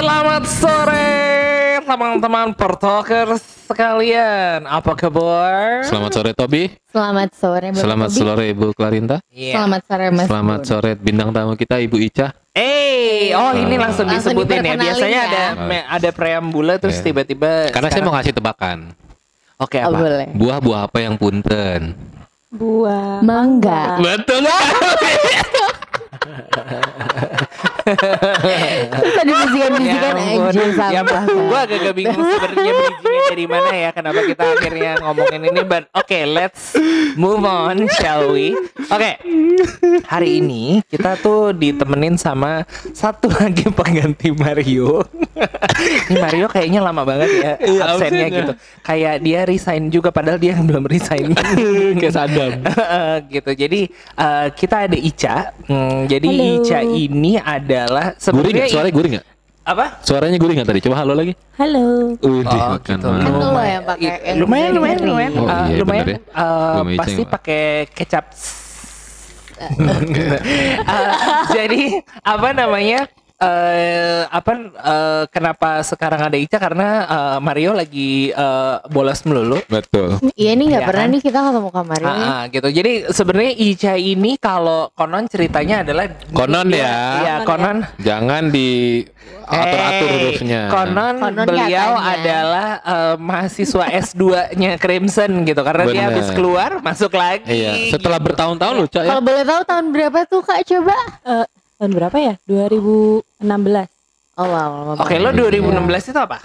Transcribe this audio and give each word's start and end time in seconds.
Selamat 0.00 0.48
sore 0.48 1.12
teman-teman 1.84 2.56
pertalkers 2.56 3.44
sekalian. 3.68 4.64
Apa 4.64 4.96
kabar? 4.96 5.84
Selamat 5.84 6.16
sore 6.16 6.32
Tobi. 6.32 6.72
Selamat 6.88 7.28
sore 7.36 7.68
Bapak 7.68 7.84
Selamat 7.84 8.08
Bobi. 8.08 8.16
sore 8.16 8.44
Ibu 8.48 8.66
Klarinta. 8.72 9.20
Iya. 9.28 9.60
Selamat 9.60 9.82
sore 9.84 10.06
Mas. 10.08 10.24
Selamat 10.24 10.56
Bun. 10.56 10.64
sore 10.64 10.90
bintang 10.96 11.36
tamu 11.36 11.52
kita 11.52 11.84
Ibu 11.84 12.00
Ica. 12.00 12.32
Eh, 12.56 13.36
oh 13.36 13.52
ini 13.52 13.76
langsung 13.76 14.08
Langsung 14.08 14.32
disebutin 14.32 14.64
ya. 14.64 14.80
Biasanya 14.80 15.20
ya. 15.20 15.28
ada 15.28 15.44
ada 15.92 16.10
preambula 16.16 16.80
terus 16.80 16.96
Iya. 16.96 17.04
tiba-tiba 17.04 17.68
Karena 17.68 17.92
saya 17.92 18.00
sekarang- 18.00 18.08
mau 18.08 18.16
ngasih 18.16 18.32
tebakan. 18.32 18.78
Oke 19.60 19.84
Oh, 19.84 19.92
apa? 19.92 19.98
boleh. 20.00 20.26
Buah-buah 20.32 20.80
apa 20.88 20.98
yang 21.04 21.20
punten? 21.20 21.92
Buah 22.48 23.20
Mangga. 23.20 24.00
Betul. 24.00 24.48
Terus 27.90 29.14
ada 29.16 29.32
bisikan-bisikan 29.36 30.12
Ya 30.12 30.22
ampun. 30.22 30.46
anjir 30.46 30.68
Ya, 30.90 31.00
sampah. 31.02 31.22
gua 31.26 31.60
agak 31.64 31.92
bingung 31.92 32.20
sebenarnya 32.20 32.72
bridgingnya 32.72 33.22
dari 33.26 33.46
mana 33.46 33.70
ya 33.72 33.90
kenapa 33.90 34.20
kita 34.22 34.44
akhirnya 34.48 34.92
ngomongin 35.00 35.40
ini 35.44 35.60
but 35.62 35.84
oke 35.92 36.18
let's 36.28 36.74
move 37.14 37.42
on 37.42 37.76
shall 37.92 38.30
we? 38.30 38.54
Oke. 38.86 39.12
Hari 40.04 40.40
ini 40.40 40.64
kita 40.84 41.14
tuh 41.16 41.52
ditemenin 41.52 42.16
sama 42.16 42.64
satu 42.90 43.28
lagi 43.30 43.66
pengganti 43.68 44.30
Mario. 44.32 45.04
Ini 46.08 46.16
Mario 46.16 46.46
kayaknya 46.46 46.80
lama 46.80 47.02
banget 47.02 47.30
ya 47.34 47.52
Iya, 47.56 47.80
absennya 47.86 48.26
gitu. 48.28 48.52
Kayak 48.80 49.14
dia 49.20 49.40
resign 49.42 49.88
juga 49.88 50.10
padahal 50.10 50.36
dia 50.36 50.52
yang 50.52 50.64
belum 50.64 50.84
resign. 50.84 51.32
Kayak 52.00 52.12
Sadam. 52.12 52.50
gitu. 53.34 53.50
Jadi 53.52 53.80
eh, 54.16 54.46
kita 54.52 54.76
ada 54.84 54.98
Ica. 54.98 55.36
Hmm, 55.64 56.04
jadi 56.06 56.26
Halo. 56.26 56.44
Ica 56.60 56.78
ini 56.82 57.32
adalah 57.86 58.06
sebenarnya? 58.16 58.66
Suaranya 58.68 58.94
gurih 58.94 59.10
nggak? 59.16 59.26
apa 59.60 59.84
Suaranya 60.02 60.38
gurih 60.40 60.54
nggak 60.56 60.68
tadi? 60.68 60.80
Coba 60.82 60.96
halo 60.98 61.12
lagi. 61.14 61.32
Halo. 61.54 62.16
Wih, 62.18 62.42
Oh, 62.42 62.68
makan 62.74 62.96
gitu. 62.96 63.06
Kan 63.06 63.32
lo 63.38 63.60
yang 63.60 63.84
pakai 63.84 64.34
lumayan 64.34 64.70
lumayan 64.74 64.98
lumayan 65.04 65.32
Oh, 65.36 65.44
Uh, 65.46 65.66
iya, 65.68 65.76
lumayan 65.78 66.04
bener 66.04 66.16
ya. 66.16 66.18
uh, 66.34 66.74
pasti 66.96 67.22
pakai 67.24 67.62
kecap 67.92 68.24
Uh, 69.60 71.12
jadi 71.56 72.00
apa 72.24 72.56
namanya 72.56 73.04
eh 73.40 74.20
apa 74.22 74.52
eh, 74.76 75.22
kenapa 75.28 75.80
sekarang 75.80 76.20
ada 76.22 76.36
Ica 76.36 76.56
karena 76.56 76.88
eh, 77.02 77.38
Mario 77.40 77.72
lagi 77.72 78.28
eh, 78.28 78.74
bolos 78.86 79.24
melulu 79.24 79.56
Betul. 79.66 80.20
Iya 80.34 80.52
nih 80.52 80.66
nggak 80.68 80.82
Iya 80.82 80.88
pernah 80.88 81.04
kan? 81.04 81.12
nih 81.12 81.20
kita 81.20 81.38
ketemu 81.40 81.68
Mario. 81.82 82.04
Ah, 82.04 82.12
ah, 82.12 82.40
gitu. 82.46 82.68
Jadi 82.70 82.92
sebenarnya 83.08 83.52
Ica 83.56 83.92
ini 83.94 84.32
kalau 84.36 84.92
konon 84.92 85.24
ceritanya 85.24 85.80
adalah 85.80 86.04
Konon 86.30 86.68
dia- 86.68 86.80
ya. 86.80 86.96
Iya, 87.18 87.34
konon. 87.44 87.76
Jangan 87.98 88.42
di 88.48 88.68
atur-atur 89.42 90.08
hurufnya. 90.10 90.60
Konon, 90.68 91.14
Konon 91.18 91.46
beliau 91.46 91.90
katanya. 91.92 92.12
adalah 92.12 92.68
eh, 92.82 93.14
mahasiswa 93.16 93.84
S2-nya 93.90 94.70
Crimson 94.76 95.30
gitu 95.42 95.60
karena 95.60 95.82
dia 95.86 95.94
Bener. 95.96 96.06
habis 96.12 96.28
keluar 96.30 96.70
masuk 96.80 97.12
lagi. 97.12 97.48
Iya. 97.48 97.72
Setelah 97.88 98.18
bertahun-tahun 98.18 98.74
loh, 98.76 98.86
Cak 98.86 99.02
ya. 99.02 99.10
Kalau 99.10 99.22
boleh 99.22 99.42
tahu 99.42 99.62
tahun 99.64 99.86
berapa 99.90 100.18
tuh 100.26 100.42
Kak 100.42 100.60
coba? 100.62 100.96
Eh, 101.24 101.46
tahun 101.80 101.96
berapa 101.96 102.16
ya? 102.20 102.34
2016. 102.44 103.24
Oh 104.36 104.44
wow. 104.44 105.00
Oke, 105.00 105.16
banget. 105.16 105.24
lo 105.24 105.48
2016 105.48 106.12
itu 106.12 106.20
apa? 106.20 106.38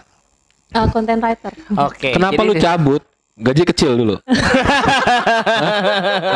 Eh, 0.72 0.88
content 0.96 1.20
writer. 1.20 1.54
Oke. 1.76 2.16
Kenapa 2.16 2.40
jadi- 2.40 2.48
lu 2.48 2.54
cabut? 2.56 3.02
Gaji 3.36 3.64
kecil 3.68 3.92
dulu. 3.96 4.16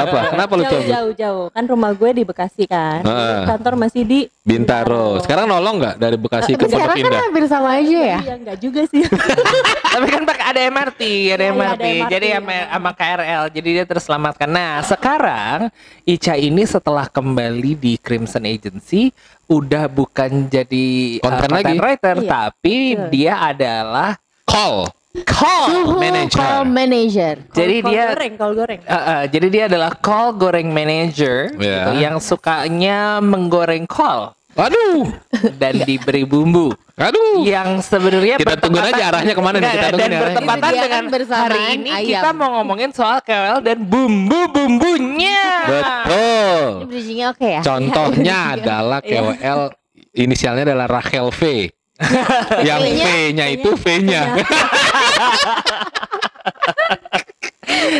Apa? 0.03 0.19
Kenapa 0.29 0.51
lu 0.53 0.61
Jauh, 0.61 0.71
cabut? 0.73 0.85
jauh, 0.85 1.11
jauh. 1.15 1.45
Kan 1.49 1.63
rumah 1.63 1.91
gue 1.91 2.09
di 2.11 2.23
Bekasi 2.23 2.63
kan. 2.65 2.99
Heeh. 3.01 3.39
Kantor 3.47 3.73
masih 3.77 4.01
di 4.03 4.19
Bintaro. 4.43 5.17
Sekarang 5.19 5.47
nolong 5.47 5.79
nggak 5.79 5.95
dari 5.95 6.15
Bekasi 6.15 6.53
ke 6.53 6.59
Pondok 6.59 6.75
Sekarang 6.75 6.93
kan 6.93 7.07
Indah? 7.07 7.21
hampir 7.23 7.43
sama 7.47 7.69
aja 7.73 7.99
ya. 8.05 8.19
Iya, 8.19 8.33
enggak 8.35 8.57
juga 8.59 8.81
sih. 8.85 9.01
Tapi 9.89 10.05
kan 10.07 10.23
pakai 10.23 10.43
ada 10.45 10.61
MRT, 10.61 10.99
ada 10.99 11.01
Iya, 11.01 11.31
iya, 11.31 11.49
MRT. 11.49 11.71
ada 11.71 11.87
MRT, 11.87 12.09
Jadi 12.09 12.25
iya. 12.27 12.37
sama, 12.37 12.53
sama 12.67 12.91
KRL, 12.93 13.43
jadi 13.49 13.69
dia 13.71 13.85
terselamatkan. 13.87 14.49
Nah, 14.49 14.71
sekarang 14.83 15.57
Ica 16.03 16.33
ini 16.35 16.63
setelah 16.63 17.05
kembali 17.07 17.71
di 17.73 17.93
Crimson 17.95 18.43
Agency 18.43 19.09
udah 19.47 19.87
bukan 19.87 20.45
jadi 20.45 20.85
uh, 21.17 21.21
Content 21.23 21.51
lagi. 21.53 21.75
writer, 21.79 22.15
Iya, 22.17 22.27
tapi 22.27 22.75
betul. 22.93 23.07
dia 23.09 23.33
adalah 23.39 24.09
Call. 24.43 24.89
Call 25.25 25.65
Suhu 25.65 25.97
manager. 25.97 26.37
call 26.37 26.63
manager. 26.63 27.33
Jadi 27.49 27.75
Kol 27.79 27.89
dia 27.89 28.03
goreng, 28.07 28.33
kol 28.35 28.53
goreng. 28.53 28.79
Uh, 28.83 28.93
uh, 28.93 29.21
jadi 29.25 29.47
dia 29.47 29.63
adalah 29.65 29.91
call 29.95 30.33
goreng 30.33 30.69
manager 30.69 31.49
Ya. 31.55 31.65
gitu, 31.83 31.91
yang 31.99 32.15
sukanya 32.19 32.99
menggoreng 33.19 33.85
call 33.85 34.37
Aduh. 34.53 35.09
dan 35.55 35.81
diberi 35.81 36.23
bumbu 36.23 36.69
Aduh. 36.93 37.41
yang 37.41 37.79
sebenarnya 37.79 38.37
Kita 38.37 38.53
bertepatan- 38.53 38.91
aja 38.91 39.03
arahnya 39.07 39.31
ke 39.31 39.41
mana 39.41 39.57
nih, 39.57 39.65
kita 39.67 39.79
dan 39.79 39.89
tungguin 39.89 40.03
arahnya. 40.11 40.21
bertepatan 40.27 40.71
dengan 40.75 41.03
bersamaan 41.07 41.41
hari 41.41 41.61
ini 41.73 41.89
ayam. 41.89 42.09
kita 42.11 42.29
mau 42.31 42.49
ngomongin 42.53 42.89
soal 42.91 43.17
KOL 43.19 43.57
dan 43.61 43.77
bumbu 43.79 44.41
bumbunya 44.47 45.41
Betul. 45.63 46.61
Ini 46.75 46.85
bridgingnya 46.85 47.27
oke 47.29 47.47
ya? 47.49 47.61
Contohnya 47.61 48.37
adalah 48.53 48.99
KWL 48.99 49.61
inisialnya 50.11 50.63
adalah 50.65 50.87
Rachel 50.87 51.31
V. 51.31 51.71
yang 52.63 52.79
V-nya? 52.79 53.03
V-nya 53.05 53.45
itu 53.49 53.69
V-nya. 53.75 54.39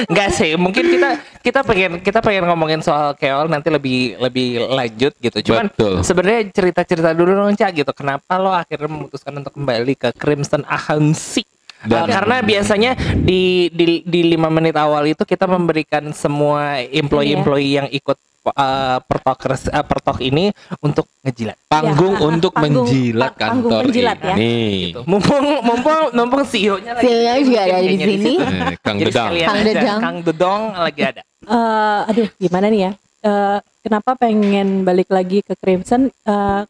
Enggak 0.10 0.30
sih, 0.36 0.56
mungkin 0.56 0.86
kita 0.88 1.10
kita 1.44 1.60
pengen 1.64 1.92
kita 2.04 2.20
pengen 2.24 2.48
ngomongin 2.48 2.82
soal 2.84 3.16
KOL 3.16 3.48
nanti 3.52 3.70
lebih 3.72 4.16
lebih 4.20 4.66
lanjut 4.70 5.14
gitu. 5.20 5.38
Cuman 5.52 5.72
sebenarnya 6.04 6.52
cerita-cerita 6.52 7.12
dulu 7.16 7.36
dong 7.36 7.56
Cak 7.56 7.72
gitu. 7.76 7.92
Kenapa 7.96 8.40
lo 8.40 8.52
akhirnya 8.52 8.90
memutuskan 8.90 9.36
untuk 9.40 9.56
kembali 9.56 9.94
ke 9.96 10.10
Crimson 10.16 10.64
Agency? 10.68 11.44
Uh, 11.80 11.88
Dan- 11.88 12.12
karena 12.12 12.44
biasanya 12.44 12.92
di 13.16 13.72
di 13.72 14.04
di 14.04 14.22
lima 14.36 14.52
menit 14.52 14.76
awal 14.76 15.08
itu 15.08 15.24
kita 15.24 15.48
memberikan 15.48 16.12
semua 16.12 16.84
employee-employee 16.84 17.74
yang 17.80 17.88
ikut 17.88 18.20
uh, 18.46 18.98
pertokers 19.02 19.68
uh, 19.68 19.82
pertok 19.82 20.20
ini 20.20 20.50
untuk 20.80 21.06
ngejilat. 21.22 21.58
Panggung 21.66 22.16
Ya, 22.16 22.26
untuk 22.26 22.52
panggung- 22.52 22.88
menjilat 22.88 23.32
pa- 23.32 23.40
panggung 23.46 23.72
kantor 23.72 23.84
menjilat 23.86 24.18
ya. 24.20 24.36
ini. 24.36 24.56
Gitu. 24.90 25.02
Mumpung 25.04 25.46
mumpung 25.62 26.00
mumpung 26.12 26.44
CEO-nya 26.44 26.92
lagi. 26.94 27.04
CEO-nya 27.04 27.34
juga 27.40 27.62
ada 27.62 27.80
di 27.82 27.98
sini. 27.98 28.34
Eh, 28.36 28.76
Kang 28.80 28.98
Dedang. 28.98 29.30
Kang 29.36 29.60
Dedang. 29.62 30.00
Kang 30.00 30.18
Dedong 30.22 30.62
lagi 30.74 31.02
ada. 31.02 31.22
Eh, 31.40 32.00
aduh, 32.06 32.28
gimana 32.38 32.66
nih 32.68 32.82
ya? 32.82 32.92
Eh, 33.20 33.58
kenapa 33.80 34.16
pengen 34.16 34.84
balik 34.84 35.10
lagi 35.10 35.40
ke 35.42 35.54
Crimson? 35.54 36.08
Eh, 36.08 36.62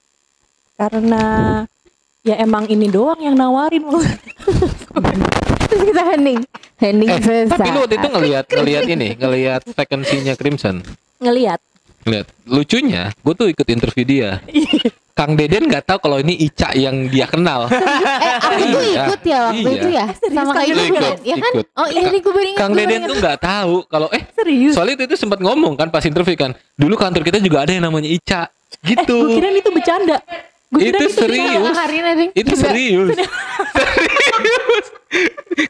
karena 0.76 1.24
ya 2.22 2.36
emang 2.38 2.66
ini 2.66 2.88
doang 2.88 3.20
yang 3.20 3.34
nawarin. 3.34 3.84
Terus 5.70 5.82
kita 5.86 6.04
hening. 6.08 6.40
Hening 6.78 7.10
Eh, 7.12 7.46
tapi 7.46 7.68
lu 7.70 7.84
waktu 7.84 7.96
itu 7.96 8.08
ngelihat 8.08 8.46
ngelihat 8.50 8.84
ini, 8.88 9.08
ngelihat 9.14 9.62
vacancy-nya 9.68 10.34
Crimson. 10.34 10.82
Ngeliat. 11.20 11.60
Lihat, 12.08 12.28
lucunya, 12.48 13.12
gue 13.14 13.34
tuh 13.36 13.48
ikut 13.48 13.68
interview 13.68 14.04
dia. 14.04 14.30
Kang 15.20 15.36
Deden 15.36 15.68
nggak 15.68 15.84
tahu 15.84 16.00
kalau 16.00 16.18
ini 16.18 16.32
Ica 16.40 16.72
yang 16.72 17.12
dia 17.12 17.28
kenal. 17.28 17.68
Eh, 18.20 18.36
aku 18.36 18.64
tuh 18.66 18.82
Iya. 18.82 19.04
ikut 19.06 19.22
ya 19.22 19.40
waktu 19.46 19.60
Iya. 19.62 19.76
itu 19.76 19.88
ya. 19.90 20.06
Sama 20.32 20.52
kayak 20.54 20.68
Lu 20.70 20.74
itu 20.74 20.88
ikut, 20.90 21.02
kan? 21.02 21.16
Ya 21.22 21.36
kan? 21.36 21.52
ikut. 21.54 21.66
Oh 21.74 21.88
iya 21.88 22.02
nih 22.06 22.20
gue 22.20 22.32
baru 22.32 22.48
ingat. 22.48 22.60
Kang 22.60 22.74
Deden 22.74 23.02
tuh 23.04 23.16
nggak 23.18 23.38
tahu 23.38 23.76
kalau 23.86 24.08
eh 24.10 24.24
Serius? 24.32 24.74
soalnya 24.74 24.96
itu, 24.96 25.04
itu 25.06 25.16
sempat 25.18 25.40
ngomong 25.40 25.74
kan 25.76 25.88
pas 25.88 26.02
interview 26.02 26.36
kan. 26.36 26.52
Dulu 26.74 26.96
kantor 26.96 27.22
kita 27.22 27.38
juga 27.40 27.68
ada 27.68 27.72
yang 27.72 27.84
namanya 27.84 28.08
Ica. 28.08 28.42
Eh, 28.48 28.96
Gitu. 28.96 29.12
gue 29.12 29.36
kira 29.36 29.52
itu 29.52 29.70
bercanda. 29.70 30.18
Gue 30.70 30.86
itu 30.86 31.06
serius. 31.10 31.74
Itu 32.38 32.54
serius. 32.54 33.10
serius. 33.78 34.86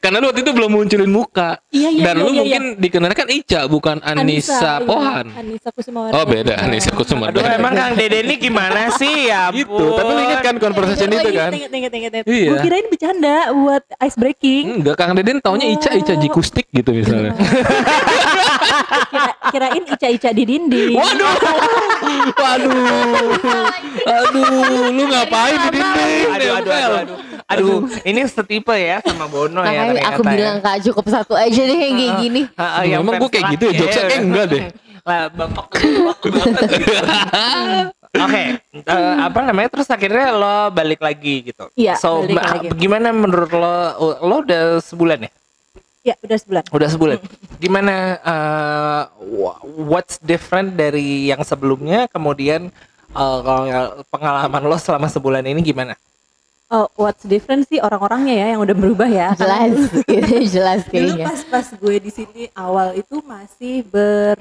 Karena 0.03 0.19
lu 0.19 0.27
waktu 0.27 0.43
itu 0.43 0.51
belum 0.51 0.67
munculin 0.69 1.07
muka. 1.07 1.63
Iya, 1.71 1.89
iya, 1.89 2.03
Dan 2.03 2.13
iya, 2.13 2.21
lu 2.21 2.29
iya, 2.29 2.39
mungkin 2.43 2.63
dikenalnya 2.75 3.15
kan 3.15 3.27
Ica 3.31 3.61
bukan 3.65 3.97
Anissa, 4.03 4.83
iya. 4.83 4.83
Pohan. 4.83 5.25
Anissa 5.31 5.69
Kusumawardhani. 5.71 6.19
Oh 6.19 6.25
beda 6.27 6.53
Anissa 6.59 6.91
Kusuma. 6.91 7.31
Aduh 7.31 7.39
emang 7.41 7.71
Kang 7.71 7.95
Dede 7.95 8.19
ini 8.21 8.35
gimana 8.35 8.91
sih 8.93 9.31
ya 9.31 9.47
Gitu. 9.55 9.71
ampun. 9.71 9.95
Tapi 9.95 10.11
lu 10.11 10.21
ingat 10.21 10.41
kan 10.43 10.55
conversation 10.59 11.07
itu 11.09 11.29
kan? 11.31 11.49
Ingat, 11.55 11.71
ingat, 11.71 11.91
ingat, 11.95 12.11
ingat. 12.19 12.25
Iya. 12.27 12.49
Gue 12.51 12.57
kirain 12.59 12.85
bercanda 12.91 13.35
buat 13.55 13.83
ice 14.03 14.17
breaking. 14.19 14.63
Enggak, 14.83 14.95
Kang 14.99 15.15
Deden 15.15 15.39
taunya 15.39 15.67
Ica 15.71 15.95
Ica 15.95 16.13
Oh. 16.13 16.19
Jikustik 16.19 16.67
gitu 16.69 16.91
misalnya. 16.91 17.31
Kira, 19.09 19.31
kirain 19.49 19.83
ica-ica 19.83 20.29
di 20.29 20.43
dinding. 20.45 20.93
Waduh. 20.93 21.35
Waduh. 22.31 23.65
Aduh, 23.99 24.45
lu 24.89 25.03
ngapain 25.05 25.57
di 25.59 25.69
dinding? 25.71 26.27
Aduh, 26.29 26.51
aduh, 26.53 26.71
aduh, 26.71 26.97
aduh. 26.99 27.17
Aduh, 27.49 27.75
ini 28.03 28.21
setipe 28.23 28.71
ya 28.71 29.01
sama 29.01 29.25
Bono 29.25 29.61
ya 29.61 29.73
Makanya 29.73 29.83
ternyata. 29.91 30.09
aku 30.11 30.21
bilang 30.23 30.55
ya. 30.55 30.63
kak 30.63 30.77
cukup 30.85 31.05
satu 31.09 31.33
aja 31.33 31.61
deh 31.63 31.79
yang 31.79 31.95
kayak 31.95 32.13
gini. 32.19 32.41
Ah, 32.53 32.83
yang 32.83 33.01
Emang 33.01 33.17
gua 33.17 33.25
kayak 33.27 33.57
gitu 33.57 33.63
ya, 33.65 33.73
jokesnya 33.75 34.05
kayak 34.05 34.21
enggak 34.21 34.45
deh. 34.47 34.61
Lah, 34.99 35.21
bapak 35.27 35.65
bapak 35.73 36.19
banget 36.21 36.69
gitu. 36.77 36.93
Oke, 38.19 38.41
eh, 38.75 39.13
apa 39.19 39.39
namanya? 39.43 39.69
Terus 39.69 39.87
akhirnya 39.87 40.27
lo 40.31 40.55
balik 40.69 40.97
lagi 40.99 41.41
gitu. 41.43 41.69
Iya, 41.73 41.93
So, 41.95 42.21
balik 42.23 42.41
lagi. 42.41 42.67
gimana 42.75 43.09
menurut 43.09 43.49
lo? 43.49 43.73
Lo 44.19 44.35
udah 44.41 44.77
sebulan 44.79 45.25
ya? 45.25 45.31
Ya 45.99 46.15
udah 46.23 46.37
sebulan. 46.39 46.63
Udah 46.71 46.89
sebulan. 46.89 47.17
Gimana? 47.59 47.95
eh, 48.17 49.03
wha- 49.35 49.59
what's 49.85 50.15
different 50.19 50.73
dari 50.73 51.27
yang 51.27 51.43
sebelumnya? 51.43 52.07
Kemudian 52.07 52.71
eh, 53.11 53.39
kalau 53.43 53.67
pengalaman 54.07 54.63
lo 54.63 54.77
selama 54.79 55.11
sebulan 55.11 55.43
ini 55.43 55.59
gimana? 55.59 55.93
Oh, 56.69 56.85
what's 56.95 57.25
different 57.25 57.65
sih 57.65 57.81
orang-orangnya 57.81 58.45
ya 58.45 58.47
yang 58.53 58.61
udah 58.61 58.77
berubah 58.77 59.09
ya. 59.09 59.33
Jelas, 59.33 59.89
gitu, 60.05 60.35
jelas 60.45 60.85
Dulu 60.85 61.17
kayaknya. 61.17 61.25
pas 61.25 61.41
pas 61.49 61.65
gue 61.65 61.95
di 61.97 62.11
sini 62.13 62.45
awal 62.53 62.93
itu 62.93 63.25
masih 63.25 63.81
ber 63.83 64.37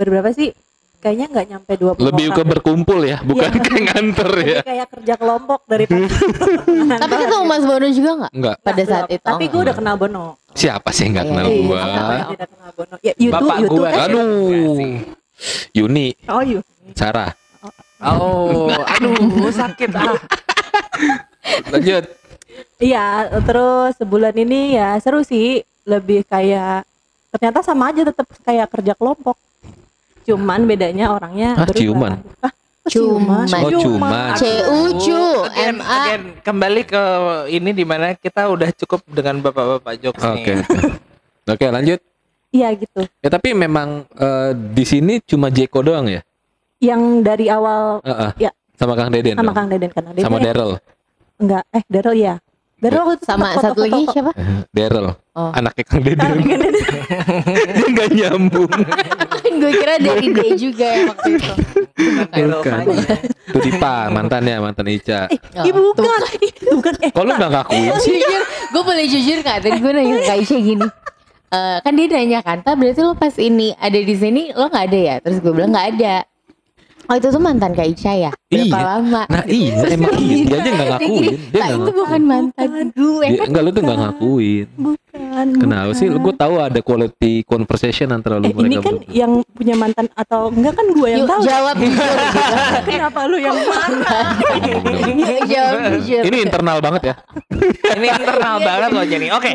berberapa 0.00 0.32
sih? 0.32 0.56
Kayaknya 1.02 1.26
nggak 1.28 1.46
nyampe 1.50 1.72
20 1.74 1.98
Lebih 1.98 2.26
ke 2.30 2.42
berkumpul 2.46 2.98
ya, 3.02 3.18
bukan 3.20 3.50
Iya. 3.50 3.58
kayak 3.60 3.84
nganter 3.90 4.30
ya. 4.38 4.60
kayak 4.62 4.86
kerja 4.88 5.14
kelompok 5.18 5.60
dari 5.66 5.84
tadi. 5.90 6.06
Tapi 6.94 7.14
ketemu 7.18 7.42
Mas 7.44 7.64
Bono 7.66 7.86
juga 7.90 8.10
nggak? 8.16 8.32
Enggak. 8.32 8.56
Pada 8.62 8.82
saat 8.86 9.08
itu. 9.10 9.18
Tapi 9.20 9.44
gue 9.50 9.60
udah 9.60 9.74
kenal 9.74 9.94
Bono. 9.98 10.24
Siapa 10.54 10.88
sih 10.88 11.10
yang 11.10 11.12
nggak 11.12 11.24
Iya, 11.24 11.32
kenal 11.32 11.44
iya, 11.44 11.58
gua? 11.60 11.82
Iya, 11.82 12.22
udah 12.30 12.48
kenal 12.48 12.70
Bono. 12.72 12.94
Ya, 12.96 13.12
YouTube, 13.18 13.34
Bapak 13.34 13.56
YouTube 13.58 13.82
kan. 13.84 13.98
Aduh. 14.06 14.94
Yuni, 15.72 16.06
Oh, 16.30 16.38
you. 16.40 16.60
Sarah. 16.94 17.34
Oh, 17.98 18.70
aduh 18.70 19.14
sakit 19.48 19.90
ah. 19.92 20.14
Lanjut. 21.68 22.04
Iya, 22.78 23.06
terus 23.42 23.94
sebulan 23.96 24.34
ini 24.36 24.74
ya 24.74 24.98
seru 24.98 25.22
sih, 25.22 25.62
lebih 25.82 26.22
kayak 26.24 26.86
ternyata 27.30 27.58
sama 27.60 27.90
aja 27.90 28.02
tetap 28.04 28.26
kayak 28.42 28.66
kerja 28.68 28.94
kelompok. 28.94 29.34
Cuman 30.22 30.60
bedanya 30.64 31.10
orangnya 31.10 31.54
Hah, 31.54 31.66
berubah. 31.66 31.80
ciuman? 31.80 32.12
Hah, 32.40 32.52
Cuman. 32.82 33.46
Oh, 33.46 33.70
cuman. 33.78 34.34
CUCU, 34.34 35.22
Again, 35.46 35.76
MA. 35.78 35.86
again, 35.96 36.22
kembali 36.42 36.82
ke 36.82 37.02
ini 37.48 37.70
di 37.70 37.84
mana 37.86 38.10
kita 38.12 38.50
udah 38.50 38.74
cukup 38.74 39.06
dengan 39.06 39.38
bapak-bapak 39.38 40.02
jokes 40.02 40.18
Oke. 40.18 40.50
nih. 40.52 40.66
Oke, 41.46 41.66
lanjut. 41.68 42.02
Iya 42.50 42.68
gitu. 42.74 43.06
Ya 43.18 43.30
tapi 43.30 43.54
memang 43.54 44.04
eh, 44.12 44.50
di 44.52 44.82
sini 44.82 45.22
cuma 45.22 45.48
Jeko 45.48 45.80
doang 45.80 46.04
ya? 46.04 46.20
Yang 46.78 47.02
dari 47.22 47.46
awal 47.46 48.02
Heeh. 48.02 48.30
Ya. 48.40 48.50
Sama 48.74 48.92
Kang 48.92 49.08
Deden. 49.08 49.38
sama 49.38 49.46
dong? 49.46 49.56
Kang 49.56 49.68
Deden 49.70 49.90
karena 49.90 50.10
Deden 50.10 50.24
Sama 50.26 50.38
Daryl. 50.38 50.70
enggak 51.38 51.64
eh 51.70 51.82
Daryl 51.86 52.14
ya. 52.14 52.34
Daryl 52.82 53.02
waktu 53.06 53.14
itu 53.14 53.24
Sama 53.24 53.46
foto- 53.48 53.62
satu 53.64 53.80
lagi 53.80 53.94
foto- 54.02 54.12
siapa? 54.12 54.32
Daryl. 54.68 55.06
Oh. 55.32 55.50
Anaknya 55.50 55.84
Kang 55.86 56.02
Deden. 56.02 56.30
Dia 57.72 57.86
nggak 57.88 58.08
nyambung. 58.12 58.72
Gue 59.52 59.70
kira 59.72 59.94
dari 59.96 60.26
dia 60.28 60.52
juga 60.56 60.86
yang 60.88 61.06
waktu 61.08 61.28
itu. 61.32 61.52
Bukan. 62.42 62.82
Itu 63.46 63.58
Dipa, 63.60 64.08
mantannya, 64.08 64.58
mantan 64.58 64.86
Ica. 64.88 65.30
Oh, 65.30 65.62
Ih, 65.62 65.70
bukan. 65.70 66.20
Ih, 66.40 66.52
bukan 66.72 66.94
eh. 66.98 67.10
Kok 67.10 67.22
lu 67.22 67.32
nggak 67.32 67.50
ngakuin 67.52 67.92
sih? 68.00 68.16
jujur, 68.16 68.42
gue 68.72 68.82
boleh 68.82 69.04
jujur 69.06 69.38
gak? 69.40 69.62
Tadi 69.62 69.78
gue 69.78 69.92
nanya 69.92 70.16
ke 70.18 70.32
Aisyah 70.32 70.60
gini. 70.60 70.86
Eh, 71.52 71.76
kan 71.78 71.92
dia 71.92 72.06
nanya 72.08 72.40
kan, 72.40 72.58
"Ta, 72.58 72.72
berarti 72.72 73.00
lo 73.00 73.12
pas 73.12 73.36
ini 73.36 73.76
ada 73.76 73.94
di 73.94 74.14
sini 74.16 74.50
lo 74.50 74.66
nggak 74.66 74.84
ada 74.88 74.98
ya? 74.98 75.14
Terus 75.20 75.38
gue 75.38 75.52
bilang 75.52 75.70
nggak 75.70 75.88
ada. 75.92 76.14
Oh 77.12 77.20
itu 77.20 77.28
tuh 77.28 77.44
mantan 77.44 77.76
Kak 77.76 77.84
Ica 77.84 78.12
ya? 78.16 78.32
Berapa 78.48 78.72
Iya. 78.72 78.88
lama? 78.88 79.22
Nah 79.28 79.44
iya, 79.44 79.74
emang 79.92 80.16
iya. 80.16 80.36
Dia 80.48 80.56
aja 80.56 80.70
nggak 80.72 80.88
Dia 80.88 81.04
gini, 81.04 81.12
ngakuin. 81.12 81.28
Dia 81.28 81.36
"Kak, 81.52 81.52
nggak 81.52 81.68
itu 81.68 81.76
ngakuin. 81.76 82.00
bukan 82.00 82.22
mantan 82.24 82.70
gue. 82.88 83.26
Dia, 83.28 83.44
enggak, 83.44 83.62
lu 83.62 83.70
tuh 83.70 83.82
nggak 83.84 83.98
ngakuin. 84.00 84.66
Bukan. 84.80 85.20
Kenapa 85.32 85.92
sih? 85.92 86.06
Lu 86.06 86.20
gue 86.20 86.34
tahu 86.34 86.54
ada 86.58 86.78
quality 86.78 87.42
conversation 87.42 88.08
antara 88.10 88.36
lu 88.36 88.44
Eh, 88.44 88.52
ini 88.52 88.76
mereka 88.76 88.84
kan 88.84 88.94
berdua. 89.00 89.14
yang 89.14 89.32
punya 89.48 89.74
mantan 89.74 90.06
atau 90.12 90.48
enggak 90.48 90.74
kan 90.74 90.86
gue 90.88 91.08
yang 91.08 91.22
Yuk, 91.24 91.30
tahu. 91.30 91.42
jawab 91.42 91.76
jujur. 91.76 92.16
Kenapa 92.92 93.20
lu 93.24 93.36
yang 93.36 93.56
mantan? 93.56 94.24
Yuk, 95.08 95.42
jawab 95.52 95.80
jujur. 95.96 96.22
Ini 96.22 96.36
internal 96.42 96.78
banget 96.78 97.02
ya. 97.04 97.14
ini 97.96 98.06
internal 98.08 98.56
banget 98.58 98.90
loh 98.90 99.04
jadi 99.04 99.26
oke 99.30 99.50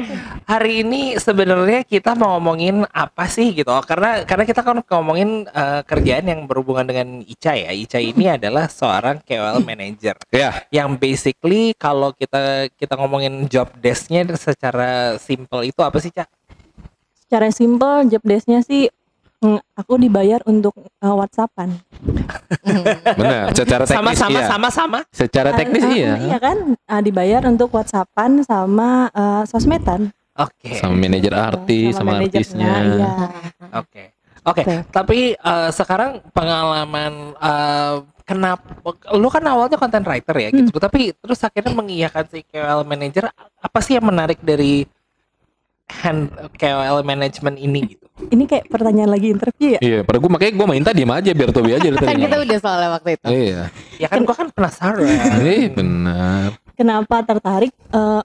hari 0.45 0.85
ini 0.85 1.18
sebenarnya 1.18 1.81
kita 1.83 2.13
mau 2.13 2.38
ngomongin 2.38 2.85
apa 2.88 3.25
sih 3.25 3.51
gitu 3.51 3.68
karena 3.83 4.24
karena 4.24 4.45
kita 4.45 4.62
kan 4.62 4.79
ngomongin 4.79 5.44
eh, 5.44 5.81
kerjaan 5.83 6.24
yang 6.24 6.41
berhubungan 6.45 6.85
dengan 6.85 7.07
Ica 7.19 7.51
ya 7.51 7.74
Ica 7.74 7.97
ini 7.97 8.29
adalah 8.29 8.69
seorang 8.69 9.19
KOL 9.19 9.59
manager 9.59 10.15
Ya. 10.29 10.63
yang 10.69 10.95
basically 10.95 11.74
kalau 11.75 12.13
kita 12.13 12.69
kita 12.71 12.94
ngomongin 12.94 13.50
job 13.50 13.68
desknya 13.75 14.24
secara 14.38 15.18
simple 15.18 15.67
itu 15.69 15.81
apa 15.84 15.98
sih 16.00 16.12
Cak? 16.12 16.30
Secara 17.28 17.52
simpel 17.52 18.08
job 18.08 18.24
desk-nya 18.24 18.64
sih 18.64 18.88
mm, 19.44 19.60
aku 19.75 20.00
dibayar 20.00 20.40
untuk 20.48 20.74
uh, 21.04 21.16
WhatsAppan. 21.19 21.75
Benar. 23.19 23.52
Secara 23.52 23.84
teknis 23.84 24.00
Sama-sama 24.00 24.40
iya. 24.40 24.48
sama-sama. 24.48 25.00
Secara 25.12 25.50
teknis 25.54 25.84
Ah, 25.84 25.90
ah, 25.92 25.96
iya. 25.96 26.14
Iya 26.24 26.38
kan 26.40 26.58
Uh, 26.88 27.04
dibayar 27.04 27.44
untuk 27.44 27.68
WhatsAppan 27.75 28.48
sama 28.48 29.12
uh, 29.12 29.44
sosmedan. 29.44 30.08
Oke. 30.40 30.80
Sama 30.80 30.96
manajer 30.96 31.36
artis, 31.36 32.00
sama, 32.00 32.16
manajernya, 32.16 32.40
artisnya. 32.40 32.72
Iya. 32.80 33.12
Oke. 33.75 34.04
Oke, 34.48 34.63
Oke. 34.63 34.75
tapi 34.96 35.20
eh, 35.36 35.70
sekarang 35.75 36.24
pengalaman 36.31 37.36
eh, 37.36 37.96
kenapa 38.24 38.63
lu 39.20 39.28
kan 39.28 39.44
awalnya 39.44 39.75
content 39.75 40.08
writer 40.08 40.36
ya 40.40 40.50
gitu, 40.56 40.72
tapi 40.80 41.12
terus 41.20 41.44
akhirnya 41.44 41.75
mengiyakan 41.75 42.24
si 42.31 42.48
KOL 42.48 42.88
manager 42.88 43.28
apa 43.60 43.80
sih 43.84 44.00
yang 44.00 44.08
menarik 44.08 44.40
dari 44.40 44.88
hand 45.88 46.30
KOL 46.60 47.00
management 47.01 47.56
ini 47.56 47.95
gitu? 47.95 48.06
Ini 48.28 48.44
kayak 48.50 48.66
pertanyaan 48.68 49.12
lagi 49.13 49.28
interview 49.31 49.78
ya. 49.78 49.80
Iya, 49.80 50.00
pada 50.04 50.18
gue 50.19 50.30
makanya 50.31 50.54
gue 50.57 50.68
minta 50.68 50.92
diem 50.92 51.12
aja 51.13 51.31
biar 51.31 51.50
Tobi 51.54 51.72
aja 51.78 51.88
Kan 51.95 52.18
kita 52.18 52.38
udah 52.44 52.57
soalnya 52.60 52.89
waktu 52.98 53.10
itu. 53.16 53.28
Iya. 53.30 53.62
Ya 54.01 54.07
kan 54.10 54.22
gua 54.25 54.36
kan 54.36 54.48
penasaran. 54.51 55.07
Iya 55.42 55.69
benar. 55.72 56.48
Kenapa 56.75 57.24
tertarik? 57.24 57.74
Uh, 57.94 58.22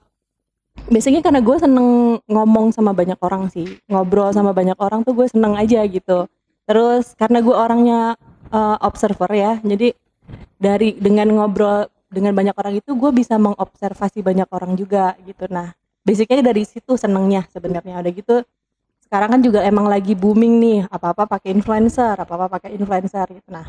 biasanya 0.89 1.21
karena 1.23 1.39
gue 1.39 1.57
seneng 1.61 2.19
ngomong 2.27 2.75
sama 2.75 2.91
banyak 2.91 3.17
orang 3.21 3.47
sih, 3.53 3.79
ngobrol 3.87 4.33
sama 4.35 4.51
banyak 4.51 4.75
orang 4.77 5.05
tuh 5.05 5.15
gue 5.15 5.27
seneng 5.29 5.55
aja 5.55 5.85
gitu. 5.87 6.27
Terus 6.67 7.15
karena 7.15 7.39
gue 7.39 7.55
orangnya 7.55 8.01
uh, 8.51 8.77
observer 8.83 9.31
ya, 9.31 9.53
jadi 9.63 9.95
dari 10.59 10.95
dengan 10.95 11.27
ngobrol 11.31 11.87
dengan 12.13 12.37
banyak 12.37 12.55
orang 12.55 12.73
itu 12.77 12.93
gue 12.93 13.11
bisa 13.11 13.41
mengobservasi 13.41 14.21
banyak 14.21 14.47
orang 14.53 14.77
juga 14.77 15.17
gitu. 15.25 15.49
Nah, 15.49 15.73
basicnya 16.03 16.43
dari 16.43 16.63
situ 16.67 16.93
senengnya 16.99 17.47
sebenarnya. 17.49 18.03
Udah 18.03 18.13
gitu 18.13 18.35
sekarang 19.07 19.29
kan 19.37 19.41
juga 19.45 19.59
emang 19.63 19.87
lagi 19.87 20.13
booming 20.13 20.53
nih 20.59 20.79
apa-apa 20.91 21.25
pakai 21.25 21.55
influencer, 21.55 22.15
apa-apa 22.17 22.59
pakai 22.59 22.75
influencer 22.75 23.25
gitu. 23.31 23.49
Nah, 23.51 23.67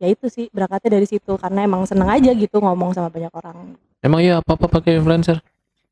ya 0.00 0.06
itu 0.08 0.26
sih 0.32 0.48
berangkatnya 0.50 0.96
dari 1.00 1.06
situ 1.06 1.32
karena 1.36 1.66
emang 1.68 1.84
seneng 1.84 2.08
aja 2.08 2.32
gitu 2.32 2.62
ngomong 2.62 2.96
sama 2.96 3.12
banyak 3.12 3.32
orang. 3.34 3.76
Emang 4.00 4.20
iya 4.24 4.40
apa 4.40 4.56
apa 4.56 4.66
pakai 4.80 4.96
influencer? 4.96 5.42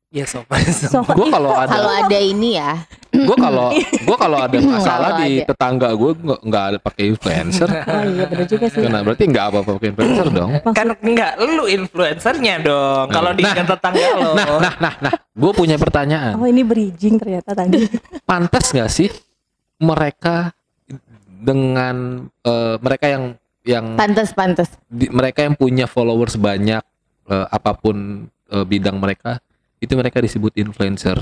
Ya 0.09 0.25
sobat. 0.25 0.65
So, 0.65 1.05
Gue 1.05 1.29
kalau 1.29 1.53
Kalau 1.53 1.85
ada, 1.85 2.01
ada 2.01 2.17
ini 2.17 2.57
ya, 2.57 2.81
gue 3.11 3.37
kalau 3.37 3.69
gue 3.77 4.17
kalau 4.17 4.37
ada 4.41 4.57
masalah 4.73 5.21
di 5.21 5.37
ada. 5.37 5.53
tetangga 5.53 5.93
gue 5.93 6.11
nggak 6.17 6.39
nggak 6.41 6.63
ada 6.65 6.77
pakai 6.81 7.03
influencer. 7.07 7.69
oh 7.69 8.03
iya 8.07 8.25
bener 8.25 8.45
juga 8.45 8.65
sih. 8.67 8.81
Karena 8.81 9.05
berarti 9.05 9.23
nggak 9.23 9.45
apa-apa 9.45 9.69
pakai 9.77 9.87
influencer 9.93 10.27
dong. 10.31 10.51
kan 10.73 10.87
enggak 10.97 11.31
lu 11.37 11.69
influencernya 11.69 12.55
dong. 12.59 13.05
Kalau 13.07 13.31
di 13.31 13.45
Nah. 13.45 13.53
tetangga 13.61 14.07
lo. 14.15 14.29
Nah, 14.33 14.47
nah, 14.57 14.73
nah, 14.79 14.93
nah. 14.99 15.13
Gue 15.29 15.51
punya 15.53 15.77
pertanyaan. 15.77 16.33
Oh 16.35 16.49
ini 16.49 16.65
bridging 16.65 17.15
ternyata 17.15 17.53
tadi. 17.53 17.77
Pantas 18.29 18.73
nggak 18.73 18.89
sih 18.89 19.13
mereka 19.77 20.57
dengan 21.21 22.25
eh, 22.41 22.75
mereka 22.79 23.05
yang 23.05 23.23
yang 23.61 23.93
pantas 23.93 24.33
pantas. 24.33 24.73
di- 24.83 25.13
mereka 25.13 25.45
yang 25.45 25.53
punya 25.53 25.85
followers 25.85 26.33
banyak 26.33 26.81
eh, 27.27 27.47
apa 27.47 27.77
pun 27.77 28.25
eh, 28.47 28.65
bidang 28.65 28.97
mereka 28.97 29.37
itu 29.79 29.93
mereka 29.95 30.19
disebut 30.19 30.55
influencer. 30.55 31.19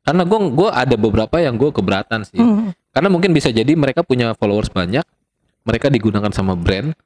Karena 0.00 0.24
gue 0.24 0.38
gua 0.50 0.72
ada 0.72 0.96
beberapa 0.96 1.36
yang 1.36 1.54
gue 1.54 1.68
keberatan 1.68 2.24
sih. 2.24 2.40
Hmm. 2.40 2.72
Karena 2.90 3.08
mungkin 3.08 3.30
bisa 3.30 3.48
jadi 3.48 3.68
mereka 3.72 4.00
punya 4.00 4.32
followers 4.32 4.68
banyak, 4.68 5.04
mereka 5.62 5.86
digunakan 5.86 6.32
sama 6.32 6.56
brand 6.56 6.96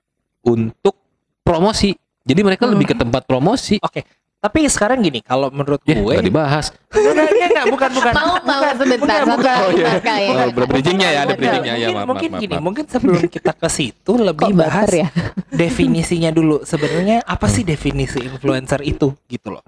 untuk 0.40 0.94
promosi. 1.42 1.94
Jadi 2.22 2.40
mereka 2.40 2.64
Hmm. 2.64 2.78
lebih 2.78 2.94
ke 2.94 2.96
tempat 2.96 3.26
promosi. 3.26 3.82
Oke. 3.82 4.06
Tapi 4.38 4.66
sekarang 4.66 4.98
gini, 4.98 5.22
kalau 5.22 5.54
menurut 5.54 5.78
Ya, 5.86 5.94
gue 5.94 6.02
nggak 6.02 6.26
dibahas. 6.26 6.74
Enggak, 6.90 7.30
enggak, 7.30 7.46
enggak, 7.46 7.66
bukan, 7.70 7.90
bukan. 7.98 8.12
Mau 8.12 8.34
mau 8.42 8.62
sebentar 8.74 9.20
bukan, 9.22 9.36
bukan. 9.38 9.56
Oh, 9.56 9.70
iya. 9.70 9.90
Ya. 9.94 10.18
Oh, 10.26 10.38
ada 10.42 10.66
bridgingnya 10.66 11.08
ya, 11.08 11.20
ada 11.22 11.34
bridgingnya. 11.38 11.74
ya, 11.74 11.86
mungkin 11.86 11.94
maaf, 11.94 12.08
mungkin 12.10 12.28
maaf, 12.28 12.42
gini, 12.42 12.54
maaf. 12.54 12.64
mungkin 12.66 12.84
sebelum 12.90 13.22
kita 13.30 13.52
ke 13.54 13.68
situ 13.70 14.12
lebih 14.28 14.42
Kok 14.44 14.58
bahas 14.58 14.90
ya? 14.90 15.06
definisinya 15.48 16.30
dulu. 16.30 16.62
Sebenarnya 16.62 17.22
apa 17.22 17.46
sih 17.46 17.62
definisi 17.62 18.18
influencer 18.18 18.82
itu 18.82 19.14
gitu 19.26 19.48
loh. 19.50 19.62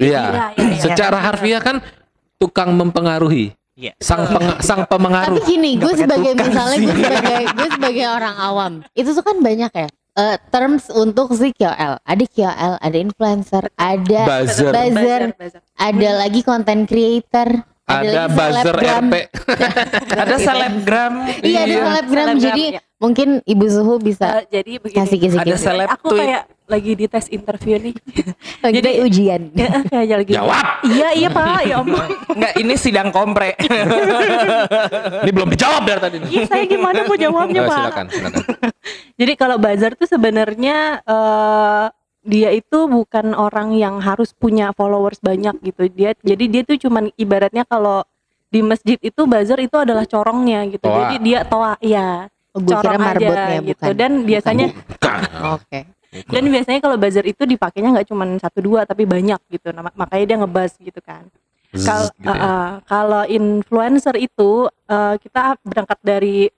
Iya. 0.00 0.24
Iya, 0.24 0.46
iya, 0.50 0.66
iya. 0.66 0.80
Secara 0.80 1.18
harfiah 1.20 1.60
kan 1.60 1.76
tukang 2.36 2.72
mempengaruhi. 2.72 3.52
Iya. 3.72 3.92
Sang 3.96 4.24
peng- 4.26 4.60
sang 4.60 4.82
pemengaruh. 4.84 5.36
Tapi 5.36 5.46
gini, 5.46 5.76
gue 5.76 5.92
sebagai 5.94 6.32
misalnya 6.34 6.76
gue 6.78 6.94
sebagai 6.94 7.42
gue 7.50 7.68
sebagai 7.70 8.06
orang 8.08 8.36
awam, 8.38 8.72
itu 8.92 9.10
tuh 9.10 9.22
kan 9.22 9.36
banyak 9.38 9.72
ya. 9.74 9.88
eh, 10.12 10.36
terms 10.48 10.90
untuk 10.90 11.30
si 11.32 11.54
KOL, 11.54 11.96
ada 11.96 12.24
KOL, 12.26 12.74
ada 12.76 12.98
influencer, 12.98 13.70
ada 13.72 14.20
Buzzer. 14.26 14.72
buzzer, 14.74 15.22
ada 15.78 16.08
lagi 16.18 16.42
content 16.42 16.82
creator, 16.84 17.62
Ada 17.86 18.08
lagi 18.26 18.34
buzzer 18.34 18.74
selebgram. 18.74 19.04
RP. 19.06 19.14
Ada 20.20 20.36
selebgram. 20.36 21.12
Iya, 21.40 21.60
ada 21.60 21.76
selebgram. 21.78 22.26
Selebgram, 22.26 22.36
Jadi 22.42 22.64
iya. 22.68 22.80
mungkin 22.96 23.28
Ibu 23.40 23.66
Suhu 23.66 23.94
bisa 23.98 24.26
Eh, 24.36 24.46
jadi 24.52 24.72
begini. 24.76 24.98
kasih 24.98 25.16
Ada 25.16 25.24
kisi-kisi. 25.24 25.62
seleb 25.62 25.88
aku 25.88 26.06
tweet. 26.08 26.20
kayak 26.20 26.42
lagi 26.70 26.94
di 26.94 27.04
tes 27.04 27.26
interview 27.28 27.76
nih. 27.76 27.94
Jadi 28.64 28.78
jadi- 28.78 29.00
ujian. 29.02 29.42
Ya, 29.58 29.68
kayak 29.82 30.16
lagi. 30.16 30.32
Jawab. 30.32 30.64
Iya 30.82 31.08
iya 31.12 31.28
pak. 31.28 31.46
Ya 31.64 31.74
ampun. 31.82 32.06
Enggak, 32.30 32.52
ini 32.56 32.74
sidang 32.76 33.08
kompre. 33.10 33.58
Ini 35.20 35.30
belum 35.30 35.48
dijawab 35.50 35.82
dari 35.82 36.00
tadi. 36.00 36.16
Iya 36.30 36.44
saya 36.46 36.64
gimana 36.64 37.04
mau 37.04 37.16
jawabnya 37.16 37.60
Oh, 37.60 37.68
pak? 37.68 37.78
silakan, 37.82 38.06
silakan. 38.08 38.42
Jadi 39.16 39.32
kalau 39.34 39.56
bazar 39.56 39.92
tuh 39.92 40.06
sebenarnya 40.06 40.76
eh 41.02 41.86
dia 42.20 42.52
itu 42.52 42.84
bukan 42.84 43.32
orang 43.32 43.72
yang 43.72 43.96
harus 43.98 44.30
punya 44.30 44.70
followers 44.70 45.18
banyak 45.18 45.56
gitu. 45.62 45.88
Dia 45.88 46.12
jadi 46.16 46.44
dia 46.46 46.62
tuh 46.62 46.76
cuman 46.78 47.08
ibaratnya 47.14 47.64
kalau 47.64 48.04
di 48.46 48.60
masjid 48.60 48.98
itu 48.98 49.24
buzzer 49.24 49.58
itu 49.58 49.74
adalah 49.74 50.04
corongnya 50.04 50.68
gitu. 50.68 50.82
Toa. 50.82 50.96
Jadi 51.00 51.16
dia 51.20 51.40
toa 51.42 51.74
ya 51.80 52.28
Oh, 52.50 52.58
gue 52.58 52.66
kira 52.68 52.82
corong 52.82 52.98
marbotnya 53.00 53.30
aja 53.30 53.56
bukan. 53.56 53.70
gitu. 53.70 53.90
Dan 53.94 54.12
biasanya 54.26 54.66
Bukan. 54.74 55.84
Oke. 56.10 56.26
dan 56.26 56.42
biasanya 56.44 56.80
kalau 56.80 56.96
buzzer 56.96 57.22
itu 57.22 57.42
dipakainya 57.44 57.94
nggak 57.94 58.08
cuman 58.10 58.34
satu 58.36 58.58
dua 58.58 58.82
tapi 58.82 59.06
banyak 59.06 59.38
gitu. 59.46 59.70
Nah, 59.70 59.94
makanya 59.94 60.24
dia 60.26 60.36
ngebuzz 60.38 60.74
gitu 60.76 60.98
kan. 60.98 61.22
Zzz, 61.70 61.86
Kal- 61.86 62.10
gitu 62.10 62.26
ya. 62.26 62.34
uh, 62.34 62.42
uh, 62.42 62.70
kalau 62.82 63.22
influencer 63.24 64.18
itu 64.18 64.50
uh, 64.66 65.14
kita 65.16 65.54
berangkat 65.62 65.98
dari 66.02 66.50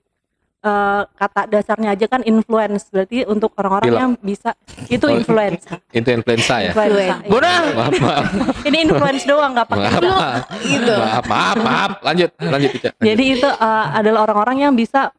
uh, 0.63 1.05
kata 1.05 1.53
dasarnya 1.53 1.93
aja 1.93 2.09
kan 2.09 2.25
influence 2.25 2.89
berarti 2.89 3.29
untuk 3.29 3.53
orang-orang 3.55 3.93
yang 3.93 4.11
bisa 4.17 4.57
itu 4.89 5.05
Oh. 5.05 5.13
influence. 5.13 5.69
Itu 5.93 6.09
influenza 6.09 6.65
ya. 6.65 6.73
Influencer. 6.73 7.29
Bodoh. 7.29 7.61
Maaf, 7.77 7.93
maaf. 7.93 8.25
Ini 8.73 8.77
influence 8.83 9.29
doang 9.29 9.53
nggak 9.53 9.69
pakai. 9.69 10.01
Maaf. 10.01 10.49
Gitu. 10.65 10.95
Maaf, 10.97 11.25
maaf, 11.29 11.57
maaf. 11.61 11.91
Lanjut, 12.01 12.31
lanjut 12.41 12.71
Ica. 12.73 12.89
Lanjut. 12.89 13.05
Jadi 13.05 13.25
itu 13.29 13.49
uh, 13.53 13.87
adalah 13.93 14.21
orang-orang 14.25 14.57
yang 14.63 14.73
bisa 14.73 15.13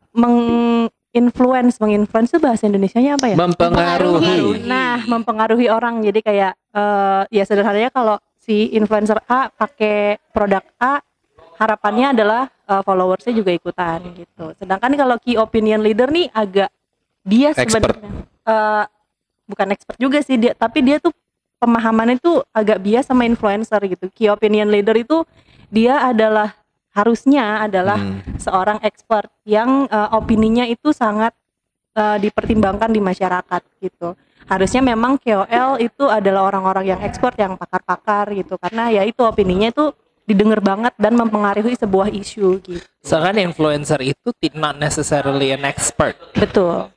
menginfluence, 1.13 1.77
menginfluence 1.77 2.33
itu 2.33 2.41
bahasa 2.41 2.65
Indonesianya 2.65 3.21
apa 3.21 3.29
ya? 3.29 3.37
mempengaruhi. 3.37 4.65
Nah, 4.65 5.05
mempengaruhi 5.05 5.69
orang. 5.69 6.01
Jadi 6.01 6.25
kayak 6.25 6.57
eh, 6.73 7.21
ya 7.29 7.43
sederhananya 7.45 7.93
kalau 7.93 8.17
si 8.41 8.73
influencer 8.73 9.21
A 9.29 9.53
pakai 9.53 10.17
produk 10.33 10.65
A, 10.81 10.97
harapannya 11.61 12.17
adalah 12.17 12.49
eh, 12.49 12.81
followersnya 12.81 13.37
juga 13.37 13.53
ikutan 13.53 14.01
gitu. 14.17 14.57
Sedangkan 14.57 14.97
kalau 14.97 15.15
key 15.21 15.37
opinion 15.37 15.85
leader 15.85 16.09
nih 16.09 16.33
agak 16.33 16.73
dia 17.21 17.53
sebenarnya 17.53 18.09
eh, 18.49 18.83
bukan 19.45 19.67
expert 19.69 19.97
juga 20.01 20.17
sih 20.25 20.41
dia, 20.41 20.57
tapi 20.57 20.81
dia 20.81 20.97
tuh 20.97 21.13
pemahamannya 21.61 22.17
tuh 22.17 22.41
agak 22.49 22.81
bias 22.81 23.05
sama 23.05 23.29
influencer 23.29 23.79
gitu. 23.85 24.09
Key 24.09 24.33
opinion 24.33 24.73
leader 24.73 24.97
itu 24.97 25.21
dia 25.69 26.01
adalah 26.09 26.57
harusnya 26.93 27.61
adalah 27.61 27.97
Hmm. 27.97 28.21
seorang 28.37 28.79
expert 28.81 29.33
yang 29.43 29.85
eh, 29.85 30.09
opininya 30.13 30.63
itu 30.63 30.93
sangat 30.93 31.33
eh, 31.93 32.17
dipertimbangkan 32.19 32.89
di 32.89 32.97
masyarakat 32.97 33.61
gitu. 33.79 34.13
Harusnya 34.43 34.81
memang 34.81 35.15
KOL 35.17 35.79
itu 35.79 36.03
adalah 36.05 36.45
orang-orang 36.45 36.85
yang 36.87 36.99
expert 37.01 37.33
yang 37.35 37.55
pakar-pakar 37.55 38.33
gitu 38.33 38.57
karena 38.57 38.89
ya 38.89 39.01
itu 39.03 39.21
opininya 39.21 39.69
itu 39.69 39.93
didengar 40.23 40.59
banget 40.59 40.93
dan 40.95 41.13
mempengaruhi 41.13 41.75
sebuah 41.75 42.07
isu 42.09 42.59
gitu. 42.61 42.83
Sedangkan 42.99 43.43
influencer 43.43 43.99
itu 44.01 44.31
ti- 44.33 44.51
not 44.53 44.75
necessarily 44.75 45.51
an 45.51 45.63
expert. 45.63 46.15
Betul. 46.33 46.87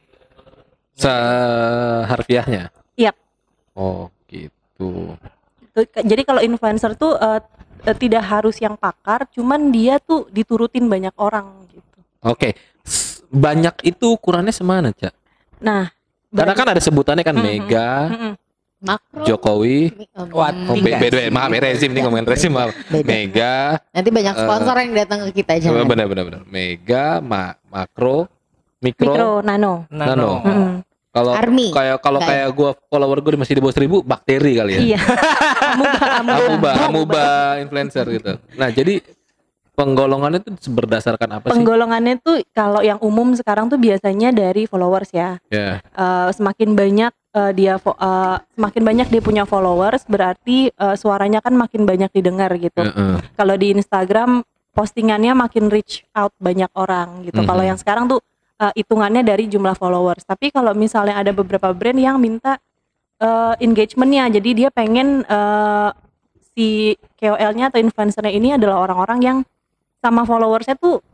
Seharfiahnya. 0.96 2.72
Iya. 2.96 3.12
Oh, 3.76 4.08
gitu. 4.26 5.14
Jadi 5.92 6.22
kalau 6.24 6.40
influencer 6.40 6.96
tuh 6.96 7.14
eh, 7.14 7.40
eh, 7.86 7.96
tidak 7.96 8.22
harus 8.22 8.58
yang 8.58 8.74
pakar, 8.74 9.24
cuman 9.30 9.70
dia 9.70 9.96
tuh 9.96 10.26
diturutin 10.28 10.84
banyak 10.84 11.14
orang 11.14 11.46
gitu. 11.70 11.98
Oke. 12.20 12.58
S- 12.82 13.22
Banyak 13.26 13.82
itu 13.82 14.12
ukurannya 14.12 14.50
semana, 14.50 14.90
Cak? 14.90 15.10
Nah, 15.58 15.90
Karena 16.28 16.52
kan 16.52 16.68
ada 16.68 16.78
sebutannya 16.78 17.22
kan 17.22 17.32
Mm-mm. 17.32 17.46
Mega, 17.48 17.90
Mm-mm. 18.08 18.32
Makro. 18.76 19.24
Jokowi. 19.24 19.88
What? 20.30 20.54
Oh, 20.68 20.76
be- 20.76 20.94
beda, 20.94 21.26
maaf 21.28 21.48
ya 21.48 21.60
rezim 21.64 21.90
nih 21.90 22.02
ngomongin 22.02 22.22
rezim 22.24 22.52
maaf. 22.52 22.70
Beda. 22.92 23.08
Mega, 23.08 23.54
Nanti 23.88 24.10
banyak 24.10 24.34
sponsor 24.36 24.74
yang 24.76 24.92
datang 24.94 25.18
ke 25.26 25.42
kita 25.42 25.52
jangan. 25.58 25.88
benar 25.88 26.06
benar 26.06 26.24
benar. 26.24 26.40
Mega, 26.44 27.18
ma- 27.18 27.56
makro, 27.66 28.28
mikro, 28.78 29.10
mikro, 29.10 29.30
nano. 29.40 29.88
Nano. 29.88 30.30
Mm-mm. 30.38 30.70
Kalau 31.16 31.32
kayak 31.72 31.96
kalau 32.04 32.20
Kayak- 32.20 32.52
gua 32.52 32.70
follower 32.92 33.18
gua 33.24 33.32
masih 33.40 33.56
di 33.56 33.62
bawah 33.64 33.72
seribu 33.72 33.96
bakteri 34.04 34.52
kali 34.60 34.72
ya. 34.76 34.80
Iya. 34.92 35.00
amuba, 35.72 35.98
amuba. 36.20 36.36
Amuba, 36.36 36.70
amuba 36.84 37.24
influencer 37.64 38.04
gitu. 38.12 38.32
Nah, 38.60 38.68
jadi 38.68 39.00
penggolongannya 39.76 40.40
itu 40.40 40.72
berdasarkan 40.72 41.28
apa 41.36 41.46
sih? 41.48 41.52
Penggolongannya 41.52 42.14
tuh 42.24 42.40
kalau 42.52 42.80
yang 42.80 42.96
umum 43.04 43.36
sekarang 43.36 43.68
tuh 43.68 43.76
biasanya 43.76 44.32
dari 44.32 44.64
followers 44.64 45.12
ya. 45.12 45.36
Ya. 45.52 45.84
Eh, 45.84 46.28
semakin 46.32 46.72
banyak 46.72 47.12
eh, 47.12 47.52
dia 47.52 47.76
eh, 47.76 48.36
semakin 48.56 48.82
banyak 48.82 49.06
dia 49.12 49.22
punya 49.22 49.44
followers 49.44 50.04
berarti 50.08 50.72
eh, 50.72 50.96
suaranya 50.96 51.44
kan 51.44 51.52
makin 51.52 51.84
banyak 51.84 52.08
didengar 52.12 52.56
gitu. 52.56 52.80
Heeh. 52.84 53.20
Kalau 53.36 53.54
di 53.60 53.76
Instagram 53.76 54.40
postingannya 54.72 55.32
makin 55.32 55.72
reach 55.72 56.04
out 56.12 56.32
banyak 56.36 56.68
orang 56.76 57.24
gitu. 57.24 57.40
Kalau 57.44 57.62
Mhm. 57.64 57.70
yang 57.72 57.78
sekarang 57.80 58.04
tuh 58.08 58.20
eh, 58.56 58.72
hitungannya 58.74 59.22
dari 59.22 59.46
jumlah 59.46 59.74
followers. 59.74 60.24
Tapi 60.24 60.50
kalau 60.50 60.72
misalnya 60.72 61.16
ada 61.16 61.32
beberapa 61.32 61.72
brand 61.72 61.98
yang 61.98 62.16
minta 62.16 62.56
eh, 63.16 63.54
engagementnya, 63.60 64.28
jadi 64.40 64.50
dia 64.52 64.68
pengen 64.72 65.24
eh, 65.24 65.90
si 66.56 66.96
KOL-nya 67.20 67.68
atau 67.68 67.80
influencernya 67.80 68.32
ini 68.32 68.56
adalah 68.56 68.80
orang-orang 68.80 69.20
yang 69.20 69.38
sama 70.00 70.24
followersnya 70.24 70.76
tuh 70.76 71.04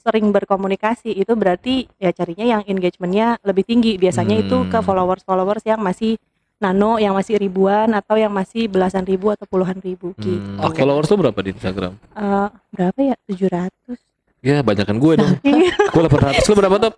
sering 0.00 0.32
berkomunikasi 0.32 1.12
itu 1.12 1.28
berarti 1.36 1.84
ya 2.00 2.10
carinya 2.10 2.56
yang 2.56 2.62
engagementnya 2.64 3.36
lebih 3.44 3.68
tinggi 3.68 4.00
biasanya 4.00 4.40
itu 4.40 4.64
ke 4.72 4.80
Hmm. 4.80 4.86
followers 4.86 5.22
followers 5.28 5.60
yang 5.68 5.76
masih 5.84 6.16
nano 6.56 6.96
yang 6.96 7.12
masih 7.12 7.36
ribuan 7.36 7.92
atau 7.92 8.16
yang 8.16 8.32
masih 8.32 8.68
belasan 8.68 9.04
ribu 9.04 9.28
atau 9.28 9.44
puluhan 9.44 9.76
ribu 9.80 10.16
gitu. 10.20 10.40
Hmm. 10.40 10.60
Oh, 10.60 10.72
followers 10.72 11.08
tuh 11.08 11.20
berapa 11.20 11.40
di 11.44 11.52
Instagram? 11.52 11.92
Eh, 12.16 12.48
berapa 12.72 12.98
ya 13.00 13.16
700 13.28 13.96
Ya, 14.40 14.64
banyakan 14.64 14.96
gue 14.96 15.12
dong. 15.20 15.32
gue 15.92 16.02
800. 16.08 16.48
Lu 16.48 16.54
berapa, 16.56 16.76
Top? 16.80 16.94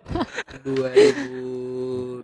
2000 0.63 1.43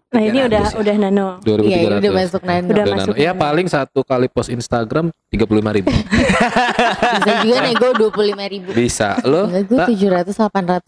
nah 0.10 0.26
ini 0.26 0.42
udah 0.42 0.74
udah 0.74 0.96
nano 0.98 1.28
2300. 1.46 1.70
Iya, 1.70 1.78
ini 1.78 1.98
udah 2.02 2.14
masuk 2.18 2.42
nano. 2.42 2.66
Udah 2.66 2.74
Udah 2.74 2.86
masuk 2.98 3.14
nano. 3.14 3.22
Ya 3.30 3.32
paling 3.38 3.68
satu 3.70 4.02
kali 4.02 4.26
post 4.26 4.50
Instagram 4.50 5.14
35 5.30 5.46
ribu 5.78 5.90
Bisa 5.94 7.32
juga 7.46 7.58
nego 7.62 7.88
25 7.94 8.54
ribu. 8.58 8.70
Bisa 8.74 9.22
Lo 9.22 9.46
Enggak, 9.46 9.70
gue 9.70 9.78
Tak? 9.78 9.88
700 10.34 10.34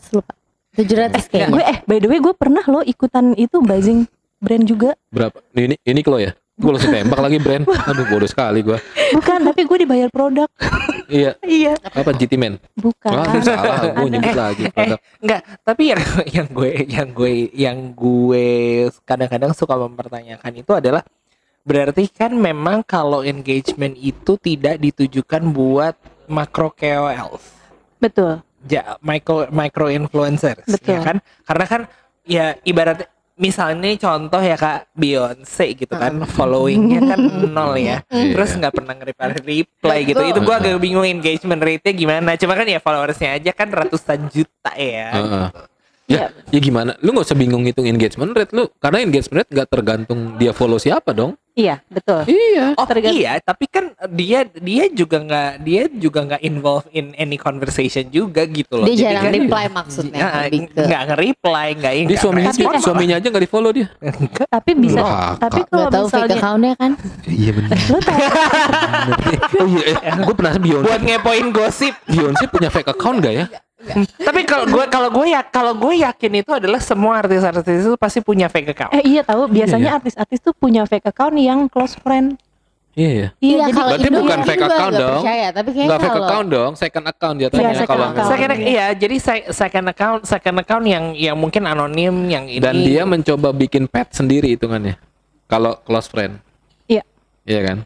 800 0.02 0.16
lupa. 0.18 0.34
700 0.74 1.30
kayaknya. 1.30 1.54
gue 1.54 1.64
eh 1.70 1.78
by 1.86 1.98
the 2.02 2.10
way 2.10 2.18
gue 2.18 2.34
pernah 2.34 2.66
lo 2.66 2.82
ikutan 2.82 3.38
itu 3.38 3.62
buzzing 3.62 4.10
brand 4.42 4.66
juga 4.66 4.98
berapa? 5.14 5.38
Ini 5.54 5.78
ini 5.86 6.00
lo 6.02 6.18
ya? 6.18 6.34
Gue 6.62 6.72
langsung 6.78 6.94
tembak 6.94 7.20
lagi 7.20 7.38
brand. 7.42 7.66
Aduh 7.66 8.06
bodoh 8.06 8.30
sekali 8.30 8.62
gue 8.62 8.78
bukan 9.12 9.40
tapi 9.44 9.62
gue 9.68 9.78
dibayar 9.84 10.10
produk. 10.14 10.50
Iya. 11.12 11.36
Iya. 11.44 11.76
Apa 11.92 12.16
GT 12.16 12.40
Man? 12.40 12.56
bukan. 12.80 13.12
Aduh, 13.12 13.44
salah 13.44 13.84
Gue 13.84 14.08
nyebut 14.08 14.32
lagi 14.32 14.64
produk. 14.72 15.00
Enggak, 15.20 15.42
tapi 15.68 15.84
yang 15.92 16.02
yang 16.40 16.48
gue 16.48 16.72
yang 16.88 17.08
gue 17.12 17.34
yang 17.52 17.78
gue 17.92 18.48
kadang-kadang 19.04 19.52
suka 19.52 19.76
mempertanyakan 19.76 20.52
itu 20.56 20.72
adalah 20.72 21.04
berarti 21.62 22.08
kan 22.10 22.32
memang 22.32 22.82
kalau 22.88 23.22
engagement 23.22 23.94
itu 24.00 24.40
tidak 24.40 24.82
ditujukan 24.82 25.46
buat 25.52 25.94
makro 26.32 26.72
KOL, 26.74 27.38
betul. 28.02 28.42
Ja, 28.66 28.98
micro 29.02 29.50
micro 29.50 29.90
influencers, 29.90 30.66
Betul. 30.66 30.90
ya 30.96 31.00
kan? 31.02 31.18
Karena 31.46 31.66
kan 31.66 31.82
ya 32.26 32.46
ibarat 32.66 33.10
misalnya 33.40 33.78
nih 33.88 33.96
contoh 34.00 34.42
ya 34.42 34.56
kak 34.60 34.92
Beyonce 34.96 35.66
gitu 35.78 35.94
kan 35.96 36.24
followingnya 36.26 37.00
kan 37.16 37.20
nol 37.52 37.76
ya. 37.78 38.04
Iya. 38.12 38.36
terus 38.36 38.52
nggak 38.60 38.74
pernah 38.76 38.94
nge-reply 38.98 39.30
reply 39.42 40.00
gitu. 40.04 40.22
Itu 40.22 40.40
gue 40.44 40.56
agak 40.56 40.78
bingung 40.82 41.08
engagement 41.08 41.62
rate-nya 41.64 41.94
gimana. 41.96 42.36
Cuma 42.36 42.54
kan 42.60 42.68
ya 42.68 42.80
followersnya 42.84 43.40
aja 43.40 43.52
kan 43.56 43.72
ratusan 43.72 44.28
juta 44.28 44.72
ya. 44.76 45.10
Heeh. 45.16 45.71
Ya, 46.12 46.26
ya 46.50 46.60
gimana? 46.60 46.92
Lu 47.00 47.12
nggak 47.12 47.24
usah 47.24 47.36
bingung 47.36 47.62
ngitung 47.62 47.86
engagement 47.86 48.32
rate 48.32 48.52
lu, 48.52 48.68
karena 48.76 49.00
engagement 49.00 49.40
rate 49.40 49.52
nggak 49.52 49.70
tergantung 49.70 50.20
dia 50.36 50.52
follow 50.52 50.76
siapa 50.76 51.12
dong. 51.12 51.34
iya 51.52 51.84
betul 51.86 52.24
Iya. 52.26 52.74
Oh 52.74 52.86
Tergantung. 52.86 53.12
iya, 53.14 53.36
tapi 53.38 53.68
kan 53.68 53.86
dia 54.10 54.48
dia 54.56 54.88
juga 54.88 55.20
nggak 55.20 55.52
dia 55.60 55.84
juga 55.92 56.20
nggak 56.24 56.42
involve 56.42 56.88
in 56.90 57.12
any 57.14 57.36
conversation 57.36 58.08
juga 58.08 58.44
gitu 58.46 58.72
loh. 58.74 58.88
Dia 58.88 58.96
Jadi 58.96 59.04
jarang 59.06 59.24
kan- 59.26 59.36
reply 59.36 59.66
maksudnya. 59.70 60.20
Ya, 60.22 60.30
ke 60.48 60.80
nggak 60.82 61.02
nge-reply, 61.06 61.68
nggak 61.76 61.94
ini. 61.94 62.08
Dia 62.08 62.18
suaminya, 62.18 62.52
Tapi 62.52 62.80
suaminya 62.80 63.16
aja 63.18 63.28
nggak 63.28 63.44
di 63.44 63.52
follow 63.52 63.72
dia. 63.72 63.88
tapi 64.48 64.72
bisa 64.74 65.00
Wah, 65.02 65.36
tapi 65.38 65.60
kalau 65.66 65.86
Gak 65.86 65.92
tahu 65.92 66.06
fake 66.06 66.16
misalnya 66.24 66.36
accountnya 66.40 66.74
kan 66.74 66.92
Iya 67.28 67.52
benar. 67.52 67.78
lo 67.86 68.00
tau 68.00 68.18
oh 69.54 69.68
iya, 69.68 69.84
eh, 69.92 70.14
gue 70.18 70.36
pernah 70.36 70.54
Beyonce. 70.56 70.86
Buat 70.88 71.02
ngepoin 71.02 71.48
gosip. 71.52 71.94
Beyonce 72.06 72.44
punya 72.48 72.70
fake 72.70 72.90
account 72.90 73.18
gak 73.20 73.34
ya? 73.34 73.46
tapi 74.28 74.42
kalau 74.44 74.66
gue 74.66 74.86
kalau 74.88 75.10
gue 75.10 75.26
ya 75.28 75.42
kalau 75.42 75.74
gue 75.74 75.94
yakin 76.00 76.32
itu 76.38 76.52
adalah 76.52 76.78
semua 76.78 77.20
artis-artis 77.20 77.66
itu 77.82 77.96
pasti 77.96 78.20
punya 78.20 78.46
fake 78.46 78.72
account. 78.72 78.92
eh 78.92 79.04
iya 79.04 79.22
tahu 79.22 79.48
biasanya 79.48 79.90
ya? 79.90 79.98
artis-artis 79.98 80.40
tuh 80.40 80.54
punya 80.54 80.86
fake 80.86 81.06
account 81.06 81.36
yang 81.36 81.66
close 81.66 81.98
friend 81.98 82.38
Iya 82.92 83.08
ya. 83.10 83.28
iya 83.40 83.58
jadi 83.58 83.72
kalau 83.72 83.90
Berarti 83.90 84.04
Indo 84.04 84.20
bukan 84.20 84.36
ya, 84.36 84.44
fake 84.44 84.66
account 84.68 84.94
dong. 84.94 85.22
percaya, 85.24 85.48
tapi 85.50 85.70
fake 85.72 85.88
kalau 85.88 86.28
account 86.28 86.48
dong, 86.52 86.72
second 86.76 87.06
account 87.08 87.36
Iya, 87.36 87.44
jatuhnya 87.48 87.72
second 87.72 87.88
kalau 87.88 88.06
account. 88.12 88.28
Second, 88.28 88.52
iya, 88.60 88.86
jadi 88.92 89.16
se- 89.16 89.48
second 89.56 89.86
account, 89.88 90.20
second 90.28 90.58
account 90.60 90.86
yang 90.86 91.06
yang 91.16 91.38
mungkin 91.40 91.64
anonim, 91.64 92.16
yang 92.28 92.52
ini. 92.52 92.60
dan 92.60 92.76
dia 92.76 93.08
mencoba 93.08 93.56
bikin 93.56 93.88
pet 93.88 94.12
sendiri 94.12 94.52
hitungannya. 94.52 95.00
Kalau 95.48 95.80
close 95.82 96.12
friend. 96.12 96.44
Iya. 96.86 97.08
Iya 97.48 97.60
kan? 97.64 97.78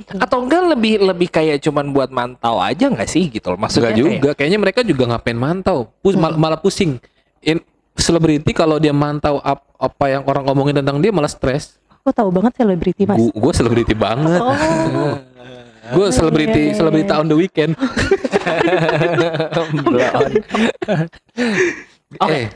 Atau 0.00 0.38
enggak 0.40 0.62
lebih 0.68 0.94
lebih 1.02 1.28
kayak 1.28 1.60
cuman 1.60 1.90
buat 1.90 2.08
mantau 2.08 2.56
aja 2.56 2.86
nggak 2.86 3.04
sih 3.04 3.28
gitu 3.28 3.48
loh 3.48 3.58
maksudnya 3.58 3.90
Enggak 3.90 3.96
kayak- 3.96 4.16
juga. 4.16 4.30
Kayaknya 4.34 4.58
mereka 4.58 4.80
juga 4.80 5.04
ngapain 5.06 5.34
mantau. 5.34 5.78
Pus, 5.98 6.14
mal- 6.14 6.34
malah 6.34 6.56
pusing. 6.56 6.96
In, 7.40 7.60
selebriti 7.92 8.50
kalau 8.50 8.76
dia 8.76 8.90
mantau 8.90 9.38
ap- 9.38 9.66
apa 9.74 10.04
yang 10.08 10.22
orang 10.24 10.44
ngomongin 10.44 10.76
tentang 10.76 10.98
dia 10.98 11.10
malah 11.10 11.28
stres. 11.28 11.76
Kok 12.00 12.12
tahu 12.12 12.30
banget 12.30 12.56
selebriti 12.56 13.04
mas? 13.04 13.20
Gue 13.20 13.52
selebriti 13.52 13.92
banget. 13.92 14.40
Oh, 14.40 14.56
Gue 15.90 16.06
selebriti 16.08 16.60
iya, 16.60 16.70
iya, 16.70 16.76
selebriti 16.76 17.10
iya. 17.10 17.18
on 17.18 17.26
the 17.26 17.34
weekend. 17.34 17.72
Eh, 22.20 22.46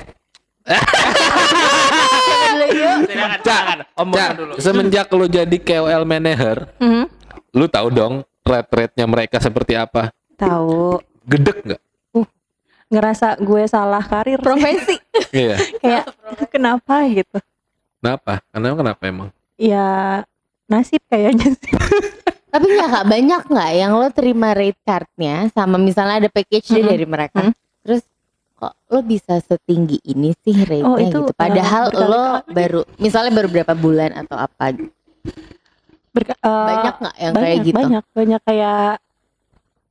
yuk. 2.71 2.97
Silakan, 3.05 3.39
silakan. 3.39 3.79
Cak, 4.11 4.31
dulu. 4.35 4.53
semenjak 4.59 5.07
lu 5.11 5.27
jadi 5.27 5.57
KOL 5.57 6.03
manager, 6.05 6.57
Mhm. 6.79 7.05
Lu 7.55 7.71
tahu 7.71 7.89
dong 7.95 8.15
rate-rate-nya 8.43 9.07
mereka 9.07 9.39
seperti 9.39 9.79
apa? 9.79 10.11
tahu. 10.35 10.99
Gedek 11.25 11.65
nggak? 11.65 11.83
Ngerasa 12.93 13.41
gue 13.41 13.63
salah 13.65 14.03
karir. 14.05 14.39
Profesi. 14.43 14.99
Iya. 15.35 15.59
Kayak 15.83 16.05
kenapa 16.51 17.07
gitu? 17.11 17.39
Kenapa? 17.99 18.43
Karena 18.51 18.75
kenapa 18.75 19.03
emang? 19.07 19.29
Ya 19.59 20.23
nasib 20.67 21.03
kayaknya 21.11 21.55
sih. 21.55 21.75
Tapi 22.55 22.67
nggak 22.71 22.91
kak 22.91 23.07
banyak 23.11 23.43
nggak 23.51 23.71
yang 23.75 23.93
lo 23.99 24.07
terima 24.15 24.55
rate 24.55 24.79
cardnya 24.87 25.51
sama 25.51 25.75
misalnya 25.75 26.23
ada 26.23 26.31
package 26.31 26.71
deh 26.71 26.83
Mm-mm. 26.83 26.93
dari 26.95 27.07
mereka. 27.07 27.41
Mm. 27.51 27.55
Terus 27.83 28.03
kok 28.55 28.75
lo 28.91 29.01
bisa 29.03 29.39
setinggi 29.43 29.99
ini 30.07 30.31
sih 30.39 30.55
rate-nya 30.63 30.87
Oh, 30.87 30.99
itu, 30.99 31.19
gitu. 31.19 31.33
Padahal 31.35 31.91
lo 31.91 32.43
baru 32.47 32.87
misalnya 33.03 33.35
baru 33.35 33.49
berapa 33.51 33.75
bulan 33.75 34.11
atau 34.23 34.39
apa 34.39 34.71
gitu. 34.71 34.95
Berka- 36.15 36.39
eh, 36.39 36.67
Banyak 36.71 36.95
nggak 36.97 37.15
yang 37.17 37.33
banyak, 37.33 37.45
kayak 37.45 37.59
gitu? 37.61 37.75
Banyak, 37.77 38.05
banyak 38.15 38.41
kayak 38.45 38.89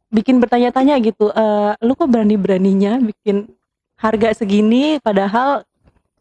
bikin 0.10 0.36
bertanya-tanya 0.40 0.96
gitu. 1.00 1.26
Eh, 1.30 1.72
lu 1.80 1.94
kok 1.94 2.08
berani-beraninya 2.08 3.02
bikin 3.04 3.50
harga 3.98 4.32
segini 4.34 4.98
padahal 4.98 5.68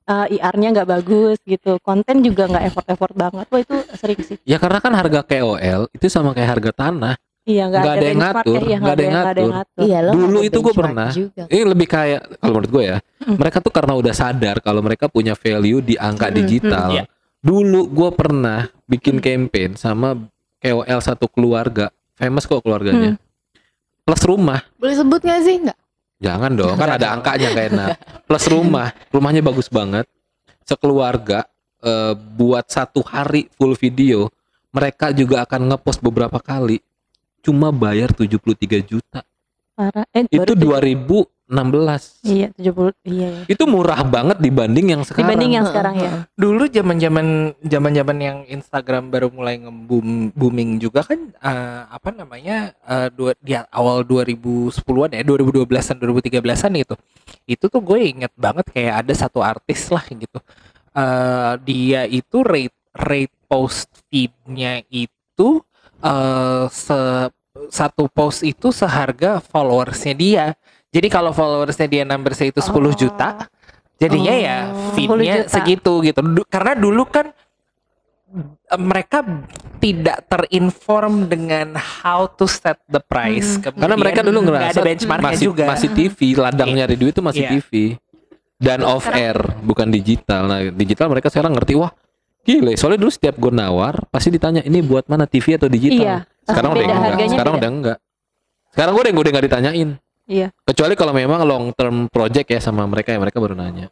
eh, 0.02 0.34
IR-nya 0.34 0.68
nggak 0.74 0.88
bagus 0.90 1.38
gitu. 1.42 1.78
Konten 1.78 2.20
juga 2.20 2.46
nggak 2.46 2.64
effort-effort 2.66 3.14
banget. 3.14 3.46
Wah 3.46 3.60
itu 3.60 3.76
sering 3.94 4.18
sih. 4.20 4.36
Ya 4.42 4.58
karena 4.58 4.78
kan 4.78 4.90
harga 4.90 5.22
KOL 5.22 5.86
itu 5.88 6.06
sama 6.08 6.34
kayak 6.34 6.50
harga 6.52 6.72
tanah. 6.76 7.14
Iya 7.42 7.66
nggak 7.66 7.82
Nggak 7.82 7.82
ada, 7.82 7.98
ada 7.98 8.06
yang 8.06 8.20
ngatur, 8.22 8.60
ya, 8.60 8.76
nggak 8.78 8.94
ada 8.94 9.02
yang 9.02 9.12
nggak 9.12 9.26
ada 9.28 9.40
yang 9.40 9.54
ngatur. 9.54 9.82
Iya 9.82 9.98
lo 9.98 10.10
Dulu 10.12 10.38
itu 10.40 10.58
gue 10.60 10.74
pernah. 10.74 11.08
juga. 11.10 11.42
Ini 11.44 11.62
lebih 11.64 11.86
kayak 11.88 12.20
kalau 12.38 12.52
menurut 12.52 12.70
gue 12.70 12.84
ya, 12.84 12.98
Hmm. 13.18 13.36
mereka 13.38 13.58
tuh 13.58 13.70
karena 13.70 13.92
udah 13.94 14.14
sadar 14.14 14.56
kalau 14.58 14.78
mereka 14.80 15.06
punya 15.06 15.34
value 15.34 15.78
di 15.78 15.94
angka 15.94 16.26
Hmm, 16.26 16.36
digital. 16.36 16.86
hmm. 16.88 16.96
Iya. 16.98 17.04
Dulu 17.42 17.90
gue 17.90 18.10
pernah 18.14 18.70
bikin 18.86 19.18
Hmm. 19.18 19.24
campaign 19.24 19.70
sama 19.74 20.14
KOL 20.62 21.00
satu 21.02 21.26
keluarga, 21.26 21.90
famous 22.14 22.46
kok 22.46 22.62
keluarganya. 22.62 23.18
Plus 24.02 24.22
rumah, 24.22 24.62
Boleh 24.78 24.94
sebut 24.94 25.18
nggak 25.18 25.40
sih 25.42 25.56
nggak? 25.58 25.78
jangan 26.22 26.54
dong, 26.54 26.78
kan 26.78 26.90
ada 26.94 27.06
angkanya 27.18 27.50
gak 27.50 27.66
enak. 27.74 27.88
Plus 28.26 28.44
rumah, 28.46 28.94
rumahnya 29.10 29.42
bagus 29.42 29.66
banget. 29.66 30.06
Sekeluarga 30.62 31.42
eh, 31.82 32.14
buat 32.14 32.62
satu 32.70 33.02
hari 33.02 33.50
full 33.58 33.74
video, 33.74 34.30
mereka 34.70 35.10
juga 35.10 35.42
akan 35.42 35.74
ngepost 35.74 35.98
beberapa 35.98 36.38
kali. 36.38 36.78
Cuma 37.42 37.74
bayar 37.74 38.14
73 38.14 38.78
juta. 38.78 39.26
Parah. 39.72 40.04
Eh, 40.12 40.28
Itu 40.28 40.52
baru 40.52 40.84
2016. 40.84 42.28
Iya 42.28 42.48
70 42.60 42.92
iya. 43.08 43.28
iya. 43.32 43.44
Itu 43.48 43.64
murah 43.64 44.04
banget 44.04 44.40
dibanding 44.40 44.92
yang 44.92 45.02
sekarang. 45.04 45.32
Dibanding 45.32 45.52
yang 45.56 45.66
sekarang 45.68 45.94
ya. 45.96 46.12
Dulu 46.36 46.68
zaman-zaman 46.68 47.26
zaman-zaman 47.64 48.18
yang 48.20 48.38
Instagram 48.52 49.08
baru 49.08 49.32
mulai 49.32 49.60
nge-boom 49.64 50.36
booming 50.36 50.76
juga 50.76 51.00
kan 51.04 51.32
eh, 51.32 51.82
apa 51.88 52.08
namanya 52.12 52.76
eh, 52.84 53.08
dua, 53.12 53.32
di 53.40 53.56
awal 53.56 54.04
2010-an 54.04 55.16
ya 55.16 55.22
2012-an 55.24 55.96
2013-an 55.96 56.72
itu. 56.76 56.94
Itu 57.48 57.64
tuh 57.72 57.80
gue 57.80 57.98
inget 58.12 58.32
banget 58.36 58.68
kayak 58.68 59.08
ada 59.08 59.12
satu 59.16 59.40
artis 59.40 59.88
lah 59.88 60.04
gitu. 60.12 60.38
Eh, 60.92 61.52
dia 61.64 62.04
itu 62.04 62.44
rate 62.44 62.76
rate 62.92 63.36
post 63.48 63.88
feed-nya 64.12 64.84
itu 64.92 65.64
eh 66.04 66.64
se 66.68 67.32
satu 67.72 68.04
post 68.06 68.44
itu 68.44 68.68
seharga 68.68 69.40
followersnya 69.40 70.12
dia. 70.12 70.46
Jadi 70.92 71.08
kalau 71.08 71.32
followersnya 71.32 71.88
dia 71.88 72.04
numbersnya 72.04 72.52
itu 72.52 72.60
10 72.60 72.92
Oh. 72.92 72.92
juta, 72.92 73.48
jadinya 73.96 74.34
ya 74.36 74.58
Oh, 74.68 74.92
10 74.92 75.16
feednya 75.16 75.34
segitu 75.48 75.92
gitu. 76.04 76.20
Du- 76.20 76.44
karena 76.44 76.76
dulu 76.76 77.08
kan 77.08 77.32
eh, 78.32 78.76
mereka 78.76 79.24
tidak 79.78 80.24
terinform 80.26 81.26
dengan 81.26 81.76
how 81.76 82.28
to 82.28 82.44
set 82.44 82.76
the 82.86 83.00
price. 83.00 83.56
Hmm. 83.56 83.62
Kemudian 83.66 83.82
Karena 83.82 83.96
mereka 83.96 84.20
dulu 84.20 84.38
nggak 84.42 84.54
ngerasa 84.54 84.72
ada 84.74 84.84
benchmarknya 84.84 85.28
masih 85.32 85.46
juga. 85.48 85.64
masih 85.66 85.88
TV, 85.90 86.18
ladang 86.36 86.68
Iya. 86.68 86.76
nyari 86.78 86.96
duit 86.96 87.12
itu 87.12 87.22
masih 87.22 87.42
Iya. 87.42 87.50
TV 87.56 87.70
dan 88.56 88.80
off 88.84 89.08
air, 89.08 89.36
bukan 89.60 89.88
digital. 89.88 90.46
Nah, 90.46 90.60
digital 90.70 91.08
mereka 91.08 91.28
sekarang 91.28 91.52
ngerti 91.52 91.72
wah 91.74 91.92
Gile, 92.42 92.74
soalnya 92.74 92.98
dulu 92.98 93.12
setiap 93.14 93.38
gue 93.38 93.54
nawar 93.54 94.02
pasti 94.10 94.26
ditanya 94.26 94.66
ini 94.66 94.82
buat 94.82 95.06
mana 95.06 95.30
TV 95.30 95.54
atau 95.54 95.70
digital. 95.70 96.02
Iya. 96.02 96.16
Sekarang 96.42 96.70
udah 96.72 96.82
Beda, 96.82 96.92
enggak. 96.92 97.06
harganya 97.08 97.32
Sekarang 97.32 97.52
beda. 97.52 97.60
udah 97.60 97.70
enggak. 97.70 97.98
Sekarang 98.72 98.92
gue 98.92 99.02
udah 99.02 99.12
udah 99.14 99.30
enggak 99.30 99.46
ditanyain. 99.46 99.88
Iya. 100.22 100.48
Kecuali 100.62 100.94
kalau 100.94 101.12
memang 101.12 101.40
long 101.42 101.64
term 101.72 101.96
project 102.08 102.48
ya 102.48 102.60
sama 102.60 102.86
mereka 102.86 103.10
ya 103.10 103.18
mereka 103.18 103.38
baru 103.38 103.54
nanya. 103.54 103.90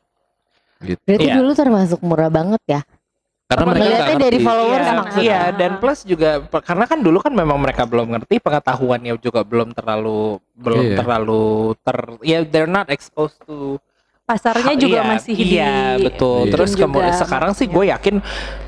Gitu. 0.80 1.00
Berarti 1.04 1.26
Iya. 1.26 1.34
dulu 1.36 1.50
termasuk 1.52 2.00
murah 2.00 2.30
banget 2.30 2.62
ya. 2.66 2.80
Karena 3.44 3.64
mereka 3.66 3.82
Ngeliatnya 3.82 4.06
nggak 4.06 4.22
dari 4.22 4.38
ngerti. 4.38 4.46
followers 4.46 4.78
Iya, 4.80 4.92
maksudnya. 4.94 5.24
iya, 5.26 5.40
dan 5.50 5.72
plus 5.82 6.00
juga 6.06 6.30
karena 6.62 6.84
kan 6.86 6.98
dulu 7.02 7.18
kan 7.18 7.32
memang 7.34 7.58
mereka 7.58 7.82
belum 7.82 8.06
ngerti 8.14 8.38
pengetahuannya 8.38 9.12
juga 9.18 9.42
belum 9.42 9.74
terlalu 9.74 10.38
belum 10.54 10.84
Iya. 10.86 10.96
terlalu 11.02 11.42
ter 11.82 11.98
ya 12.22 12.38
they're 12.46 12.70
not 12.70 12.86
exposed 12.88 13.42
to 13.42 13.82
Pasarnya 14.30 14.74
juga 14.78 15.00
iya, 15.00 15.10
masih 15.10 15.34
iya 15.34 15.74
di 15.98 16.06
betul 16.06 16.46
Iya. 16.46 16.52
terus 16.54 16.70
juga 16.72 16.86
kemudian 16.86 17.14
sekarang 17.18 17.50
sih 17.50 17.66
gue 17.66 17.84
yakin 17.90 18.14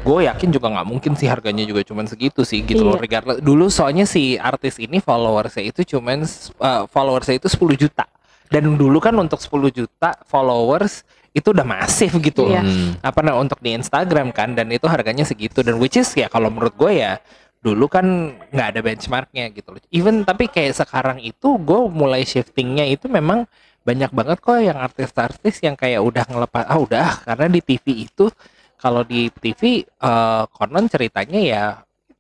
gue 0.03 0.19
yakin 0.27 0.49
juga 0.51 0.67
nggak 0.75 0.87
mungkin 0.91 1.13
sih 1.15 1.31
harganya 1.31 1.63
juga 1.63 1.87
cuman 1.87 2.11
segitu 2.11 2.43
sih 2.43 2.61
gitu 2.61 2.83
loh 2.83 2.99
Iya. 2.99 3.03
regardless 3.07 3.39
dulu 3.39 3.71
soalnya 3.71 4.03
si 4.03 4.35
artis 4.35 4.77
ini 4.77 4.99
followersnya 4.99 5.63
itu 5.63 5.87
cuman 5.95 6.27
uh, 6.59 6.91
followersnya 6.91 7.39
itu 7.39 7.47
10 7.47 7.63
juta 7.79 8.05
dan 8.51 8.75
dulu 8.75 8.99
kan 8.99 9.15
untuk 9.15 9.39
10 9.39 9.49
juta 9.71 10.19
followers 10.27 11.07
itu 11.33 11.49
udah 11.49 11.65
masif 11.65 12.13
gitu 12.19 12.45
loh 12.45 12.59
Iya. 12.59 12.63
Hmm. 12.67 12.93
apa 12.99 13.19
nah 13.23 13.39
untuk 13.39 13.63
di 13.63 13.73
Instagram 13.73 14.35
kan 14.35 14.53
dan 14.53 14.67
itu 14.69 14.85
harganya 14.85 15.23
segitu 15.23 15.63
dan 15.63 15.79
which 15.79 15.95
is 15.95 16.11
ya 16.13 16.27
kalau 16.27 16.51
menurut 16.51 16.75
gue 16.75 17.01
ya 17.01 17.23
dulu 17.63 17.87
kan 17.87 18.05
nggak 18.51 18.69
ada 18.75 18.81
benchmarknya 18.83 19.47
gitu 19.55 19.71
loh 19.71 19.81
even 19.89 20.27
tapi 20.27 20.51
kayak 20.51 20.75
sekarang 20.75 21.23
itu 21.23 21.55
gue 21.57 21.81
mulai 21.89 22.27
shiftingnya 22.27 22.91
itu 22.91 23.07
memang 23.07 23.47
banyak 23.83 24.11
banget 24.11 24.39
kok 24.39 24.57
yang 24.57 24.79
artis-artis 24.79 25.59
yang 25.61 25.75
kayak 25.75 25.99
udah 25.99 26.23
ngelepas 26.25 26.65
ah 26.65 26.79
udah 26.79 27.07
karena 27.25 27.47
di 27.49 27.61
TV 27.61 27.85
itu 28.05 28.31
kalau 28.77 29.03
di 29.03 29.27
TV 29.33 29.63
eh, 29.83 30.45
konon 30.49 30.87
ceritanya 30.87 31.39
ya 31.39 31.65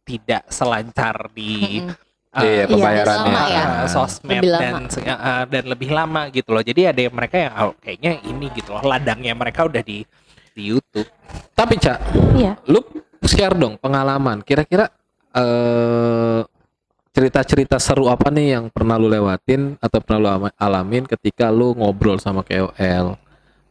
tidak 0.02 0.42
selancar 0.46 1.30
di 1.30 1.78
Mm-mm. 1.80 1.94
eh, 2.34 2.42
Iya, 2.42 2.64
pembayarannya. 2.66 3.30
lama 3.30 3.42
ya. 3.48 3.62
eh, 3.62 3.88
sosmed 3.88 4.34
Lebih 4.36 4.50
lama. 4.50 4.62
dan 4.62 4.74
se- 4.88 5.02
eh, 5.02 5.18
dan 5.46 5.64
lebih 5.64 5.90
lama 5.90 6.20
gitu 6.28 6.50
loh 6.50 6.60
jadi 6.60 6.90
ada 6.90 7.00
yang 7.00 7.14
mereka 7.14 7.36
yang 7.38 7.54
oh, 7.60 7.74
kayaknya 7.76 8.12
ini 8.22 8.46
gitu 8.50 8.70
loh 8.70 8.82
ladangnya 8.82 9.32
mereka 9.32 9.62
udah 9.62 9.80
di 9.80 10.02
di 10.50 10.62
YouTube 10.66 11.06
Tapi 11.52 11.74
Cak, 11.76 11.98
Iya. 12.34 12.58
lu 12.66 12.82
share 13.22 13.54
dong 13.54 13.78
pengalaman. 13.78 14.42
Kira-kira 14.42 14.90
eh 15.32 16.40
cerita-cerita 17.12 17.76
seru 17.76 18.08
apa 18.08 18.32
nih 18.32 18.56
yang 18.56 18.64
pernah 18.72 18.96
lu 18.96 19.06
lewatin 19.06 19.76
atau 19.78 20.00
pernah 20.00 20.18
lu 20.18 20.28
alamin 20.56 21.04
ketika 21.04 21.52
lu 21.52 21.76
ngobrol 21.76 22.16
sama 22.16 22.40
KOL? 22.40 23.20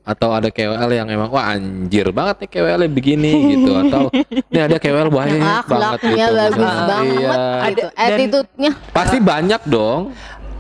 Atau 0.02 0.34
ada 0.34 0.50
KOL 0.50 0.90
yang 0.90 1.10
emang 1.10 1.30
wah 1.30 1.54
anjir 1.54 2.10
banget 2.10 2.46
nih 2.46 2.50
KOL 2.58 2.82
begini 2.90 3.32
gitu 3.58 3.72
atau 3.86 4.10
ini 4.50 4.60
ada 4.62 4.78
KOL 4.78 5.10
banyak 5.10 5.42
banget 5.42 5.62
akhlaknya 5.66 6.26
gitu. 6.26 6.38
bagus 6.38 6.58
misalnya. 6.58 6.90
banget 6.90 7.38
Iya. 7.42 7.70
gitu. 7.70 7.88
Attitude-nya 7.98 8.72
Pasti 8.94 9.18
banyak 9.22 9.62
dong. 9.70 10.02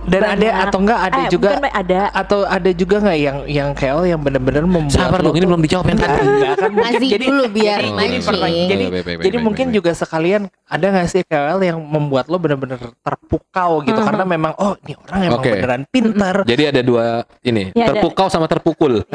Dan 0.03 0.21
Banyak. 0.23 0.33
ada 0.33 0.49
atau 0.63 0.77
enggak 0.79 0.99
ada 1.03 1.19
Eh, 1.19 1.29
juga 1.29 1.49
bukan, 1.51 1.71
ada 1.71 1.99
atau 2.11 2.39
ada 2.43 2.69
juga 2.71 2.95
nggak 2.99 3.17
yang 3.17 3.37
yang 3.45 3.69
KL 3.71 4.01
yang 4.03 4.17
bener-bener 4.17 4.63
membuat 4.63 4.97
Sabar 4.97 5.19
dong, 5.19 5.33
ini 5.33 5.45
belum 5.45 5.61
dijawab 5.61 5.85
yang 5.85 5.93
Enggak, 5.95 6.09
tadi. 6.11 6.25
enggak 6.27 6.53
kan 6.55 6.69
mungkin 6.71 6.89
Masih 6.91 7.09
jadi 7.11 7.25
dulu 7.27 7.43
biar 7.47 7.77
jadi, 7.77 7.85
jadi, 7.85 8.17
jadi, 8.17 8.85
Baik, 8.89 9.05
baik, 9.05 9.19
jadi 9.21 9.31
baik, 9.31 9.45
mungkin 9.45 9.65
baik. 9.67 9.75
juga 9.77 9.91
sekalian 9.93 10.41
ada 10.65 10.85
nggak 10.87 11.07
sih 11.07 11.21
KL 11.21 11.59
yang 11.61 11.79
membuat 11.79 12.25
lo 12.27 12.37
bener-bener 12.37 12.75
terpukau 12.97 13.71
gitu 13.81 13.95
Mhm. 13.95 14.07
karena 14.07 14.23
memang 14.25 14.51
oh 14.57 14.73
ini 14.81 14.93
orang 14.99 15.21
emang 15.23 15.37
Oke. 15.37 15.51
beneran 15.51 15.81
pintar 15.87 16.35
Jadi 16.43 16.63
ada 16.65 16.81
dua 16.81 17.05
ini, 17.41 17.63
Ya, 17.71 17.83
ada. 17.83 17.89
terpukau 17.93 18.27
sama 18.27 18.45
terpukul. 18.45 19.05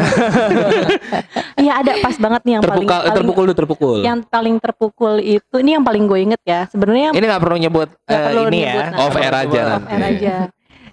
Iya 1.56 1.72
ada 1.80 1.92
pas 1.98 2.14
banget 2.16 2.40
nih 2.42 2.52
yang 2.52 2.62
paling, 2.62 2.78
Terpukau, 2.78 3.00
paling 3.00 3.16
terpukul 3.16 3.42
dulu 3.42 3.54
terpukul. 3.54 3.98
yang 4.02 4.18
paling 4.22 4.56
terpukul 4.56 5.14
itu 5.18 5.54
ini 5.56 5.70
yang 5.72 5.82
paling 5.82 6.04
gue 6.04 6.18
inget 6.22 6.40
ya 6.42 6.60
sebenarnya 6.66 7.10
ini 7.10 7.24
nggak 7.24 7.42
perlu 7.42 7.56
nyebut 7.58 7.88
eh, 8.06 8.30
ini 8.46 8.58
ya. 8.62 8.94
Off 8.96 9.14
air 9.14 9.34
aja 9.34 9.58
Off 9.58 9.72
nanti. 9.76 9.90
air 9.90 10.04
aja 10.08 10.34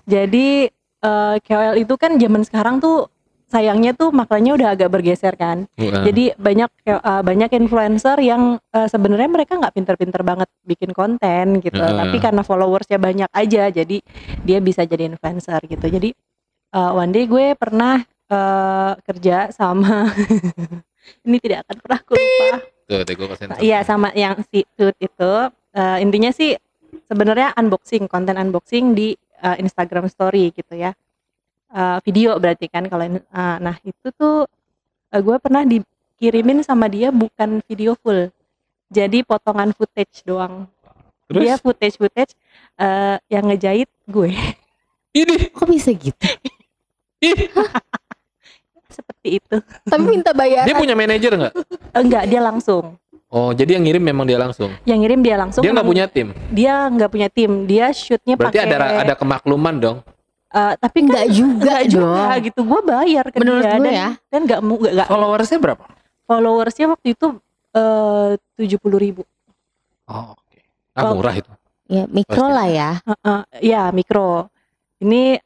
jadi 0.04 0.70
eh, 1.04 1.36
KOL 1.44 1.76
itu 1.80 1.94
kan 1.96 2.16
zaman 2.20 2.42
sekarang 2.44 2.78
tuh 2.80 3.12
sayangnya 3.54 3.94
tuh 3.94 4.10
maknanya 4.10 4.52
udah 4.58 4.70
agak 4.74 4.90
bergeser 4.90 5.38
kan 5.38 5.70
Wah. 5.78 6.02
jadi 6.02 6.34
banyak 6.34 6.70
eh, 6.90 7.22
banyak 7.22 7.50
influencer 7.54 8.18
yang 8.26 8.58
eh, 8.74 8.88
sebenarnya 8.90 9.30
mereka 9.30 9.62
nggak 9.62 9.74
pinter-pinter 9.78 10.22
banget 10.26 10.50
bikin 10.66 10.90
konten 10.90 11.62
gitu 11.62 11.78
Heeh. 11.78 11.98
tapi 12.02 12.18
karena 12.18 12.42
followersnya 12.42 12.98
banyak 12.98 13.30
aja 13.30 13.70
jadi 13.70 13.98
dia 14.42 14.58
bisa 14.58 14.82
jadi 14.90 15.06
influencer 15.06 15.62
gitu 15.70 15.86
jadi 15.86 16.10
eh, 16.74 16.92
one 16.98 17.14
day 17.14 17.30
gue 17.30 17.54
pernah 17.54 18.02
eh, 18.34 18.92
kerja 19.06 19.54
sama 19.54 20.10
ini 21.28 21.38
tidak 21.38 21.70
akan 21.70 21.78
pernah 21.78 22.00
aku 22.02 22.14
lupa 22.18 22.50
Tuh, 22.84 23.00
deh 23.00 23.16
gue 23.16 23.28
kasih. 23.32 23.46
Iya 23.64 23.80
sama 23.88 24.12
yang 24.12 24.44
si 24.52 24.68
Tut 24.76 24.98
itu 25.00 25.34
eh, 25.78 25.98
intinya 26.04 26.32
sih 26.36 26.58
sebenarnya 27.08 27.56
unboxing 27.56 28.10
konten 28.12 28.36
unboxing 28.36 28.92
di 28.92 29.16
eh, 29.44 29.60
Instagram 29.60 30.08
Story 30.08 30.56
gitu 30.56 30.74
ya 30.74 30.96
Eh, 31.74 31.98
video 32.06 32.38
berarti 32.38 32.70
kan 32.70 32.86
kalau 32.86 33.02
eh, 33.02 33.18
nah 33.34 33.74
itu 33.82 34.14
tuh 34.14 34.46
gue 35.10 35.38
pernah 35.42 35.66
dikirimin 35.66 36.62
sama 36.62 36.86
dia 36.86 37.10
bukan 37.10 37.66
video 37.66 37.98
full 37.98 38.30
jadi 38.94 39.26
potongan 39.26 39.74
footage 39.74 40.22
doang 40.22 40.70
Terus? 41.26 41.42
dia 41.42 41.54
footage 41.58 41.98
footage 41.98 42.38
eh, 42.78 43.18
yang 43.26 43.50
ngejahit 43.50 43.90
gue 44.06 44.38
Ini. 45.18 45.50
Kok 45.50 45.66
bisa 45.66 45.90
gitu? 45.98 46.14
Ih, 47.22 47.50
seperti 48.98 49.42
itu 49.42 49.58
Tapi 49.90 50.04
minta 50.06 50.30
bayaran. 50.30 50.70
dia 50.70 50.78
punya 50.78 50.94
manajer 50.94 51.34
nggak? 51.34 51.54
enggak 51.98 52.24
dia 52.30 52.42
langsung 52.42 53.02
Oh, 53.34 53.50
jadi 53.50 53.76
yang 53.76 53.84
ngirim 53.84 54.04
memang 54.04 54.24
dia 54.24 54.38
langsung. 54.38 54.70
yang 54.84 55.02
ngirim 55.02 55.20
dia 55.20 55.36
langsung 55.36 55.60
Dia 55.60 55.74
nggak 55.74 55.88
punya 55.88 56.06
tim. 56.06 56.28
dia 56.50 56.86
nggak 56.86 57.10
punya 57.10 57.28
tim 57.28 57.66
dia 57.66 57.90
shootnya 57.90 58.38
Berarti 58.38 58.56
pakai 58.56 58.70
ada 58.70 58.78
ada 59.02 59.14
kemakluman 59.14 59.76
dong. 59.76 59.98
eh, 60.52 60.74
tapi 60.78 60.98
kan 61.02 61.10
Enggak 61.10 61.28
juga 61.28 61.50
Enggak 61.74 61.84
juga 61.90 62.06
dong. 62.30 62.46
gitu 62.46 62.60
gue 62.62 62.82
bayar 62.86 63.26
ke 63.28 63.38
Menurut 63.38 63.60
dia 63.60 63.74
gue 63.74 63.82
dan, 63.82 63.90
ya. 63.92 64.10
dan 64.30 64.40
nggak 64.44 64.60
mau 64.62 64.76
nggak 64.78 65.08
Followersnya 65.08 65.58
berapa? 65.60 65.84
followersnya 66.24 66.86
waktu 66.88 67.08
itu 67.12 67.28
eh, 67.74 68.30
tujuh 68.56 68.78
puluh 68.78 68.98
ribu 68.98 69.22
Oh, 70.06 70.32
oke. 70.32 70.60
Ah, 70.94 71.02
Oh. 71.04 71.16
murah 71.16 71.34
itu. 71.34 71.50
Ya, 71.86 72.06
mikro 72.06 72.38
Pasti. 72.44 72.54
lah 72.54 72.68
ya. 72.70 72.90
ya 73.58 73.82
mikro 73.90 74.52
ini 75.00 75.42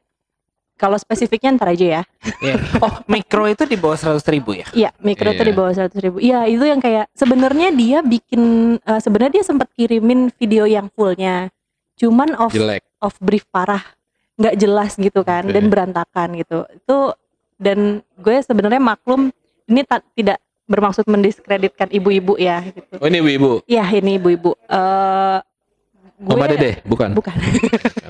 kalau 0.77 0.95
spesifiknya 0.95 1.57
ntar 1.57 1.73
aja 1.73 1.87
ya 1.99 2.03
Iya. 2.37 2.55
Oh, 2.85 2.93
mikro 3.05 3.45
itu 3.45 3.65
di 3.65 3.73
bawah 3.73 3.97
100 3.97 4.21
ribu 4.29 4.53
ya? 4.53 4.67
Iya 4.71 4.89
mikro 4.99 5.33
tuh 5.33 5.41
Iya. 5.41 5.49
di 5.49 5.53
bawah 5.53 5.73
seratus 5.73 5.97
ribu 5.97 6.17
Iya 6.17 6.45
itu 6.45 6.61
yang 6.61 6.77
kayak 6.77 7.09
sebenarnya 7.11 7.69
dia 7.71 7.99
bikin 7.99 8.41
eh, 8.77 8.99
sebenarnya 8.99 9.41
dia 9.41 9.43
sempat 9.43 9.67
kirimin 9.73 10.29
video 10.31 10.63
yang 10.63 10.87
fullnya 10.89 11.49
cuman 11.97 12.37
off 12.37 12.53
Jelek. 12.53 12.85
off 12.99 13.17
brief 13.17 13.43
parah 13.47 13.81
nggak 14.37 14.53
jelas 14.55 14.93
gitu 14.93 15.25
kan 15.25 15.43
Oke. 15.43 15.51
dan 15.51 15.65
berantakan 15.65 16.37
gitu 16.37 16.61
itu 16.69 16.97
dan 17.57 17.79
gue 18.15 18.37
sebenarnya 18.39 18.77
maklum 18.77 19.33
ini 19.65 19.81
tak 19.81 20.05
tidak 20.13 20.37
bermaksud 20.63 21.09
mendiskreditkan 21.09 21.89
ibu-ibu 21.89 22.37
ya 22.37 22.61
gitu 22.61 23.01
Oh, 23.01 23.07
ini 23.07 23.17
ibu-ibu. 23.17 23.65
Iya 23.65 23.87
ini 23.89 24.15
ibu-ibu. 24.15 24.53
Eh 26.17 26.25
Mama 26.25 26.49
Dede, 26.49 26.81
bukan. 26.81 27.13
Bukan. 27.13 27.35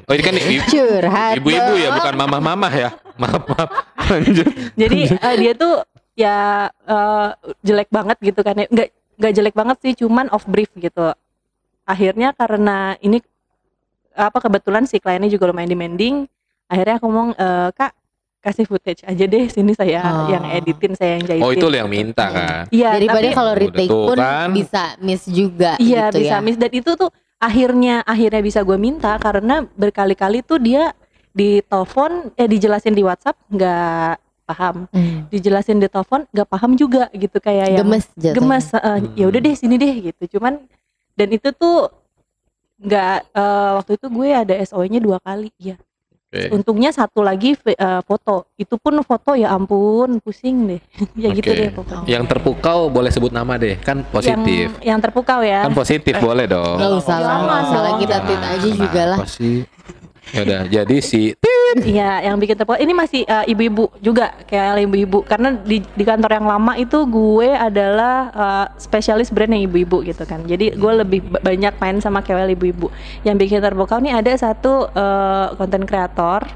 Oh, 0.07 0.15
ini 0.15 0.23
kan 0.23 0.31
ibu-ibu 0.31 1.73
ya, 1.75 1.89
bukan 1.91 2.13
mamah-mamah 2.15 2.71
ya. 2.71 2.89
Maaf, 3.17 3.43
maaf. 3.45 3.69
Lanjut. 4.07 4.47
Jadi 4.73 4.99
eh, 5.11 5.35
dia 5.35 5.51
tuh 5.53 5.83
ya 6.15 6.37
eh, 6.71 7.27
jelek 7.61 7.91
banget 7.91 8.15
gitu 8.21 8.39
kan. 8.39 8.55
ya. 8.55 8.65
Nggak 8.65 8.87
nggak 9.17 9.33
jelek 9.33 9.51
banget 9.53 9.77
sih, 9.83 9.93
cuman 9.97 10.31
off 10.31 10.47
brief 10.47 10.71
gitu. 10.73 11.11
Akhirnya 11.83 12.31
karena 12.31 12.95
ini 13.01 13.19
apa 14.13 14.39
kebetulan 14.39 14.83
si 14.83 14.97
kliennya 14.97 15.27
juga 15.27 15.51
lumayan 15.51 15.67
demanding. 15.67 16.31
Akhirnya 16.65 16.95
aku 16.97 17.05
ngomong 17.05 17.29
"Eh, 17.33 17.69
kak 17.71 17.91
kasih 18.39 18.63
footage 18.63 19.03
aja 19.03 19.25
deh 19.25 19.45
sini 19.45 19.75
saya 19.75 19.99
Oh. 19.99 20.31
yang 20.31 20.47
editin 20.47 20.95
saya 20.95 21.19
yang 21.19 21.27
jahitin. 21.27 21.43
Oh, 21.43 21.51
itu 21.51 21.65
lo 21.65 21.75
yang 21.75 21.91
minta 21.91 22.23
kan. 22.25 22.63
Iya, 22.69 22.95
Daripada 22.95 23.19
tapi- 23.21 23.35
kalau 23.35 23.51
Udah 23.51 23.61
retake 23.61 23.91
pun 23.91 24.15
kan. 24.17 24.47
bisa 24.53 24.83
miss 24.97 25.23
juga 25.27 25.71
Iya 25.75 26.07
gitu 26.07 26.23
bisa 26.23 26.37
ya. 26.37 26.39
miss 26.39 26.55
dan 26.55 26.71
itu 26.71 26.91
tuh 26.93 27.11
akhirnya 27.37 28.01
akhirnya 28.01 28.41
bisa 28.41 28.59
gue 28.65 28.77
minta 28.77 29.13
karena 29.21 29.65
berkali-kali 29.77 30.41
tuh 30.41 30.57
dia 30.57 30.93
di 31.33 31.61
telepon 31.61 32.33
eh 32.33 32.49
dijelasin 32.49 32.97
di 32.97 33.05
WhatsApp 33.05 33.37
nggak 33.53 34.13
paham. 34.47 34.87
Hmm. 34.95 35.27
dijelasin 35.27 35.77
di 35.77 35.91
telepon 35.91 36.23
nggak 36.31 36.47
paham 36.47 36.79
juga 36.79 37.11
gitu 37.11 37.37
kayak 37.43 37.67
yang 37.77 37.83
Gemes 37.83 38.05
jatuhnya. 38.15 38.35
gemes 38.39 38.65
eh, 38.73 38.99
ya 39.19 39.25
udah 39.27 39.39
deh 39.43 39.55
sini 39.59 39.75
deh 39.75 39.93
gitu. 40.11 40.39
Cuman 40.39 40.63
dan 41.19 41.27
itu 41.29 41.51
tuh 41.53 41.91
nggak 42.81 43.17
eh, 43.33 43.71
waktu 43.77 43.91
itu 43.99 44.07
gue 44.07 44.29
ada 44.33 44.53
SOE-nya 44.63 44.99
dua 45.03 45.17
kali 45.21 45.51
ya 45.61 45.75
Oke. 46.27 46.51
untungnya 46.51 46.91
satu 46.91 47.23
lagi 47.23 47.55
eh, 47.55 47.75
foto 48.03 48.51
itu 48.55 48.75
pun 48.75 48.99
foto 48.99 49.31
ya 49.31 49.47
ampun 49.49 50.19
pusing 50.19 50.67
deh 50.67 50.81
ya 51.23 51.31
gitu 51.31 51.47
Oke. 51.47 51.55
deh 51.55 51.69
pokoknya 51.71 52.03
Yang 52.03 52.23
terpukau 52.27 52.79
boleh 52.87 53.07
sebut 53.07 53.31
nama 53.31 53.55
deh, 53.55 53.79
kan 53.79 54.03
positif. 54.03 54.67
yang, 54.83 54.83
yang 54.83 54.99
terpukau 54.99 55.39
ya 55.39 55.63
Kan 55.63 55.71
positif 55.71 56.19
boleh 56.19 56.43
dong. 56.45 56.75
Gak 56.75 56.91
usah 56.99 57.17
lah, 57.17 57.27
Jangan 57.31 57.39
nggak 57.41 57.61
usah 57.63 57.79
lah 57.79 57.87
dong. 57.87 57.99
kita 57.99 58.15
tweet 58.21 58.43
aja 58.43 58.67
juga 58.69 59.01
lah. 59.05 59.17
Apa 59.17 59.27
sih? 59.29 59.57
Ya 60.27 60.39
udah, 60.43 60.61
jadi 60.67 60.95
si 60.99 61.21
Iya, 61.75 62.23
yang 62.23 62.39
bikin 62.39 62.55
terpukau 62.55 62.79
ini 62.79 62.95
masih 62.95 63.21
uh, 63.27 63.43
ibu-ibu 63.43 63.91
juga 63.99 64.31
kayak 64.47 64.87
ibu-ibu 64.87 65.19
karena 65.27 65.51
di 65.51 65.83
di 65.83 66.03
kantor 66.07 66.39
yang 66.39 66.47
lama 66.47 66.73
itu 66.79 67.03
gue 67.03 67.51
adalah 67.51 68.15
uh, 68.31 68.65
spesialis 68.79 69.27
brand 69.27 69.51
yang 69.51 69.67
ibu-ibu 69.67 69.99
gitu 70.07 70.23
kan. 70.23 70.47
Jadi 70.47 70.73
gue 70.73 70.91
lebih 71.03 71.19
ba- 71.27 71.43
banyak 71.43 71.75
main 71.77 71.97
sama 71.99 72.23
KOL 72.23 72.55
ibu-ibu. 72.55 72.87
Yang 73.27 73.35
bikin 73.43 73.59
terpukau 73.59 73.99
nih 73.99 74.15
ada 74.15 74.31
satu 74.33 74.87
uh, 74.89 75.53
konten 75.59 75.83
kreator, 75.83 76.47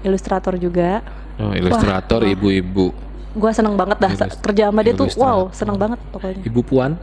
ilustrator 0.00 0.56
juga. 0.56 1.04
oh, 1.36 1.52
ilustrator 1.52 2.24
ibu-ibu. 2.24 2.94
Gue 3.34 3.50
seneng 3.50 3.74
banget 3.74 3.98
dah 4.00 4.12
kerja 4.40 4.70
sama 4.70 4.80
dia 4.80 4.94
tuh. 4.94 5.10
Wow, 5.18 5.50
seneng 5.50 5.76
banget 5.76 5.98
pokoknya. 6.14 6.40
Ibu 6.46 6.60
Puan? 6.64 6.94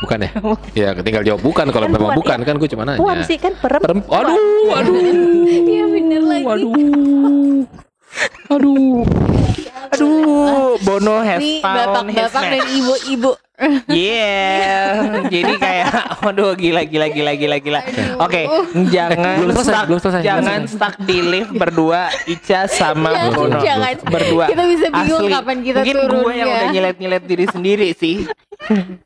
Bukan 0.00 0.18
ya? 0.24 0.30
Ya, 0.72 0.88
tinggal 0.96 1.22
jawab 1.22 1.40
bukan 1.44 1.66
kalau 1.68 1.86
Kan 1.86 1.94
memang 1.94 2.12
bukan 2.16 2.38
kan 2.40 2.54
gue 2.56 2.68
cuma 2.72 2.82
nanya. 2.88 3.00
Puan 3.00 3.18
sih 3.28 3.36
kan 3.36 3.52
perempuan. 3.58 4.00
Perempuan. 4.00 4.24
Aduh, 4.32 4.70
aduh. 4.74 4.94
Iya 5.46 5.84
bener 5.92 6.22
lagi. 6.24 6.44
Aduh. 6.48 7.66
Aduh. 8.50 9.04
Aduh, 9.90 10.78
Bono 10.86 11.18
has 11.22 11.42
his 11.42 11.58
bapak-bapak 11.62 12.42
dan 12.46 12.62
ibu-ibu. 12.70 13.34
Yeah, 13.86 15.20
jadi 15.28 15.52
kayak, 15.54 15.90
waduh 16.24 16.56
gila 16.56 16.80
gila 16.82 17.06
gila 17.06 17.32
gila 17.34 17.56
gila. 17.58 17.80
Oke, 18.18 18.48
jangan 18.88 19.36
Belum 19.38 19.54
selesai, 19.54 19.68
stuck, 19.68 19.84
belum 19.84 20.00
selesai, 20.00 20.18
belum 20.18 20.28
jangan 20.30 20.60
stuck 20.64 20.94
di 21.00 21.18
lift 21.20 21.52
berdua 21.52 22.02
Ica 22.24 22.60
sama 22.66 23.12
Jangan, 23.12 23.36
Bono 23.36 23.58
jangan. 23.60 23.94
berdua. 24.02 24.44
Kita 24.48 24.64
bisa 24.64 24.86
bingung 24.88 25.20
Asli. 25.22 25.32
kapan 25.32 25.56
kita 25.60 25.78
Mungkin 25.78 25.96
turun 25.98 26.18
gue 26.18 26.32
yang 26.34 26.48
ya. 26.48 26.56
udah 26.56 26.68
nyelet 26.96 27.24
diri 27.24 27.46
sendiri 27.46 27.88
sih. 27.92 28.16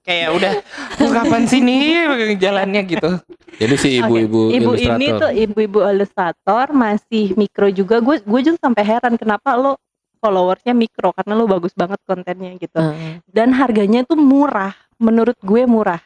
kayak 0.03 0.29
udah 0.35 0.53
"Oh, 0.99 1.11
kapan 1.11 1.47
sini 1.47 1.95
jalannya 2.37 2.83
gitu. 2.85 3.11
Jadi 3.55 3.75
si 3.79 3.89
ibu-ibu 3.97 4.51
ibu 4.51 4.71
ilustrator. 4.75 4.99
ini 4.99 5.07
tuh 5.15 5.31
ibu-ibu 5.33 5.79
ilustrator 5.85 6.67
masih 6.71 7.35
mikro 7.35 7.71
juga 7.71 8.03
gue 8.03 8.19
gue 8.19 8.41
juga 8.43 8.59
sampai 8.59 8.83
heran 8.83 9.15
kenapa 9.15 9.55
lo 9.55 9.79
followersnya 10.25 10.73
mikro 10.73 11.13
karena 11.13 11.37
lo 11.37 11.45
bagus 11.45 11.71
banget 11.73 12.01
kontennya 12.03 12.57
gitu 12.57 12.81
Heeh. 12.81 13.21
dan 13.29 13.53
harganya 13.53 14.01
tuh 14.03 14.17
murah 14.17 14.73
menurut 14.97 15.37
gue 15.39 15.63
murah 15.65 16.01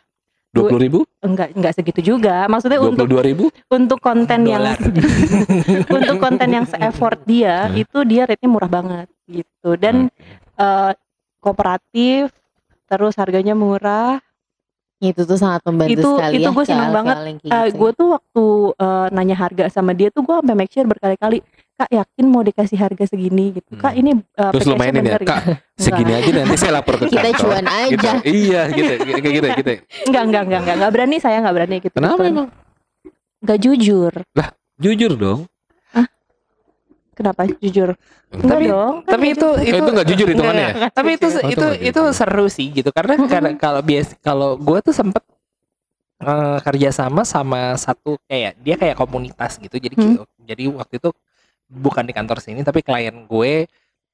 dua 0.49 0.73
puluh 0.73 0.81
ribu, 0.81 1.01
enggak 1.21 1.53
enggak 1.53 1.73
segitu 1.73 2.01
juga 2.03 2.49
maksudnya 2.49 2.81
dua 2.81 2.89
untuk 2.89 3.05
puluh 3.05 3.13
dua 3.15 3.23
ribu. 3.23 3.45
untuk 3.69 4.01
konten 4.01 4.41
yang 4.43 4.65
Dolar. 4.65 4.81
untuk 6.01 6.17
konten 6.19 6.49
yang 6.49 6.65
se-effort 6.65 7.21
dia 7.23 7.69
Hmm. 7.69 7.79
itu 7.79 7.99
dia 8.03 8.25
rate-nya 8.25 8.49
murah 8.49 8.67
banget 8.69 9.07
gitu 9.29 9.77
dan 9.77 10.09
eh, 10.57 10.93
kooperatif 11.39 12.33
terus 12.85 13.15
harganya 13.15 13.53
murah 13.55 14.19
Itu 14.99 15.23
tuh 15.23 15.39
sangat 15.39 15.63
membantu 15.63 15.95
Itu- 15.95 16.17
sekali 16.17 16.35
itu 16.35 16.43
ya. 16.43 16.51
gue 16.51 16.65
seneng 16.67 16.91
banget. 16.91 17.17
yang 17.21 17.39
kayak 17.39 17.53
Eh, 17.55 17.63
gitu. 17.63 17.77
gue 17.79 17.91
tuh 17.95 18.09
waktu 18.11 18.45
eh, 18.75 19.07
nanya 19.13 19.37
harga 19.39 19.65
sama 19.69 19.93
dia 19.93 20.09
tuh 20.09 20.23
gue 20.23 20.35
sampai 20.35 20.57
make 20.57 20.73
sure 20.73 20.89
berkali-kali 20.89 21.39
kak 21.79 21.89
yakin 21.89 22.27
mau 22.27 22.43
dikasih 22.43 22.75
harga 22.75 23.05
segini 23.07 23.55
gitu 23.55 23.73
kak 23.73 23.95
Hmm. 23.95 24.01
ini 24.01 24.11
eh, 24.19 24.51
Terus 24.51 24.67
lu 24.67 24.75
package-nya 24.75 24.99
mainin 24.99 25.05
ya, 25.05 25.19
kak 25.21 25.39
gitu. 25.39 25.53
segini 25.79 26.13
aja 26.13 26.31
nanti 26.35 26.57
saya 26.57 26.73
lapor 26.75 26.95
ke 26.97 27.05
Kita 27.07 27.31
cuan 27.39 27.65
aja. 27.65 27.87
Gitu. 27.89 28.07
Iya, 28.27 28.61
gitu, 28.69 28.93
kayak 28.99 29.33
gitu, 29.33 29.47
gitu. 29.55 29.71
enggak 30.05 30.23
enggak 30.25 30.43
enggak 30.43 30.61
enggak 30.61 30.75
enggak 30.75 30.91
berani 30.93 31.17
saya 31.19 31.37
enggak 31.39 31.55
berani 31.55 31.77
gitu 31.79 31.95
Kenapa 31.95 32.21
emang? 32.21 32.49
enggak 33.39 33.59
jujur 33.61 34.13
Jujur 34.77 35.13
dong. 35.15 35.41
kenapa 37.13 37.51
jujur 37.53 37.99
enggak 38.29 38.47
Tapi- 38.53 38.69
dong 38.69 38.95
kan 39.01 39.11
Tapi 39.13 39.27
itu 39.29 39.49
jujur. 39.49 39.63
itu 39.65 39.77
itu 39.77 39.91
nggak 39.91 40.09
jujur 40.09 40.27
hitungannya 40.29 40.63
ya? 40.63 40.71
Nggak, 40.73 40.91
Tapi 40.93 41.11
itu 41.13 41.27
Oh, 41.27 41.31
itu 41.31 41.47
itu 41.49 41.67
itu 41.85 42.01
seru 42.13 42.47
sih 42.49 42.67
gitu 42.73 42.91
karena 42.93 43.15
karena 43.25 43.51
kalau 43.55 43.81
bias 43.81 44.15
kalau 44.21 44.55
gue 44.55 44.79
tuh 44.81 44.93
sempet 44.93 45.23
eh, 46.19 46.59
kerjasama 46.61 47.23
sama 47.23 47.75
satu 47.75 48.19
kayak 48.25 48.55
dia 48.57 48.75
kayak 48.75 48.95
komunitas 48.95 49.55
gitu 49.57 49.75
jadi 49.77 49.95
Hmm. 49.95 50.23
jadi 50.41 50.67
waktu 50.69 50.99
itu 50.99 51.11
bukan 51.71 52.03
di 52.03 52.13
kantor 52.13 52.39
sini 52.39 52.61
tapi 52.61 52.81
klien 52.81 53.25
gue 53.25 53.69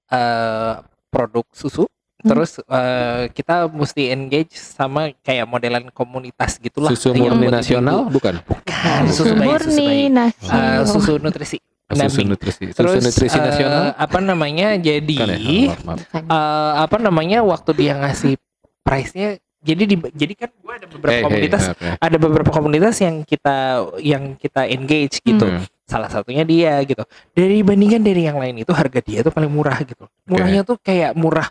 eh 0.07 0.75
produk 1.09 1.47
susu 1.51 1.87
Hmm. 2.17 2.33
terus 2.33 2.57
eh, 2.59 3.29
kita 3.31 3.69
mesti 3.69 4.09
engage 4.09 4.57
sama 4.57 5.13
kayak 5.21 5.45
modelan 5.45 5.85
komunitas 5.91 6.57
gitulah 6.57 6.89
Susu 6.89 7.13
murni 7.13 7.53
nasional 7.53 8.09
ibu-ibu. 8.09 8.17
bukan? 8.17 8.35
bukan 8.41 9.03
susu 9.13 9.35
bayi 9.35 9.45
susu 9.45 9.45
murni 9.45 9.87
bayi 10.09 10.33
Eh, 10.41 10.81
susu 10.87 11.13
nutrisi 11.19 11.59
Susu 11.85 12.25
nutrisi. 12.25 12.65
Susu 12.65 12.77
terus 12.81 13.05
nutrisi 13.05 13.37
eh, 13.37 13.45
nasional. 13.45 13.83
apa 13.93 14.19
namanya 14.19 14.73
jadi 14.75 15.05
Bukan 15.05 15.29
ya? 15.29 15.37
Maaf, 15.69 15.81
maaf. 15.85 16.01
Eh, 16.17 16.73
apa 16.81 16.97
namanya 16.97 17.39
waktu 17.43 17.71
dia 17.75 17.93
ngasih 17.95 18.41
price-nya 18.81 19.37
jadi 19.61 19.83
di, 19.85 19.97
jadi 20.09 20.33
kan 20.35 20.51
gue 20.55 20.73
ada 20.75 20.87
beberapa 20.87 21.13
Hey, 21.13 21.21
hey, 21.21 21.27
komunitas 21.29 21.63
oke. 21.69 21.89
ada 21.99 22.17
beberapa 22.17 22.51
komunitas 22.51 22.95
yang 22.99 23.21
kita 23.21 23.57
yang 24.01 24.33
kita 24.35 24.65
engage 24.65 25.21
gitu 25.21 25.45
Hmm. 25.45 25.61
Salah 25.85 26.09
satunya 26.09 26.43
dia 26.43 26.81
gitu 26.83 27.05
dari 27.31 27.61
bandingkan 27.61 28.01
dari 28.01 28.25
yang 28.25 28.37
lain 28.37 28.59
itu 28.59 28.73
harga 28.73 29.01
dia 29.01 29.21
tuh 29.21 29.31
paling 29.31 29.49
murah 29.49 29.77
gitu 29.81 30.05
murahnya 30.25 30.63
tuh 30.63 30.77
kayak 30.79 31.13
murah 31.13 31.45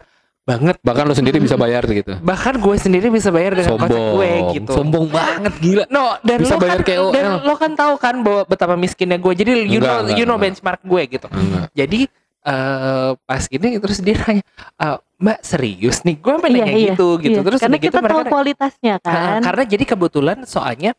banget 0.44 0.76
Bahkan 0.82 1.08
lu 1.08 1.16
sendiri 1.16 1.40
bisa 1.40 1.56
bayar 1.56 1.88
gitu. 1.88 2.20
bahkan 2.20 2.60
gue 2.60 2.76
sendiri 2.76 3.08
bisa 3.08 3.32
bayar 3.32 3.56
dengan 3.56 3.80
kocek 3.80 3.88
Sombong. 3.88 4.12
gue 4.12 4.30
gitu 4.52 4.72
Sombong 4.76 5.06
banget 5.08 5.54
gila. 5.56 5.84
No, 5.88 6.20
dan 6.20 6.38
Bisa 6.38 6.54
lo 6.54 6.60
bayar 6.60 6.80
kan, 6.80 6.90
KOL. 6.92 7.12
dan 7.16 7.26
lo 7.40 7.56
kan 7.56 7.72
tahu 7.74 7.94
kan 7.96 8.16
bahwa 8.20 8.42
betapa 8.44 8.76
miskinnya 8.76 9.16
gue. 9.16 9.34
Jadi 9.34 9.52
you 9.64 9.80
Enggak, 9.80 9.88
know 9.88 10.00
enggak, 10.04 10.18
you 10.20 10.26
know 10.26 10.36
enggak. 10.36 10.52
benchmark 10.52 10.82
gue 10.84 11.02
gitu. 11.10 11.28
Enggak. 11.32 11.68
Jadi 11.72 12.00
eh 12.44 13.12
pas 13.24 13.40
gini 13.42 13.80
terus 13.80 13.98
dia 14.04 14.20
nanya, 14.20 14.44
"Eh, 14.76 14.98
Mbak 15.16 15.40
serius 15.42 15.98
nih? 16.04 16.16
Gue 16.20 16.36
Iya, 16.36 16.44
nanya 16.44 16.74
gitu 16.92 17.08
gitu. 17.16 17.40
iya. 17.40 17.48
Terus 17.48 17.60
karena 17.64 17.78
gitu 17.80 17.86
kita 17.88 18.00
tahu 18.02 18.04
mereka 18.20 18.32
kualitasnya 18.36 18.94
kan. 19.00 19.40
karena 19.40 19.64
jadi 19.64 19.84
kebetulan 19.88 20.38
soalnya 20.44 20.92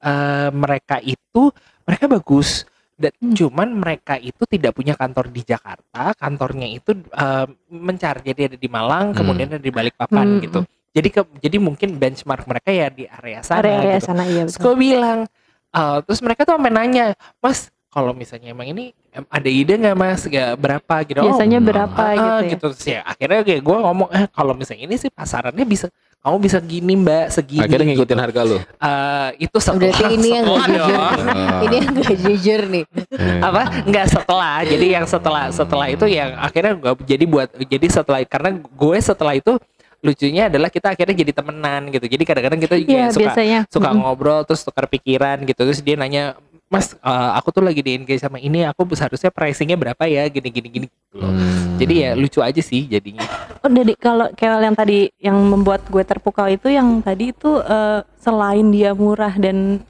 eh, 0.00 0.50
mereka 0.50 0.98
itu 0.98 1.54
mereka 1.82 2.10
bagus 2.10 2.66
dan 2.98 3.14
Hmm. 3.16 3.30
cuman 3.32 3.68
mereka 3.78 4.18
itu 4.18 4.42
tidak 4.44 4.74
punya 4.74 4.92
kantor 4.92 5.30
di 5.30 5.40
Jakarta 5.40 6.12
kantornya 6.12 6.66
itu 6.66 6.90
eh, 6.98 7.46
mencar 7.70 8.20
jadi 8.20 8.50
ada 8.50 8.58
di 8.58 8.68
Malang 8.68 9.14
Hmm. 9.14 9.16
kemudian 9.16 9.48
ada 9.48 9.62
di 9.62 9.70
Balikpapan 9.70 10.26
Hmm. 10.36 10.42
gitu 10.42 10.60
jadi 10.90 11.08
ke, 11.08 11.20
jadi 11.38 11.56
mungkin 11.56 11.94
benchmark 11.94 12.42
mereka 12.44 12.68
ya 12.68 12.90
di 12.90 13.06
area 13.06 13.38
sana 13.40 13.62
area 13.62 13.96
gitu. 13.96 14.04
sana 14.04 14.26
iya 14.26 14.42
terus 14.44 14.58
gue 14.58 14.74
bilang 14.74 15.30
eh, 15.70 15.98
terus 16.02 16.20
mereka 16.20 16.42
tuh 16.42 16.58
sampai 16.58 16.74
nanya 16.74 17.14
mas 17.38 17.70
kalau 17.88 18.12
misalnya 18.12 18.52
emang 18.52 18.68
ini 18.68 18.84
ada 19.26 19.48
ide 19.48 19.72
nggak 19.74 19.96
mas 19.96 20.20
Gak 20.26 20.58
berapa 20.58 20.94
gitu 21.06 21.18
Oh, 21.18 21.30
Biasanya 21.30 21.58
Oh, 21.58 21.64
berapa 21.64 22.02
Ah, 22.02 22.12
gitu 22.12 22.42
ya. 22.44 22.50
gitu 22.52 22.66
Terus 22.68 22.84
ya 22.84 23.00
akhirnya 23.02 23.40
kayak 23.42 23.62
gue 23.62 23.76
ngomong 23.80 24.08
eh 24.10 24.26
kalau 24.28 24.52
misalnya 24.52 24.84
ini 24.84 24.96
sih 24.98 25.08
pasarannya 25.08 25.64
bisa 25.64 25.86
kamu 26.18 26.36
bisa 26.40 26.58
gini 26.58 26.92
mbak 26.94 27.30
segini 27.30 27.62
Akhirnya 27.62 27.86
ngikutin 27.88 28.18
harga 28.18 28.40
lu. 28.42 28.58
Eh, 28.58 29.28
itu 29.40 29.56
setelah 29.56 29.80
Berarti 29.88 30.04
ini 30.12 30.28
yang 30.28 30.44
setelah 30.44 30.58
gak 30.58 30.68
jujur. 30.68 30.98
dong. 30.98 31.26
Ini 31.58 31.74
yang 31.74 31.90
gak 31.94 32.16
jujur 32.20 32.60
nih. 32.68 32.84
Eh. 33.08 33.40
apa 33.40 33.62
nggak 33.82 34.06
setelah 34.08 34.56
jadi 34.62 34.86
yang 34.92 35.06
setelah 35.06 35.44
setelah 35.48 35.86
itu 35.86 36.04
yang 36.04 36.30
akhirnya 36.36 36.72
gue 36.74 37.06
jadi 37.06 37.24
buat 37.24 37.48
jadi 37.60 37.86
setelah 37.88 38.18
karena 38.24 38.50
gue 38.58 38.96
setelah 38.98 39.34
itu 39.34 39.52
lucunya 39.98 40.46
adalah 40.46 40.68
kita 40.68 40.92
akhirnya 40.92 41.16
jadi 41.16 41.32
temenan 41.32 41.80
gitu 41.88 42.06
jadi 42.06 42.22
kadang-kadang 42.24 42.60
kita 42.60 42.74
Iya 42.76 42.86
kayak 42.86 43.10
suka 43.10 43.22
biasanya. 43.24 43.60
suka 43.66 43.90
ngobrol 43.90 44.40
terus 44.42 44.62
tukar 44.62 44.86
pikiran 44.86 45.42
gitu 45.42 45.58
terus 45.60 45.80
dia 45.80 45.94
nanya 45.94 46.38
mas 46.68 46.92
eh, 46.94 47.30
aku 47.36 47.48
tuh 47.50 47.64
lagi 47.64 47.80
di 47.80 47.96
engage 47.96 48.20
sama 48.20 48.36
ini 48.36 48.64
aku 48.68 48.84
seharusnya 48.92 49.32
pricingnya 49.32 49.76
berapa 49.76 50.04
ya 50.04 50.28
gini 50.28 50.48
gini 50.52 50.68
gini 50.68 50.86
gitu 50.88 51.16
loh. 51.16 51.32
Hmm. 51.32 51.76
jadi 51.80 51.94
ya 51.96 52.10
lucu 52.16 52.40
aja 52.44 52.60
sih 52.60 52.84
jadinya 52.86 53.24
Oh, 53.58 53.66
jadi 53.66 53.90
kalau 53.98 54.30
kayak 54.38 54.70
yang 54.70 54.76
tadi 54.78 54.98
yang 55.18 55.34
membuat 55.34 55.82
gue 55.90 56.04
terpukau 56.06 56.46
itu 56.46 56.70
yang 56.70 57.02
tadi 57.02 57.34
itu 57.34 57.58
eh, 57.58 58.06
selain 58.22 58.70
dia 58.70 58.94
murah 58.94 59.34
dan 59.34 59.82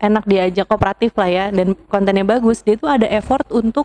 enak 0.00 0.24
diajak 0.24 0.68
kooperatif 0.68 1.12
lah 1.16 1.28
ya 1.28 1.44
dan 1.52 1.76
kontennya 1.88 2.24
bagus, 2.24 2.64
dia 2.64 2.80
itu 2.80 2.88
ada 2.88 3.04
effort 3.12 3.44
untuk 3.52 3.84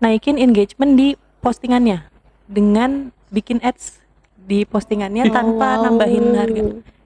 naikin 0.00 0.36
engagement 0.36 0.96
di 0.96 1.16
postingannya 1.40 2.04
dengan 2.44 3.08
bikin 3.32 3.60
ads 3.64 4.00
di 4.36 4.68
postingannya 4.68 5.32
tanpa 5.32 5.80
wow. 5.80 5.82
nambahin 5.88 6.24
harga. 6.36 6.62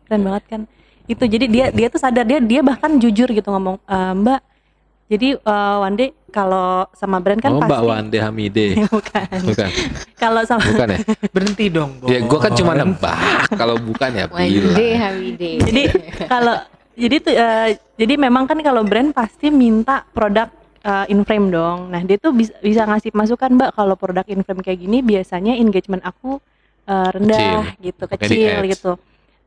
Keren 0.09 0.23
banget 0.27 0.45
kan? 0.51 0.61
Itu 1.05 1.25
jadi 1.29 1.47
dia 1.47 1.67
dia 1.71 1.87
tuh 1.93 2.01
sadar 2.01 2.25
dia 2.27 2.41
dia 2.43 2.61
bahkan 2.65 2.97
jujur 2.99 3.29
gitu 3.31 3.49
ngomong 3.53 3.77
"E, 3.85 3.97
Mbak. 4.19 4.41
Jadi 5.05 5.37
eh, 5.37 5.77
one 5.79 5.97
day 6.01 6.11
kalau 6.33 6.89
sama 6.97 7.21
brand 7.21 7.39
kan 7.39 7.53
oh, 7.55 7.61
pasti 7.63 7.71
Mbak 7.71 7.83
Wande 7.85 8.19
Hamide. 8.19 8.67
bukan. 8.97 9.39
Bukan. 9.47 9.71
Kalau 10.17 10.43
sama 10.49 10.65
Bukan 10.65 10.89
ya? 10.91 10.99
berhenti 11.31 11.67
dong 11.69 11.91
Bo. 12.01 12.09
Ya 12.09 12.19
gua 12.25 12.39
kan 12.41 12.53
cuma 12.57 12.73
nebak. 12.73 13.19
Kalau 13.53 13.77
bukan 13.79 14.11
ya 14.11 14.25
Wande 14.27 14.59
bilang. 14.59 14.79
Hamide. 14.99 15.51
jadi 15.61 15.83
kalau 16.27 16.57
jadi 16.97 17.17
tuh 17.21 17.35
eh, 17.37 17.69
jadi 18.01 18.15
memang 18.17 18.49
kan 18.49 18.59
kalau 18.65 18.83
brand 18.83 19.13
pasti 19.13 19.53
minta 19.53 20.03
produk 20.11 20.49
eh, 20.83 21.13
in 21.13 21.23
frame 21.23 21.53
dong. 21.53 21.93
Nah 21.93 22.01
dia 22.03 22.17
tuh 22.17 22.33
bisa, 22.33 22.57
bisa 22.65 22.83
ngasih 22.89 23.13
masukan 23.13 23.51
mbak 23.55 23.71
kalau 23.77 23.95
produk 23.95 24.25
in 24.27 24.41
frame 24.41 24.65
kayak 24.65 24.81
gini 24.81 25.05
biasanya 25.05 25.53
engagement 25.55 26.01
aku 26.01 26.41
eh, 26.89 27.09
rendah 27.13 27.77
gitu 27.79 28.09
Pakai 28.09 28.17
di 28.17 28.23
kecil 28.25 28.57
gitu. 28.73 28.93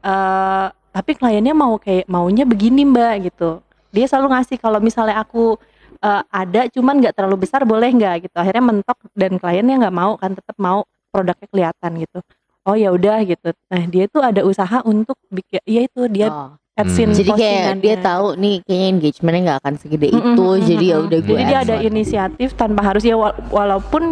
Eh, 0.06 0.67
tapi 0.72 1.12
kliennya 1.13 1.54
mau 1.54 1.76
kayak 1.82 2.06
maunya 2.06 2.46
begini 2.46 2.88
mbak 2.88 3.34
gitu. 3.34 3.65
Dia 3.89 4.06
selalu 4.06 4.28
ngasih 4.34 4.58
kalau 4.58 4.80
misalnya 4.80 5.17
aku 5.17 5.56
eh, 5.97 6.21
ada 6.28 6.62
cuman 6.67 7.00
nggak 7.00 7.13
terlalu 7.13 7.38
besar 7.41 7.63
boleh 7.63 7.89
nggak 7.89 8.28
gitu. 8.28 8.36
Akhirnya 8.36 8.63
mentok 8.65 8.97
dan 9.13 9.36
kliennya 9.36 9.76
nggak 9.82 9.95
mau 9.95 10.15
kan 10.15 10.32
tetap 10.32 10.56
mau 10.58 10.84
produknya 11.10 11.47
kelihatan 11.47 11.91
gitu. 11.97 12.19
Oh 12.63 12.76
ya 12.76 12.91
udah 12.91 13.23
gitu. 13.23 13.56
Nah 13.71 13.84
dia 13.88 14.06
tuh 14.06 14.19
ada 14.19 14.43
usaha 14.43 14.84
untuk 14.84 15.15
bikin, 15.28 15.63
ya 15.63 15.82
itu 15.82 16.02
dia 16.12 16.28
Oh, 16.28 16.50
adsense 16.76 17.15
Hmm. 17.15 17.19
Jadi 17.23 17.32
kayak 17.34 17.80
dia 17.80 17.95
tahu 17.97 18.36
nih 18.36 18.56
kayaknya 18.62 18.88
engagementnya 18.91 19.41
nggak 19.41 19.60
akan 19.63 19.73
segede 19.80 20.08
itu. 20.12 20.19
mm-mm, 20.19 20.67
Jadi 20.67 20.86
ya 20.86 20.97
udah 21.00 21.19
gue 21.19 21.32
Jadi 21.32 21.43
dia 21.47 21.60
ada 21.63 21.76
inisiatif 21.80 22.50
tanpa 22.54 22.82
harus 22.84 23.02
ya 23.02 23.15
wala- 23.15 23.39
walaupun 23.47 24.04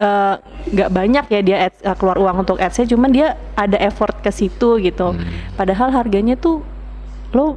eh, 0.00 0.34
nggak 0.66 0.90
banyak 0.90 1.24
ya 1.28 1.40
dia 1.40 1.56
ads, 1.62 1.78
eh, 1.80 1.92
keluar 1.94 2.16
uang 2.16 2.36
untuk 2.42 2.56
adsnya, 2.56 2.88
cuman 2.88 3.08
dia 3.08 3.26
ada 3.54 3.76
effort 3.78 4.16
ke 4.18 4.28
situ 4.28 4.80
gitu. 4.80 5.12
Hmm. 5.12 5.22
Padahal 5.54 5.92
harganya 5.92 6.34
tuh 6.34 6.64
lo 7.30 7.54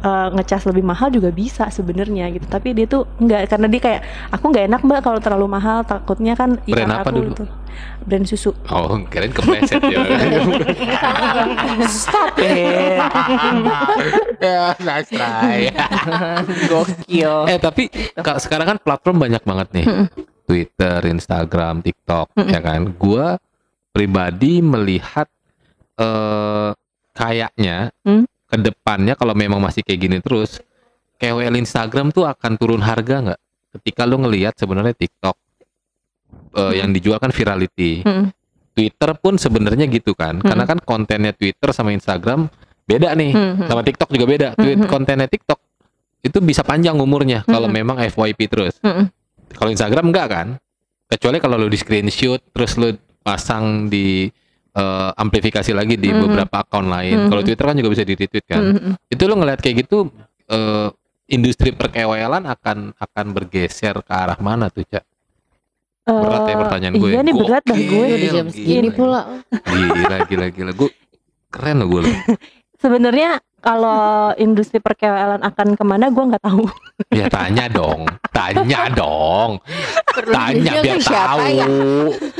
eh, 0.00 0.28
ngecas 0.30 0.62
lebih 0.64 0.82
mahal 0.82 1.08
juga 1.08 1.30
bisa 1.30 1.68
sebenarnya 1.68 2.28
gitu. 2.30 2.44
Tapi 2.44 2.72
dia 2.72 2.86
tuh 2.86 3.04
nggak 3.16 3.46
karena 3.46 3.66
dia 3.66 3.80
kayak 3.80 4.00
aku 4.30 4.44
nggak 4.46 4.64
enak 4.66 4.80
mbak 4.82 5.00
kalau 5.00 5.18
terlalu 5.18 5.46
mahal 5.50 5.82
takutnya 5.82 6.34
kan 6.34 6.58
Brand 6.64 6.90
apa 6.90 7.06
aku 7.06 7.16
dulu? 7.16 7.32
itu 7.32 7.44
brand 8.00 8.26
susu. 8.26 8.50
Oh, 8.68 8.92
keren 9.08 9.30
kepleset 9.30 9.80
ya. 9.82 10.00
stop 11.86 12.34
it 12.36 13.00
ya, 14.42 14.74
nice 14.78 15.08
try. 15.08 15.68
gokil 16.66 17.46
eh 17.46 17.56
tapi 17.56 17.88
ka- 18.14 18.36
sekarang 18.36 18.66
kan 18.66 18.78
platform 18.78 19.16
banyak 19.20 19.42
banget 19.44 19.68
nih. 19.72 19.86
Twitter, 20.44 20.98
Instagram, 21.06 21.78
TikTok, 21.80 22.34
ya 22.34 22.58
kan? 22.58 22.90
Gua 22.92 23.38
pribadi 23.90 24.58
melihat 24.58 25.30
eh 25.94 26.70
kayaknya 27.12 27.94
Hmm. 28.02 28.24
Ke 28.50 28.56
depannya 28.58 29.14
kalau 29.14 29.32
memang 29.38 29.62
masih 29.62 29.86
kayak 29.86 30.00
gini 30.02 30.18
terus, 30.18 30.58
KOL 31.16 31.54
Instagram 31.54 32.10
tuh 32.10 32.26
akan 32.26 32.58
turun 32.58 32.82
harga 32.82 33.22
nggak? 33.22 33.40
Ketika 33.78 34.02
lu 34.02 34.18
ngelihat 34.26 34.58
sebenarnya 34.58 34.92
TikTok 34.98 35.36
eh, 36.58 36.82
yang 36.82 36.90
dijual 36.90 37.22
kan 37.22 37.30
virality. 37.30 38.02
Mm. 38.02 38.34
Twitter 38.74 39.10
pun 39.18 39.34
sebenarnya 39.38 39.86
gitu 39.90 40.14
kan. 40.14 40.38
Karena 40.40 40.64
kan 40.66 40.78
kontennya 40.82 41.34
Twitter 41.34 41.74
sama 41.74 41.90
Instagram 41.94 42.46
beda 42.86 43.12
nih. 43.18 43.32
Mhm. 43.34 43.66
Sama 43.66 43.82
TikTok 43.86 44.08
juga 44.14 44.26
beda. 44.26 44.48
Tweet 44.56 44.86
Mhm. 44.86 44.88
kontennya 44.88 45.28
TikTok 45.30 45.58
itu 46.22 46.38
bisa 46.40 46.62
panjang 46.62 46.96
umurnya 46.96 47.42
kalau 47.44 47.66
Mhm. 47.66 47.74
memang 47.74 47.96
FYP 47.98 48.46
terus. 48.46 48.78
Mhm. 48.80 49.04
Kalau 49.54 49.70
Instagram 49.70 50.14
enggak 50.14 50.26
kan? 50.30 50.48
Kecuali 51.10 51.38
kalau 51.42 51.58
lu 51.58 51.66
di 51.66 51.78
screenshot 51.78 52.38
terus 52.54 52.78
lu 52.78 52.94
pasang 53.20 53.90
di 53.90 54.30
eh, 54.70 55.10
amplifikasi 55.14 55.70
lagi 55.70 55.94
di 55.96 56.10
Mhm. 56.10 56.20
beberapa 56.22 56.62
akun 56.62 56.86
lain. 56.86 57.26
Mhm. 57.26 57.28
Kalau 57.28 57.42
Twitter 57.42 57.64
kan 57.66 57.76
juga 57.76 57.90
bisa 57.90 58.04
di 58.06 58.14
retweet 58.14 58.44
kan. 58.46 58.62
Mhm. 58.62 58.92
Itu 59.10 59.22
lu 59.26 59.34
ngeliat 59.36 59.60
kayak 59.60 59.76
gitu 59.86 60.10
eh, 60.50 60.88
industri 61.30 61.70
perkewelan 61.70 62.42
akan 62.42 62.90
akan 62.94 63.26
bergeser 63.30 63.94
ke 64.02 64.10
arah 64.12 64.34
mana 64.42 64.66
tuh, 64.66 64.82
Cak? 64.82 65.06
Berat 66.10 66.42
ya 66.42 66.54
Eh, 66.54 66.58
pertanyaan 66.58 66.94
gue. 66.98 67.10
Iya 67.14 67.20
nih 67.22 67.34
berat 67.38 67.62
dah 67.62 67.78
gue. 67.78 68.06
Udah 68.10 68.30
jam 68.34 68.46
segini 68.50 68.90
pula. 68.90 69.20
Gila, 69.46 70.16
gila, 70.26 70.46
gila. 70.50 70.70
Gue 70.74 70.90
keren 71.54 71.76
loh 71.82 71.86
gue. 71.86 72.02
Sebenarnya 72.82 73.38
kalau 73.60 74.32
industri 74.40 74.80
perkewelan 74.80 75.44
akan 75.44 75.76
ke 75.76 75.84
mana 75.84 76.08
gue 76.08 76.24
nggak 76.24 76.44
tahu. 76.44 76.64
Ya 77.12 77.28
tanya 77.28 77.64
dong, 77.68 78.08
tanya 78.32 78.88
dong, 78.92 79.60
Perlu 80.10 80.34
tanya 80.36 80.72
biar 80.84 81.00
tahu. 81.00 81.38
ya? 81.48 81.66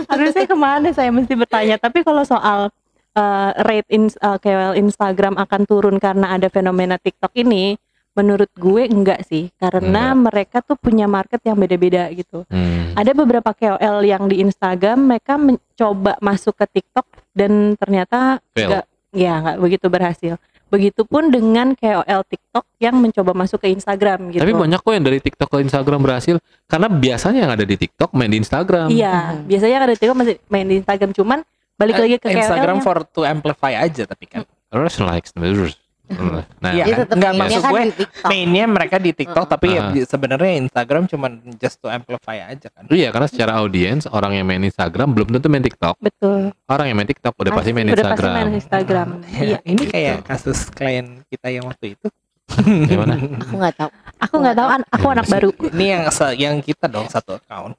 Harusnya 0.09 0.44
ke 0.44 0.56
mana 0.56 0.88
saya 0.92 1.09
mesti 1.12 1.33
bertanya. 1.37 1.76
Tapi 1.80 2.04
kalau 2.04 2.24
soal 2.24 2.72
uh, 3.16 3.50
rate 3.64 3.88
in, 3.90 4.09
uh, 4.20 4.37
KOL 4.37 4.76
Instagram 4.76 5.37
akan 5.40 5.62
turun 5.64 5.96
karena 5.96 6.37
ada 6.37 6.48
fenomena 6.52 7.00
TikTok 7.00 7.33
ini, 7.40 7.76
menurut 8.14 8.50
gue 8.56 8.85
enggak 8.85 9.24
sih. 9.26 9.48
Karena 9.56 10.12
mereka 10.12 10.61
tuh 10.61 10.76
punya 10.76 11.09
market 11.09 11.40
yang 11.44 11.56
beda-beda 11.56 12.11
gitu. 12.12 12.44
Hmm. 12.50 12.92
Ada 12.94 13.14
beberapa 13.14 13.50
KOL 13.54 14.04
yang 14.04 14.28
di 14.28 14.42
Instagram 14.42 15.09
mereka 15.09 15.38
mencoba 15.40 16.20
masuk 16.20 16.59
ke 16.59 16.80
TikTok 16.80 17.06
dan 17.33 17.74
ternyata 17.78 18.42
Fail. 18.52 18.66
enggak, 18.66 18.85
ya 19.14 19.33
nggak 19.40 19.59
begitu 19.59 19.87
berhasil. 19.88 20.35
Begitupun 20.70 21.35
dengan 21.35 21.74
KOL 21.74 22.22
TikTok 22.30 22.64
yang 22.78 22.94
mencoba 23.02 23.35
masuk 23.35 23.59
ke 23.59 23.74
Instagram 23.74 24.30
gitu. 24.30 24.38
Tapi 24.38 24.54
banyak 24.54 24.78
kok 24.78 24.92
yang 24.94 25.02
dari 25.02 25.18
TikTok 25.18 25.48
ke 25.50 25.59
Instagram 25.66 25.98
berhasil 25.98 26.38
karena 26.70 26.87
biasanya 26.87 27.40
yang 27.42 27.52
ada 27.52 27.66
di 27.66 27.74
TikTok 27.74 28.14
main 28.14 28.30
di 28.30 28.38
Instagram. 28.38 28.87
Iya, 28.87 29.35
Mhm. 29.35 29.50
biasanya 29.50 29.74
kan 29.74 29.85
ada 29.90 29.96
TikTok 29.98 30.16
masih 30.16 30.37
main 30.46 30.66
di 30.70 30.74
Instagram 30.78 31.11
cuman 31.11 31.38
balik 31.74 31.96
lagi 31.98 32.16
ke 32.22 32.28
KOL 32.30 32.38
Instagram 32.38 32.76
-nya. 32.78 32.85
for 32.87 32.96
to 33.02 33.20
amplify 33.26 33.72
aja 33.74 34.06
tapi 34.06 34.30
kan 34.30 34.46
Terus 34.70 35.02
likes 35.02 35.35
terus. 35.35 35.79
Nah, 36.10 36.70
Iya 36.70 36.84
Dia 36.84 36.94
kan? 36.96 37.06
Nggak, 37.12 37.32
maksud 37.34 37.62
gue 37.64 37.82
mainnya 38.26 38.64
mereka 38.66 38.96
di 38.98 39.10
TikTok 39.10 39.46
tapi 39.46 39.66
ya 39.70 39.80
Ah. 39.80 39.90
di- 39.90 40.02
sebenarnya 40.02 40.52
Instagram 40.58 41.06
cuma 41.06 41.26
just 41.56 41.78
to 41.78 41.86
amplify 41.86 42.42
aja 42.42 42.66
kan 42.66 42.84
Iya 42.86 43.08
karena 43.10 43.26
secara 43.26 43.52
audiens 43.56 44.04
orang 44.06 44.34
yang 44.34 44.44
main 44.44 44.60
Instagram 44.60 45.10
belum 45.10 45.30
tentu 45.30 45.46
main 45.46 45.62
TikTok. 45.62 45.96
Betul. 45.98 46.50
Orang 46.64 46.84
yang 46.84 46.96
main 46.96 47.06
TikTok 47.06 47.32
udah 47.32 47.52
pasti 47.52 47.70
main 47.70 47.86
Udah 47.86 47.94
pasti 47.94 48.06
Instagram. 48.10 48.34
main 48.34 48.50
Instagram. 48.52 49.08
Iya. 49.40 49.58
ini 49.62 49.78
gitu. 49.78 49.92
kayak 49.92 50.16
kasus 50.22 50.58
klien 50.68 51.06
kita 51.26 51.48
yang 51.48 51.64
waktu 51.64 51.94
itu 51.94 52.08
Gimana? 52.50 53.14
Aku 53.14 53.54
nggak 53.56 53.74
tahu. 53.78 53.90
Aku 54.18 54.34
nggak 54.36 54.56
tahu, 54.58 54.68
an- 54.68 54.88
aku 54.90 55.06
anak 55.08 55.26
baru. 55.26 55.48
ini 55.70 55.86
yang 55.88 56.02
yang 56.34 56.54
kita 56.58 56.90
dong 56.90 57.06
satu 57.06 57.38
account 57.38 57.78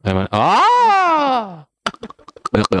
Gimana? 0.00 0.30
Oh. 0.32 1.66
Oke. 2.50 2.76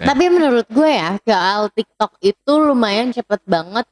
Tapi 0.00 0.06
Tapi 0.06 0.24
menurut 0.28 0.66
gue 0.66 0.90
ya, 0.90 1.16
KOL 1.18 1.68
TikTok 1.70 2.12
itu 2.20 2.52
lumayan 2.54 3.12
cepet 3.12 3.40
banget 3.44 3.84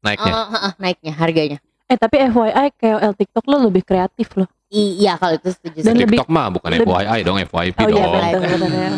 naiknya. 0.00 0.32
eh, 0.32 0.56
eh, 0.60 0.72
naiknya 0.76 1.12
harganya. 1.14 1.58
Eh 1.86 1.96
tapi 1.96 2.20
FYI 2.22 2.66
KOL 2.72 3.12
TikTok 3.14 3.44
lo 3.46 3.56
lebih 3.62 3.82
kreatif 3.82 4.28
loh. 4.34 4.48
Iya 4.68 5.16
kalau 5.16 5.36
itu 5.36 5.48
setuju. 5.50 5.78
Dan 5.80 5.92
sih. 5.92 6.02
lebih- 6.02 6.18
TikTok 6.18 6.28
mah 6.28 6.48
bukan 6.48 6.68
lebih- 6.70 6.88
FYI 6.88 7.18
dong, 7.22 7.36
FYP 7.38 7.76
Oh 7.78 7.88
iya 7.88 8.04
dong. 8.04 8.12
betul 8.14 8.40
betul. 8.40 8.70
ya. 8.70 8.90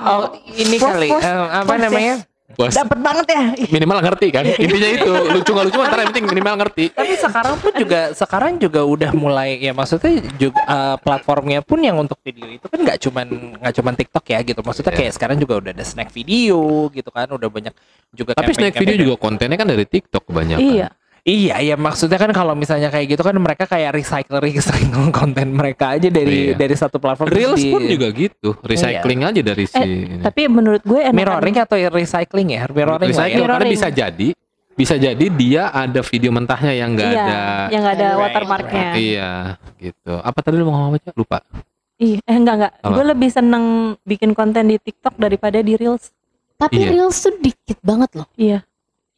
Oh, 0.00 0.20
ini 0.54 0.76
kali 0.78 1.08
eh, 1.10 1.44
apa 1.50 1.68
ya. 1.70 1.80
namanya? 1.82 2.14
Bos, 2.58 2.74
Dapat 2.74 2.98
banget 2.98 3.26
ya. 3.30 3.42
minimal 3.78 4.02
ngerti 4.02 4.34
kan? 4.34 4.42
Intinya 4.42 4.90
itu 4.90 5.06
lucu 5.30 5.50
nggak 5.54 5.66
lucu, 5.70 5.78
ntar 5.78 5.98
yang 6.02 6.10
penting 6.10 6.26
minimal 6.26 6.54
ngerti. 6.58 6.84
Tapi 6.90 7.14
sekarang 7.14 7.54
pun 7.62 7.70
juga 7.78 8.00
sekarang 8.10 8.52
juga 8.58 8.80
udah 8.82 9.10
mulai 9.14 9.62
ya 9.62 9.70
maksudnya 9.70 10.26
juga 10.34 10.58
eh, 10.66 10.96
platformnya 10.98 11.62
pun 11.62 11.78
yang 11.78 11.94
untuk 12.02 12.18
video 12.18 12.50
itu 12.50 12.66
kan 12.66 12.82
nggak 12.82 12.98
cuman 12.98 13.26
nggak 13.62 13.74
cuman 13.78 13.94
TikTok 13.94 14.24
ya 14.26 14.38
gitu. 14.42 14.58
Maksudnya 14.66 14.90
Iya. 14.90 14.98
kayak 14.98 15.12
sekarang 15.14 15.36
juga 15.38 15.54
udah 15.62 15.70
ada 15.70 15.84
snack 15.86 16.10
video 16.10 16.58
gitu 16.90 17.10
kan, 17.14 17.30
udah 17.30 17.46
banyak 17.46 17.74
juga 18.10 18.34
Tapi 18.34 18.50
snack 18.50 18.74
video 18.74 19.06
juga 19.06 19.14
kontennya 19.22 19.54
kan 19.54 19.70
dari 19.70 19.86
TikTok 19.86 20.26
kebanyakan. 20.26 20.58
Iya. 20.58 20.88
Iya, 21.28 21.60
ya 21.62 21.76
maksudnya 21.76 22.16
kan 22.16 22.32
kalau 22.32 22.56
misalnya 22.56 22.88
kayak 22.88 23.04
gitu 23.10 23.20
kan 23.20 23.36
mereka 23.36 23.64
kayak 23.64 23.92
recycle 23.92 24.40
recycle 24.40 24.80
konten 25.18 25.52
mereka 25.52 25.92
aja 25.92 26.08
dari 26.08 26.48
Iya. 26.48 26.56
dari 26.56 26.72
satu 26.72 26.96
platform 26.96 27.28
Reels 27.28 27.60
di- 27.60 27.68
pun 27.68 27.84
juga 27.84 28.08
gitu, 28.08 28.56
recycling 28.62 29.20
aja 29.22 29.40
dari 29.42 29.64
si 29.64 29.76
ini. 29.76 30.24
Tapi 30.24 30.48
menurut 30.48 30.80
gue 30.80 30.96
enakan 30.98 31.12
mirroring 31.14 31.56
atau 31.58 31.76
recycling 31.76 32.48
ya? 32.50 32.64
Mirroring 32.66 33.04
ya. 33.04 33.12
recycling 33.12 33.44
karena 33.44 33.54
Mirroring. 33.60 33.74
bisa 33.76 33.88
jadi 33.90 34.28
bisa 34.72 34.94
jadi 34.96 35.26
dia 35.28 35.68
ada 35.68 36.00
video 36.00 36.30
mentahnya 36.30 36.70
yang 36.72 36.94
enggak 36.94 37.10
iya, 37.10 37.18
ada 37.18 37.38
yang 37.68 37.80
nggak 37.82 37.94
ada 37.94 38.06
Right, 38.06 38.20
watermarknya. 38.22 38.88
iya 38.96 39.30
gitu 39.76 40.12
apa 40.16 40.38
tadi 40.38 40.54
lu 40.54 40.64
mau 40.64 40.72
ngomong 40.78 40.94
apa 40.94 40.98
Cak? 41.02 41.14
lupa 41.14 41.38
Iya, 41.98 42.22
eh 42.22 42.36
enggak 42.36 42.54
enggak. 42.54 42.72
Apa? 42.78 42.94
Gue 42.94 43.04
lebih 43.04 43.26
seneng 43.28 43.64
bikin 44.00 44.30
konten 44.30 44.64
di 44.64 44.78
TikTok 44.78 45.18
daripada 45.18 45.58
di 45.58 45.74
Reels. 45.74 46.14
Tapi 46.54 46.78
Iya. 46.78 46.94
reels 46.94 47.18
tuh 47.18 47.34
dikit 47.36 47.74
banget 47.82 48.14
loh. 48.14 48.30
Iya. 48.32 48.62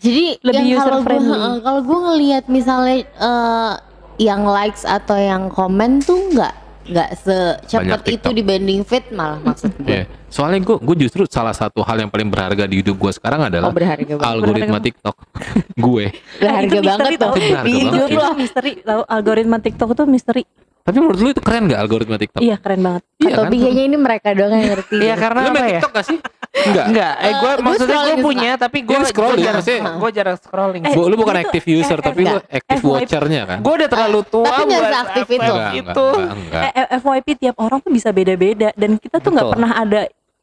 Jadi 0.01 0.25
Lebih 0.41 0.65
yang 0.65 0.81
kalau 0.81 0.81
user 0.81 0.93
gue 0.93 1.05
friendly. 1.05 1.37
heeh, 1.37 1.55
kalau 1.61 1.81
gue 1.83 1.99
ngelihat 2.03 2.45
misalnya 2.47 2.97
eh, 3.05 3.73
yang 4.19 4.43
likes 4.43 4.83
atau 4.83 5.15
yang 5.15 5.49
komen 5.49 6.01
tuh 6.01 6.17
nggak 6.31 6.55
nggak 6.83 7.11
secepat 7.15 8.03
itu 8.09 8.29
dibanding 8.33 8.81
feed 8.83 9.05
malah 9.11 9.39
maksud 9.47 9.71
gue. 9.79 9.87
Iya. 9.87 10.05
soalnya 10.27 10.59
gue 10.61 10.77
gue 10.81 10.97
justru 10.99 11.23
salah 11.25 11.53
satu 11.53 11.81
hal 11.81 11.99
yang 11.99 12.09
paling 12.09 12.27
berharga 12.27 12.65
di 12.65 12.81
hidup 12.81 12.97
gue 12.97 13.13
sekarang 13.13 13.41
Oh 13.41 13.47
adalah 13.47 13.71
berharga 13.71 14.09
banget. 14.11 14.27
algoritma 14.27 14.59
Berharga. 14.73 14.87
TikTok 14.89 15.17
gue 15.87 16.05
Berharga 16.41 16.67
itu 16.67 16.81
banget 16.83 17.11
tuh. 17.15 17.33
Itu 17.33 17.57
Di 17.61 17.73
hidup 17.77 18.09
lo. 18.09 18.21
Itu 18.25 18.35
misteri 18.35 18.71
tahu 18.81 19.03
algoritma 19.07 19.57
TikTok 19.59 19.91
tuh 19.93 20.07
misteri. 20.07 20.43
Tapi 20.81 20.97
menurut 20.97 21.19
lu 21.19 21.29
itu 21.29 21.41
keren 21.41 21.67
gak 21.67 21.79
algoritma 21.79 22.17
TikTok 22.17 22.41
Iya, 22.41 22.57
keren 22.57 22.81
banget. 22.81 23.03
Iya 23.17 23.29
Atau 23.31 23.43
kan? 23.43 23.51
kayaknya 23.53 23.85
ini 23.85 23.97
mereka 23.97 24.29
doang 24.33 24.53
yang 24.53 24.69
ngerti. 24.71 24.97
Iya 24.99 25.15
karena 25.15 25.39
lu 25.39 25.47
apa 25.47 25.55
main 25.55 25.63
ya? 25.63 25.71
TikTok 25.77 25.93
gak 25.93 26.07
sih 26.07 26.19
enggak 26.51 26.85
Enggak, 26.85 27.15
eh 27.15 27.31
gue 27.31 27.31
Eh, 27.31 27.35
gua 27.39 27.53
maksudnya 27.63 27.99
gue 28.01 28.17
punya 28.21 28.51
tapi 28.57 28.79
gue 28.83 28.99
scrolling, 29.07 29.39
jarang, 29.41 29.63
maksudnya- 29.63 29.95
gue 29.97 30.11
jarang 30.11 30.37
scrolling. 30.37 30.83
Eh, 30.83 30.93
Bu, 30.93 31.03
lu 31.03 31.15
bukan 31.15 31.31
itu- 31.33 31.45
active 31.47 31.65
user 31.71 31.95
eh, 31.95 32.03
tapi 32.03 32.21
lu 32.23 32.37
FYP. 32.43 32.83
watchernya 32.83 33.43
kan 33.45 33.59
Gue 33.61 33.73
udah 33.77 33.89
terlalu 33.89 34.21
tua 34.25 34.47
Tapi 34.47 34.63
buat 34.67 34.85
seaktif 34.85 35.25
apa 35.25 35.33
itu. 35.33 35.45
enggak, 35.47 35.73
itu. 35.73 36.07
enggak, 36.11 36.35
enggak. 36.35 36.63
Eh, 36.63 36.73
eh, 36.75 36.87
FYP 36.99 37.29
tiap 37.39 37.57
orang 37.57 37.79
tuh 37.79 37.91
bisa 37.91 38.09
beda-beda 38.11 38.69
dan 38.73 38.91
kita 38.97 39.17
tuh 39.17 39.31
nggak 39.31 39.49
pernah 39.49 39.71
ada 39.75 40.01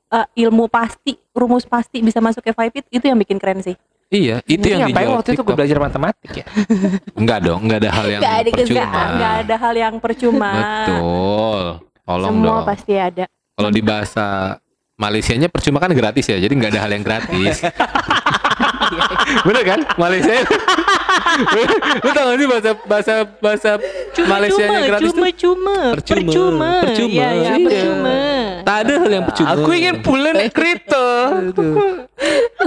eh, 0.07 0.27
ilmu 0.39 0.65
pasti, 0.67 1.19
rumus 1.33 1.65
pasti 1.65 1.99
bisa 1.99 2.17
masuk 2.17 2.39
FYP 2.41 2.87
itu 2.87 3.03
yang 3.03 3.17
bikin 3.17 3.35
keren 3.35 3.59
sih. 3.59 3.75
Iya 4.07 4.37
itu 4.47 4.63
Jadi 4.63 4.71
yang 4.71 4.79
ngapain 4.87 5.03
dijawab 5.03 5.17
waktu 5.19 5.29
itu 5.35 5.41
gue 5.43 5.55
belajar 5.55 5.77
matematik 5.83 6.31
ya? 6.31 6.45
enggak 7.19 7.39
dong 7.43 7.59
enggak 7.67 7.79
ada 7.83 7.91
hal 7.91 8.07
yang 8.07 8.21
Nggak 8.23 8.35
ada 8.37 8.49
percuma 8.49 8.81
Nggak 8.81 9.07
nggak 9.11 9.33
ada 9.43 9.55
hal 9.59 9.73
yang 9.75 9.95
percuma. 9.99 10.51
betul 10.55 11.63
tolong 12.07 12.29
Semua 12.31 12.47
dong 12.47 12.59
pasti 12.63 12.93
ada. 12.95 13.23
Kalau 13.27 13.69
di 13.73 13.81
bahasa 13.81 14.25
Malaysianya 14.97 15.49
percuma 15.53 15.77
kan 15.77 15.93
gratis 15.93 16.25
ya, 16.25 16.41
jadi 16.41 16.49
nggak 16.49 16.73
ada 16.73 16.81
hal 16.81 16.89
yang 16.89 17.05
gratis. 17.05 17.61
Bener 19.47 19.61
kan? 19.61 19.79
Malaysia. 19.93 20.41
Lu 22.03 22.09
tau 22.11 22.25
gak 22.27 22.37
sih 22.37 22.47
bahasa 22.47 22.71
bahasa 22.85 23.13
bahasa 23.39 23.69
Malaysia 24.25 24.63
yang 24.63 24.83
gratis 24.89 25.11
cuma, 25.13 25.27
tuh? 25.27 25.33
cuma, 25.37 25.75
Percuma. 25.93 26.21
percuma, 26.25 26.69
Percuma. 26.83 27.11
Iya, 27.13 27.27
Iya. 27.31 27.53
percuma. 27.61 28.17
Tak 28.67 28.77
ada 28.83 28.93
hal 28.99 29.11
yang 29.11 29.25
percuma. 29.25 29.47
Aku 29.53 29.69
ingin 29.71 29.95
bulan 30.01 30.35
kripto. 30.51 31.07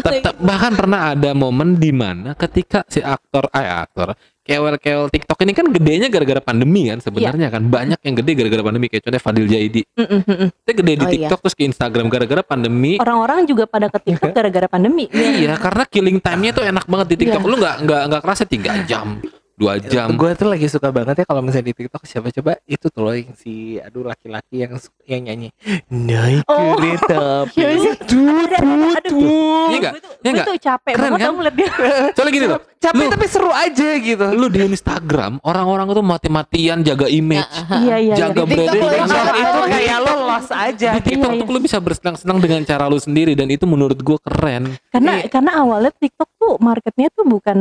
Tetap 0.01 0.35
bahkan 0.41 0.73
pernah 0.79 1.01
ada 1.13 1.31
momen 1.35 1.77
di 1.77 1.91
mana 1.91 2.33
ketika 2.39 2.87
si 2.87 3.03
aktor, 3.03 3.51
eh 3.53 3.67
aktor, 3.67 4.15
kewel-kewel 4.41 5.07
TikTok 5.13 5.39
ini 5.45 5.53
kan 5.53 5.67
gedenya 5.69 6.09
gara-gara 6.09 6.41
pandemi 6.41 6.89
kan 6.89 6.99
sebenarnya 6.99 7.49
kan 7.53 7.63
banyak 7.69 8.01
yang 8.03 8.15
gede 8.19 8.33
gara-gara 8.35 8.63
pandemi 8.65 8.87
kayak 8.89 9.03
contohnya 9.07 9.23
Fadil 9.23 9.47
Jaidi. 9.47 9.83
Mm, 9.95 10.03
mm, 10.03 10.21
mm, 10.25 10.37
mm. 10.37 10.49
Dia 10.65 10.75
gede 10.75 10.93
di 10.93 11.05
Oh, 11.05 11.09
iya. 11.09 11.13
TikTok 11.17 11.39
terus 11.45 11.55
ke 11.57 11.63
Instagram 11.69 12.07
gara-gara 12.09 12.43
pandemi. 12.43 12.93
Orang-orang 12.99 13.45
juga 13.47 13.65
pada 13.69 13.87
ke 13.93 13.99
TikTok 14.01 14.33
gara-gara 14.33 14.67
pandemi. 14.67 15.07
Iya, 15.13 15.55
karena 15.61 15.85
killing 15.87 16.19
time-nya 16.19 16.51
tuh 16.57 16.65
enak 16.65 16.85
banget 16.89 17.07
di 17.13 17.17
TikTok. 17.27 17.43
Lu 17.45 17.57
nggak 17.61 17.77
nggak 17.85 18.03
nggak 18.11 18.23
kerasa 18.25 18.45
tiga 18.49 18.81
jam, 18.89 19.21
dua 19.61 19.77
jam. 19.79 20.09
Gue 20.13 20.33
tuh 20.33 20.49
lagi 20.49 20.67
suka 20.67 20.89
banget 20.89 21.21
ya 21.21 21.25
kalau 21.25 21.39
misalnya 21.39 21.69
di 21.69 21.77
TikTok 21.77 22.03
siapa 22.03 22.33
coba 22.33 22.57
itu 22.65 22.87
tuh 22.87 23.03
loh 23.03 23.13
yang 23.13 23.33
si 23.35 23.53
aduh 23.77 24.03
laki-laki 24.03 24.57
yang 24.59 24.73
yang 25.05 25.21
nyanyi 25.23 25.49
naik 25.87 26.49
Oh. 26.49 26.75
kereta 26.75 27.19
api. 27.45 27.61
Ada, 27.61 27.93
tut, 28.01 28.51
aduh. 28.51 28.97
tut. 29.05 29.69
Iya? 29.71 29.79
Gue 29.87 30.01
tuh, 30.01 30.13
Iya 30.17 30.25
gue 30.25 30.33
nggak? 30.33 30.47
tuh 30.47 30.57
capek 30.59 30.93
Keren 30.93 31.11
banget 31.11 31.21
kan? 31.21 31.33
ngeliat 31.37 31.55
dia. 31.55 31.71
Soalnya 32.17 32.33
gini 32.33 32.47
loh, 32.49 32.61
Capek 32.81 32.97
Lu- 32.99 33.13
tapi 33.13 33.27
seru 33.29 33.53
aja 33.53 33.89
gitu. 33.95 34.27
lu 34.33 34.47
di 34.49 34.61
Instagram 34.65 35.37
orang-orang 35.43 35.85
tuh 35.91 36.01
mati-matian 36.01 36.81
jaga 36.81 37.07
image, 37.07 37.45
Iya, 37.79 37.97
iya, 38.01 38.15
jaga 38.17 38.41
iya. 38.41 38.49
TikTok 38.49 38.73
branding. 38.73 38.81
lo 38.81 38.89
Itu, 38.89 39.05
Iya. 39.05 39.43
itu 39.45 39.61
kayak 39.69 39.99
lo 40.01 40.13
lost 40.25 40.51
aja. 40.51 40.89
Di 40.91 41.01
TikTok 41.03 41.31
Iya, 41.31 41.39
tuh 41.39 41.47
lu 41.47 41.59
bisa 41.61 41.77
bersenang-senang 41.77 42.39
dengan 42.39 42.61
cara 42.65 42.85
lu 42.87 42.97
sendiri 42.97 43.33
dan 43.35 43.47
itu 43.47 43.65
menurut 43.65 44.01
gua 44.01 44.17
keren. 44.19 44.81
Karena 44.89 45.13
Iya. 45.15 45.29
karena 45.29 45.53
awalnya 45.59 45.93
TikTok 45.93 46.31
tuh 46.35 46.57
marketnya 46.57 47.13
tuh 47.13 47.29
bukan 47.29 47.59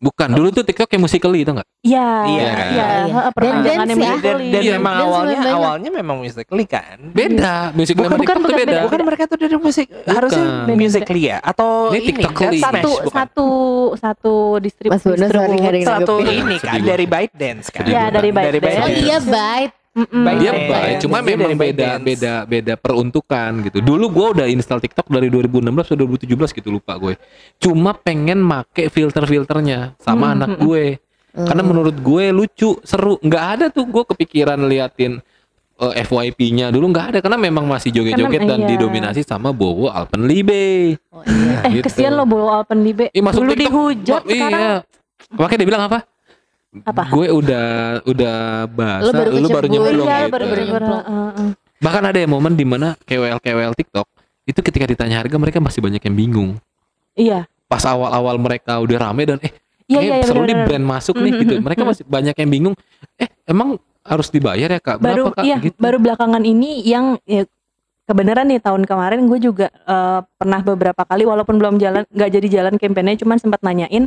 Bukan, 0.00 0.32
dulu 0.32 0.48
tuh 0.48 0.64
TikTok 0.64 0.88
kayak 0.88 0.96
musically 0.98 1.44
itu 1.44 1.52
enggak? 1.52 1.68
Iya, 1.80 2.08
Iya, 2.24 2.24
iya, 2.24 2.48
kan? 2.50 2.68
iya, 2.72 2.86
Iya. 3.04 3.20
Dan 3.30 3.54
dance 3.60 3.84
yang 3.84 4.00
ya. 4.00 4.14
Dan, 4.16 4.36
dan 4.48 4.62
Iya. 4.64 4.72
memang 4.74 4.94
awalnya 4.98 5.38
awalnya 5.52 5.90
memang 5.92 6.16
musically 6.18 6.64
kan. 6.64 6.96
Beda, 7.06 7.68
musically 7.70 8.08
Bukan, 8.08 8.16
bukan, 8.18 8.36
bukan, 8.40 8.56
beda. 8.56 8.64
beda. 8.64 8.80
Bukan 8.88 9.00
mereka 9.04 9.22
tuh 9.28 9.36
dari 9.36 9.56
musik 9.56 9.86
harusnya 10.02 10.44
musically 10.66 11.22
ya 11.26 11.36
atau 11.38 11.92
Ini 11.92 12.00
TikTokly. 12.06 12.56
Dance 12.56 12.64
satu 12.64 12.90
satu 13.06 13.48
satu 13.94 14.34
distrib 14.56 14.88
Mas 14.88 15.04
Bono, 15.04 15.20
distro- 15.20 15.36
sorry, 15.36 15.54
nggak 15.54 15.68
ada 15.68 15.76
yang 15.76 15.90
satu 15.92 16.14
ini 16.18 16.56
kan 16.58 16.80
dari 16.80 17.04
ByteDance 17.04 17.66
kan. 17.68 17.84
Sedih 17.84 17.92
Iya, 17.92 18.04
dari 18.08 18.28
ByteDance. 18.30 18.80
Oh 18.80 18.88
iya 18.88 19.18
baik. 19.20 19.70
Mm-mm. 19.90 20.22
Baik. 20.22 20.38
Dia 20.38 20.52
Iya, 20.54 20.68
baik, 20.70 20.94
iya. 20.94 21.00
cuma 21.02 21.18
Dia 21.18 21.28
memang 21.34 21.52
beda 21.58 21.88
beda 21.98 22.34
beda 22.46 22.74
peruntukan 22.78 23.50
gitu. 23.66 23.78
Dulu 23.82 24.04
gua 24.06 24.26
udah 24.38 24.46
install 24.46 24.78
TikTok 24.78 25.10
dari 25.10 25.26
2016 25.26 25.66
atau 25.66 25.98
2017 26.06 26.58
gitu 26.62 26.68
lupa 26.70 26.94
gue. 26.94 27.18
Cuma 27.58 27.90
pengen 27.98 28.38
make 28.38 28.86
filter-filternya 28.86 29.98
sama 29.98 30.30
Hmm, 30.30 30.34
anak 30.38 30.50
hmm, 30.54 30.62
gue. 30.62 30.84
Karena 31.30 31.62
menurut 31.62 31.94
gue 31.98 32.24
lucu, 32.34 32.78
seru. 32.82 33.18
nggak 33.22 33.44
ada 33.58 33.66
tuh 33.70 33.86
gue 33.86 34.02
kepikiran 34.02 34.58
liatin 34.66 35.22
eh, 35.80 35.94
FYP-nya 36.06 36.70
dulu 36.74 36.90
nggak 36.90 37.06
ada 37.14 37.18
karena 37.22 37.38
memang 37.38 37.66
masih 37.66 37.90
joget-joget 37.90 38.46
dan 38.46 38.66
iya. 38.66 38.68
didominasi 38.74 39.22
sama 39.26 39.50
Bowo 39.50 39.90
Alpenlibe. 39.90 40.98
Oh 41.10 41.22
iya. 41.26 41.66
Eh 41.66 41.82
gitu. 41.82 41.90
kesian 41.90 42.14
lo 42.14 42.26
bolu 42.26 42.46
Alpenlibe. 42.46 43.10
Ih, 43.10 43.22
masuk 43.22 43.42
Dulu 43.42 43.52
TikTok, 43.54 43.62
dihujat 43.66 44.22
Wah, 44.22 44.30
sekarang 44.30 44.62
Iya. 44.62 44.74
Makanya 45.30 45.58
dia 45.62 45.68
bilang 45.68 45.84
apa? 45.86 45.98
Apa? 46.70 47.10
Gue 47.10 47.26
udah 47.28 47.66
udah 48.06 48.36
basah, 48.70 49.02
Lu 49.02 49.10
baru 49.10 49.30
lu 49.34 49.48
baru 49.50 49.66
nyemplung 49.66 50.06
Iya, 50.06 50.18
gitu. 50.22 50.30
baru 50.30 50.44
baru 50.44 50.44
bener 50.46 50.66
nyemplung. 50.70 51.02
Bahkan 51.80 52.02
ada 52.06 52.18
yang 52.20 52.30
momen 52.30 52.52
di 52.54 52.62
mana 52.62 52.94
KWL-KWL 53.02 53.74
TikTok 53.74 54.06
itu 54.46 54.60
ketika 54.62 54.84
ditanya 54.86 55.18
harga 55.18 55.34
mereka 55.34 55.58
masih 55.58 55.82
banyak 55.82 55.98
yang 55.98 56.14
bingung. 56.14 56.50
Iya. 57.18 57.50
Pas 57.66 57.82
awal-awal 57.82 58.38
mereka 58.38 58.78
udah 58.78 58.98
rame 59.00 59.26
dan 59.26 59.38
eh 59.42 59.50
Iya, 59.90 59.98
iya, 60.06 60.14
iya, 60.22 60.26
seru 60.26 60.46
nih 60.46 60.54
brand 60.54 60.86
masuk 60.86 61.18
nih 61.18 61.32
gitu. 61.42 61.54
Mereka 61.58 61.82
masih 61.82 62.06
banyak 62.06 62.38
yang 62.38 62.50
bingung. 62.50 62.74
Eh 63.18 63.26
emang 63.42 63.74
harus 64.06 64.30
dibayar 64.30 64.70
ya 64.70 64.78
kak? 64.78 65.02
Baru 65.02 65.26
Berapa 65.26 65.42
kak? 65.42 65.44
iya, 65.44 65.56
Gitu. 65.58 65.74
baru 65.74 65.98
belakangan 65.98 66.46
ini 66.46 66.86
yang 66.86 67.18
ya, 67.26 67.42
kebenaran 68.06 68.46
nih 68.46 68.62
tahun 68.62 68.86
kemarin 68.86 69.26
gue 69.26 69.38
juga 69.42 69.66
eh, 69.66 70.20
pernah 70.38 70.62
beberapa 70.62 71.02
kali 71.02 71.26
walaupun 71.26 71.58
belum 71.58 71.82
jalan 71.82 72.06
nggak 72.06 72.30
jadi 72.30 72.46
jalan 72.48 72.78
kampanye 72.78 73.18
cuman 73.18 73.42
sempat 73.42 73.58
nanyain 73.60 74.06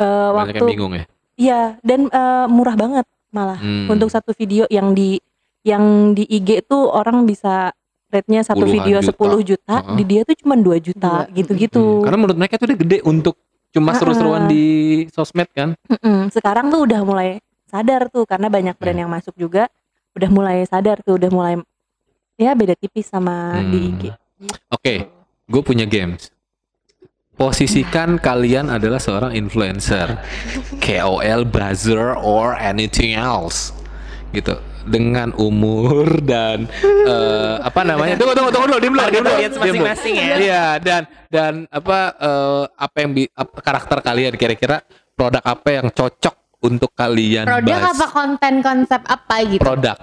banyak 0.00 0.56
yang 0.56 0.64
waktu 0.64 0.64
bingung 0.64 0.92
ya. 0.96 1.04
Iya 1.34 1.76
dan 1.80 2.06
eh, 2.06 2.46
murah 2.46 2.74
banget 2.74 3.04
malah 3.28 3.56
Hmm. 3.56 3.88
untuk 3.88 4.08
satu 4.08 4.32
video 4.32 4.68
yang 4.68 4.92
di 4.92 5.16
yang 5.62 5.82
di 6.10 6.24
IG 6.24 6.64
tuh 6.64 6.86
orang 6.86 7.22
bisa 7.22 7.70
rate-nya 8.08 8.42
satu 8.42 8.62
Puluhan 8.62 8.76
video 8.76 8.98
juta. 9.00 9.08
10 9.08 9.40
juta, 9.42 9.74
Heeh. 9.78 9.96
di 9.96 10.02
dia 10.04 10.20
tuh 10.22 10.36
cuma 10.36 10.54
2 10.54 10.76
juta 10.78 11.12
Dua. 11.22 11.32
gitu-gitu. 11.32 11.80
Hmm, 11.80 12.04
Karena 12.04 12.18
menurut 12.18 12.36
mereka 12.36 12.54
itu 12.54 12.64
udah 12.66 12.78
gede 12.78 12.98
untuk 13.02 13.34
cuma 13.72 13.90
seru-seruan 13.94 14.44
di 14.46 14.64
sosmed 15.08 15.48
kan. 15.48 15.72
Mm-mm. 15.88 16.28
Sekarang 16.28 16.68
tuh 16.68 16.84
udah 16.84 17.00
mulai 17.00 17.40
sadar 17.64 18.12
tuh 18.12 18.28
karena 18.28 18.46
banyak 18.46 18.76
brand 18.76 18.92
Hmm. 18.92 19.02
yang 19.02 19.10
masuk 19.10 19.32
juga 19.34 19.72
udah 20.12 20.28
mulai 20.28 20.68
sadar 20.68 21.00
tuh 21.00 21.16
udah 21.16 21.30
mulai 21.30 21.54
ya 22.36 22.52
beda 22.52 22.76
tipis 22.76 23.06
sama 23.06 23.56
di 23.64 23.78
Hmm. 23.80 23.88
IG. 23.88 24.02
Oke, 24.68 24.94
gue 25.48 25.62
punya 25.62 25.86
games. 25.86 26.28
Posisikan 27.42 28.22
kalian 28.22 28.70
adalah 28.70 29.02
seorang 29.02 29.34
influencer, 29.34 30.14
KOL, 30.78 31.42
buzzer, 31.42 32.14
or 32.14 32.54
anything 32.54 33.18
else, 33.18 33.74
gitu. 34.30 34.54
dengan 34.82 35.30
umur 35.38 36.18
dan 36.22 36.66
eh, 36.82 37.54
apa 37.62 37.82
namanya? 37.82 38.18
Tunggu 38.18 38.34
tunggu 38.34 38.50
tunggu 38.50 38.66
dulu, 38.66 38.78
diem 38.82 38.94
dulu, 38.94 39.06
diem 39.06 39.22
dulu. 39.22 39.30
Audiens 39.30 39.54
diem 39.54 39.54
dulu. 39.54 39.62
masing-masing 39.62 40.14
ya. 40.18 40.34
Iya, 40.38 40.66
dan 40.82 41.02
dan 41.30 41.52
apa 41.70 41.98
eh, 42.18 42.64
apa 42.66 42.96
yang 42.98 43.10
bi- 43.14 43.30
apa 43.30 43.56
karakter 43.58 43.98
kalian 44.02 44.34
kira-kira 44.34 44.82
produk 45.14 45.38
apa 45.42 45.68
yang 45.70 45.86
cocok 45.86 46.34
untuk 46.62 46.90
kalian 46.94 47.46
Produk 47.46 47.78
bahas? 47.78 47.94
apa 47.94 48.06
konten 48.10 48.54
konsep 48.58 49.02
apa 49.06 49.34
gitu? 49.46 49.62
Produk. 49.62 49.98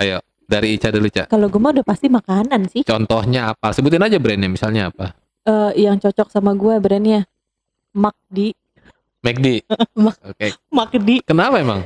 Ayo, 0.00 0.24
dari 0.44 0.80
Ica 0.80 0.88
dulu, 0.88 1.04
Ica. 1.04 1.28
Kalau 1.28 1.52
gue 1.52 1.60
mah 1.60 1.76
udah 1.76 1.84
pasti 1.84 2.08
makanan 2.08 2.72
sih. 2.72 2.80
Contohnya 2.88 3.52
apa? 3.52 3.76
Sebutin 3.76 4.00
aja 4.00 4.16
brandnya, 4.16 4.48
misalnya 4.48 4.88
apa? 4.88 5.12
Eh, 5.40 5.72
yang 5.80 5.96
cocok 5.96 6.28
sama 6.28 6.52
gue 6.52 6.74
brandnya 6.76 7.24
McD. 7.90 8.52
McD. 9.20 9.46
Mak- 10.04 10.20
Oke. 10.26 10.48
McD. 10.68 11.08
Kenapa 11.24 11.56
emang? 11.56 11.80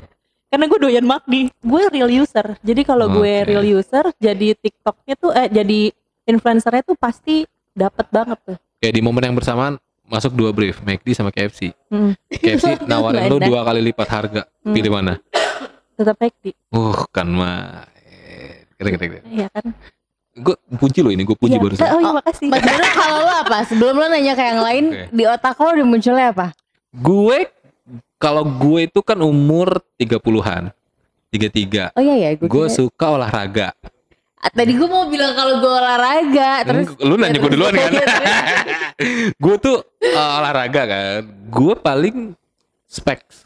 Karena 0.51 0.65
gue 0.67 0.79
doyan 0.81 1.07
McD. 1.07 1.35
Gue 1.59 1.83
real 1.89 2.11
user. 2.13 2.59
Jadi 2.61 2.83
kalau 2.83 3.07
gue 3.09 3.33
Oke. 3.43 3.47
real 3.47 3.65
user, 3.65 4.11
jadi 4.17 4.55
TikToknya 4.55 5.15
tuh 5.15 5.31
eh 5.31 5.47
jadi 5.49 5.81
influencernya 6.25 6.83
tuh 6.85 6.95
pasti 6.95 7.47
dapat 7.71 8.07
banget 8.09 8.39
tuh. 8.45 8.57
Kayak 8.79 8.95
di 8.95 9.03
momen 9.03 9.23
yang 9.23 9.35
bersamaan 9.35 9.79
masuk 10.05 10.35
dua 10.35 10.51
brief, 10.51 10.83
McD 10.83 11.15
sama 11.15 11.31
KFC. 11.31 11.71
Hmm. 11.89 12.13
KFC 12.29 12.79
nawarin 12.91 13.27
lu 13.27 13.39
Mana? 13.39 13.47
dua 13.47 13.61
kali 13.63 13.81
lipat 13.83 14.09
harga. 14.09 14.43
Hmm. 14.63 14.75
Pilih 14.75 14.91
mana? 14.93 15.19
Tetap 15.95 16.19
McD. 16.19 16.55
Uh, 16.71 17.07
kan 17.11 17.27
mah. 17.27 17.87
Keren, 18.75 18.91
keren, 18.95 19.11
keren. 19.15 19.25
Iya 19.31 19.47
kan? 19.49 19.65
Gue 20.35 20.55
puji 20.75 20.99
lo 20.99 21.09
ini, 21.09 21.23
gue 21.23 21.33
puji 21.33 21.55
Iya. 21.55 21.63
barusan. 21.63 21.87
Oh, 21.87 21.99
iya 21.99 22.09
Oh, 22.09 22.15
makasih. 22.15 22.47
Mas 22.49 22.63
kalau 22.91 23.19
lo 23.21 23.33
apa? 23.39 23.59
Sebelum 23.65 23.95
lo 23.95 24.07
nanya 24.07 24.33
ke 24.33 24.43
yang 24.43 24.61
lain, 24.61 24.85
Oke. 24.89 25.03
di 25.11 25.25
otak 25.25 25.55
lo 25.55 25.69
udah 25.71 25.87
munculnya 25.87 26.27
apa? 26.31 26.47
Gue 26.91 27.47
kalau 28.17 28.43
gue 28.43 28.81
itu 28.85 29.01
kan 29.01 29.19
umur 29.19 29.79
30-an. 29.95 30.75
33. 31.31 31.91
Oh 31.93 32.01
iya 32.01 32.15
ya, 32.17 32.29
gue 32.35 32.47
Gue 32.47 32.67
suka 32.69 33.11
olahraga. 33.11 33.75
Ah, 34.37 34.51
Tadi 34.51 34.71
gue 34.71 34.85
mau 34.85 35.07
bilang 35.07 35.33
kalau 35.33 35.57
gue 35.57 35.73
olahraga, 35.73 36.51
terus 36.63 36.87
lu 36.99 37.15
nanya 37.15 37.39
gue 37.39 37.51
duluan 37.51 37.73
kan? 37.73 37.91
Gue 39.43 39.57
tuh 39.57 39.83
uh, 40.05 40.39
olahraga 40.39 40.83
kan. 40.85 41.21
Gue 41.49 41.75
paling 41.75 42.37
specs. 42.85 43.43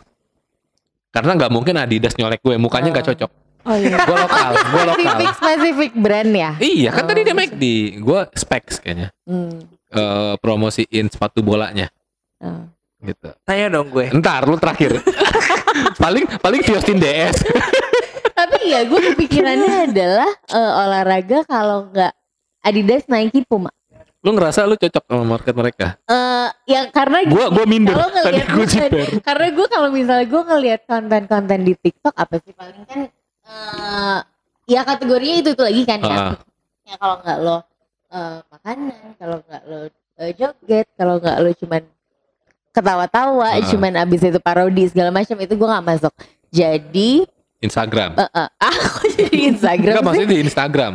Karena 1.08 1.32
nggak 1.34 1.48
mungkin 1.48 1.74
Adidas 1.74 2.12
nyolek 2.14 2.38
gue, 2.38 2.56
mukanya 2.56 2.92
nggak 2.92 3.04
Oh. 3.04 3.10
cocok. 3.14 3.30
Oh 3.62 3.74
iya. 3.74 3.96
Gue 3.98 4.16
lokal, 4.16 4.50
gue 4.54 4.82
lokal. 4.84 4.96
spesifik 4.96 5.32
spesifik 5.34 5.92
brand 5.94 6.30
ya. 6.30 6.50
Iya 6.56 6.90
kan 6.90 7.02
Oh. 7.02 7.08
tadi 7.08 7.20
dia 7.22 7.34
McD, 7.34 7.64
gue 7.98 8.20
specs 8.32 8.78
kayaknya. 8.78 9.08
Hmm. 9.22 9.58
Eh, 9.88 10.34
promosiin 10.38 11.06
sepatu 11.06 11.40
bolanya 11.40 11.88
Oh. 12.38 12.68
gitu. 13.00 13.32
Tanya 13.42 13.66
dong 13.70 13.88
gue. 13.88 14.08
Ntar 14.10 14.44
lu 14.44 14.56
terakhir. 14.56 15.00
paling 16.02 16.24
paling 16.38 16.60
Fiostin 16.60 16.96
DS. 16.96 17.42
Tapi 18.30 18.58
ya 18.68 18.84
gue 18.84 19.00
kepikirannya 19.12 19.90
adalah 19.90 20.30
eh, 20.46 20.72
olahraga 20.78 21.42
kalau 21.44 21.88
nggak 21.88 22.12
Adidas, 22.60 23.06
Nike, 23.06 23.42
Puma. 23.42 23.70
lu 24.18 24.34
ngerasa 24.34 24.66
lu 24.66 24.74
cocok 24.74 25.04
sama 25.04 25.22
market 25.24 25.54
mereka? 25.54 25.86
Eh 26.04 26.48
ya 26.68 26.90
karena 26.90 27.22
Gua 27.24 27.48
gua 27.48 27.62
minder. 27.64 27.94
Kalau 27.94 28.10
Tadi 28.18 28.42
jiper. 28.66 29.06
karena 29.22 29.46
gue 29.48 29.66
kalau 29.68 29.88
misalnya 29.88 30.26
gue 30.26 30.42
ngelihat 30.44 30.80
konten-konten 30.84 31.62
di 31.62 31.72
TikTok 31.72 32.12
apa 32.12 32.34
sih 32.36 32.50
paling 32.50 32.82
kan 32.84 33.06
eh 33.48 34.18
ya 34.66 34.80
kategorinya 34.82 35.36
itu 35.40 35.50
itu 35.50 35.62
lagi 35.62 35.82
kan 35.82 35.98
ya. 35.98 36.12
Ah. 36.12 36.32
Ya 36.84 36.94
kalau 36.96 37.16
nggak 37.18 37.38
lo 37.40 37.56
eh, 38.08 38.38
makanan, 38.46 39.04
kalau 39.16 39.36
nggak 39.42 39.62
lo 39.64 39.78
eh, 40.18 40.32
joget, 40.32 40.86
kalau 40.94 41.14
nggak 41.16 41.36
lo 41.38 41.50
cuman 41.54 41.82
ketawa-tawa, 42.70 43.48
Ah. 43.50 43.64
cuman 43.64 43.92
abis 43.98 44.20
itu 44.22 44.38
parodi 44.38 44.84
segala 44.86 45.10
macam 45.10 45.36
itu 45.36 45.50
gue 45.50 45.68
nggak 45.68 45.86
masuk. 45.86 46.12
Jadi 46.48 47.24
Instagram. 47.58 48.14
eh, 48.14 48.28
eh, 48.30 48.48
aku 48.70 49.02
jadi 49.10 49.38
Instagram 49.50 49.92
Enggak 49.92 49.98
sih? 49.98 50.06
maksudnya 50.06 50.30
di 50.30 50.40
Instagram. 50.40 50.94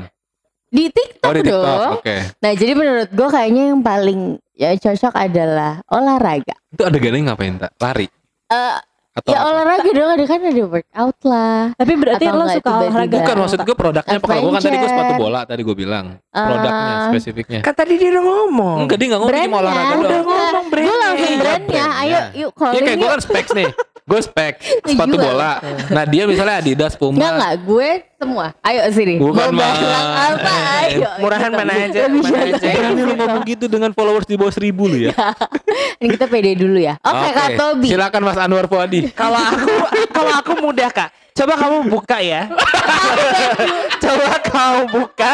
di 0.70 0.90
TikTok, 0.90 1.22
Oh 1.24 1.34
di 1.34 1.42
TikTok. 1.44 1.62
dong. 1.62 1.92
Oke. 1.98 2.16
Nah 2.40 2.52
jadi 2.56 2.74
menurut 2.74 3.10
gue 3.10 3.28
kayaknya 3.30 3.64
yang 3.70 3.82
paling 3.82 4.20
ya 4.54 4.74
cocok 4.74 5.14
adalah 5.14 5.78
olahraga. 5.86 6.58
Itu 6.68 6.82
ada 6.82 6.90
adegannya 6.90 7.30
ngapain 7.30 7.56
tak? 7.58 7.72
Lari 7.78 8.10
Eh 8.50 8.74
atau 9.14 9.30
ya 9.30 9.38
apa? 9.38 9.48
olahraga 9.48 9.90
dong 9.90 10.10
ada 10.10 10.26
kan 10.26 10.40
ada 10.42 10.64
workout 10.64 11.18
lah. 11.24 11.62
Tapi 11.74 11.94
berarti 11.94 12.26
Atau 12.26 12.34
lo 12.34 12.46
suka 12.48 12.70
olahraga. 12.76 13.14
Bukan 13.14 13.36
maksud 13.38 13.60
gue 13.62 13.76
produknya 13.76 14.16
apa? 14.16 14.26
Kalau 14.26 14.42
gue 14.42 14.52
kan 14.52 14.62
tadi 14.64 14.76
gue 14.76 14.90
sepatu 14.90 15.14
bola 15.16 15.40
tadi 15.44 15.62
gue 15.62 15.76
bilang. 15.76 16.06
Produknya 16.28 16.82
Eh, 16.84 17.06
spesifiknya. 17.08 17.60
Kan 17.62 17.74
tadi 17.74 17.94
dia 17.96 18.10
udah 18.10 18.24
ngomong. 18.24 18.78
Enggak 18.84 18.98
dia 18.98 19.08
nggak 19.08 19.22
ngomong 19.22 19.32
dia 19.32 19.46
mau 19.46 19.54
brandnya. 19.56 19.62
olahraga 19.64 19.94
Udah 19.94 20.10
doang. 20.10 20.26
ngomong 20.26 20.66
Gue 20.66 20.74
brandnya. 20.74 20.98
langsung 21.00 21.30
Iya, 21.30 21.38
brandnya. 21.40 21.86
Ayo 21.94 22.18
yuk 22.34 22.34
Iya 22.34 22.48
calling 22.52 22.84
kayak 22.84 22.98
gue 22.98 23.10
kan 23.10 23.22
specs 23.22 23.52
nih. 23.54 23.70
Gue 24.04 24.20
spek 24.20 24.54
sepatu 24.90 25.16
bola. 25.16 25.52
Nah 25.88 26.04
dia 26.04 26.24
misalnya 26.26 26.56
Adidas, 26.60 26.94
Puma. 26.94 27.16
Enggak 27.16 27.32
enggak 27.34 27.56
gue 27.64 27.90
semua. 28.24 28.46
Ayo 28.64 28.80
sini. 28.96 29.16
Bukan, 29.20 29.52
Mau 29.52 29.72
bilang 29.76 30.08
apa? 30.16 30.54
Ayo. 30.88 31.10
Murahan 31.20 31.52
gitu. 31.52 31.60
mana 31.60 31.74
aja, 31.76 32.02
mana 32.08 32.40
aja. 32.48 32.68
Berani 32.72 33.02
lu 33.04 33.14
ngomong 33.20 33.44
gitu 33.44 33.66
dengan 33.68 33.92
followers 33.92 34.26
di 34.26 34.36
bawah 34.40 34.54
seribu 34.56 34.88
lu 34.88 34.98
ya. 35.12 35.12
Ini 36.00 36.08
kita 36.16 36.26
pede 36.32 36.56
dulu 36.56 36.80
ya. 36.80 36.96
Oke 37.04 37.30
Kak 37.36 37.50
Tobi. 37.60 37.88
Silakan 37.92 38.22
Mas 38.24 38.40
Anwar 38.40 38.66
Fuadi. 38.72 39.12
Kalau 39.12 39.40
aku 39.40 39.72
kalau 40.10 40.32
aku 40.40 40.52
mudah 40.64 40.90
kak. 40.90 41.23
Coba 41.34 41.54
kamu 41.58 41.90
buka 41.90 42.18
ya. 42.22 42.46
Coba 44.04 44.38
kamu 44.40 44.82
buka 44.94 45.34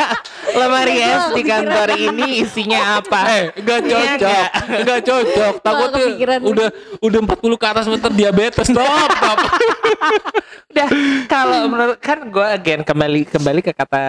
lemari 0.50 0.96
es 0.98 1.24
di 1.36 1.44
kantor 1.44 1.88
ini 1.92 2.28
isinya 2.40 3.04
apa? 3.04 3.20
Eh, 3.28 3.44
enggak 3.60 3.80
Iya 3.84 3.92
cocok. 4.16 4.46
Enggak 4.80 5.00
cocok. 5.04 5.54
Takutnya 5.60 6.06
udah 6.40 6.68
udah 7.04 7.20
40 7.20 7.62
ke 7.62 7.66
atas 7.68 7.86
bentar 7.86 8.12
diabetes. 8.12 8.68
Stop, 8.72 9.10
stop. 9.12 9.38
Udah 10.70 10.86
kalau 11.26 11.66
menurut 11.66 11.98
kan 11.98 12.30
gue 12.30 12.46
again 12.46 12.86
kembali 12.86 13.26
kembali 13.26 13.66
ke 13.66 13.74
kata 13.74 14.06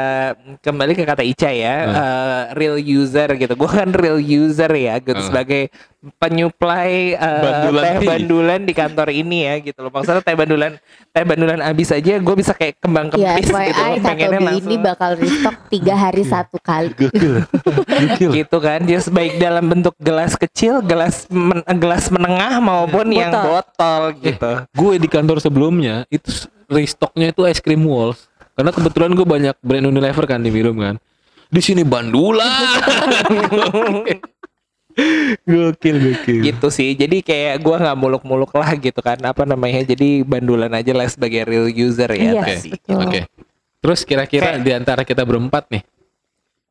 kembali 0.60 0.92
ke 0.92 1.08
kata 1.08 1.24
Ica 1.24 1.48
ya 1.48 1.74
Hmm. 1.80 1.96
eh, 1.96 2.42
real 2.52 2.76
user 2.76 3.32
gitu. 3.32 3.56
Gue 3.56 3.64
kan 3.66 3.88
real 3.88 4.20
user 4.20 4.68
ya 4.68 5.00
gitu 5.00 5.16
Hmm. 5.16 5.24
sebagai 5.24 5.72
penyuplai 6.16 7.12
eh, 7.12 7.40
Bandulan 7.42 7.84
teh 7.84 7.96
tea. 7.96 8.08
bandulan 8.08 8.60
di 8.64 8.72
kantor 8.72 9.08
ini 9.10 9.38
ya 9.42 9.54
gitu 9.60 9.78
loh. 9.78 9.92
Maksudnya 9.92 10.20
teh 10.20 10.32
bandulan 10.32 10.72
teh 11.06 11.24
bandulan 11.24 11.60
habis 11.60 11.88
aja 11.90 12.16
gue 12.16 12.34
bisa 12.34 12.52
kayak 12.52 12.80
kembang 12.80 13.12
Ya 13.12 13.36
kempis 13.36 13.46
gitu. 13.46 13.52
FYI 13.52 13.68
Kak 13.70 14.02
Pengennya 14.02 14.28
Tobi 14.32 14.40
ini 14.40 14.48
langsung 14.48 14.80
bakal 14.80 15.10
restock 15.14 15.56
tiga 15.68 15.94
hari 16.02 16.22
satu 16.24 16.56
kali. 16.58 16.88
gitu 18.16 18.56
kan. 18.58 18.80
Dia 18.80 19.00
baik 19.02 19.32
dalam 19.36 19.64
bentuk 19.66 19.94
gelas 19.98 20.32
kecil, 20.34 20.80
gelas 20.80 21.28
men- 21.28 21.66
gelas 21.76 22.08
menengah 22.08 22.56
maupun 22.58 23.06
yang 23.10 23.32
botol 23.32 24.16
gitu. 24.16 24.52
gue 24.66 24.92
di 24.96 25.08
kantor 25.08 25.38
sebelumnya 25.38 26.08
itu 26.08 26.32
restocknya 26.66 27.28
itu 27.28 27.44
es 27.44 27.60
krim 27.60 27.84
walls. 27.84 28.24
Karena 28.52 28.72
kebetulan 28.72 29.12
gue 29.12 29.24
banyak 29.24 29.56
brand 29.58 29.84
Unilever 29.86 30.24
kan 30.26 30.40
di 30.40 30.48
minum 30.48 30.76
kan. 30.76 30.96
Di 31.50 31.60
sini 31.60 31.82
bandula. 31.82 32.46
gokil 35.42 35.96
gokil. 36.00 36.40
gitu 36.42 36.68
sih 36.68 36.92
jadi 36.92 37.16
kayak 37.20 37.54
gua 37.58 37.78
nggak 37.78 37.96
muluk-muluk 37.96 38.50
lah 38.52 38.74
gitu 38.74 38.98
kan 38.98 39.16
apa 39.20 39.42
namanya 39.44 39.82
jadi 39.82 40.22
bandulan 40.22 40.70
aja 40.70 40.90
lah 40.90 41.06
sebagai 41.06 41.42
real 41.42 41.66
user 41.66 42.08
ya 42.08 42.18
Iya, 42.20 42.32
Oke. 42.34 42.54
tadi. 42.54 42.68
betul. 42.70 42.96
Oke. 43.00 43.20
Terus 43.80 44.00
kira-kira 44.02 44.46
Kayak- 44.50 44.62
di 44.62 44.70
antara 44.70 45.02
kita 45.02 45.22
berempat 45.22 45.64
nih. 45.68 45.82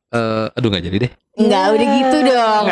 eh 0.09 0.45
aduh 0.51 0.67
nggak 0.67 0.83
jadi 0.83 0.97
deh. 0.99 1.11
Enggak 1.35 1.65
udah 1.69 1.87
gitu 1.93 2.17
dong. 2.27 2.65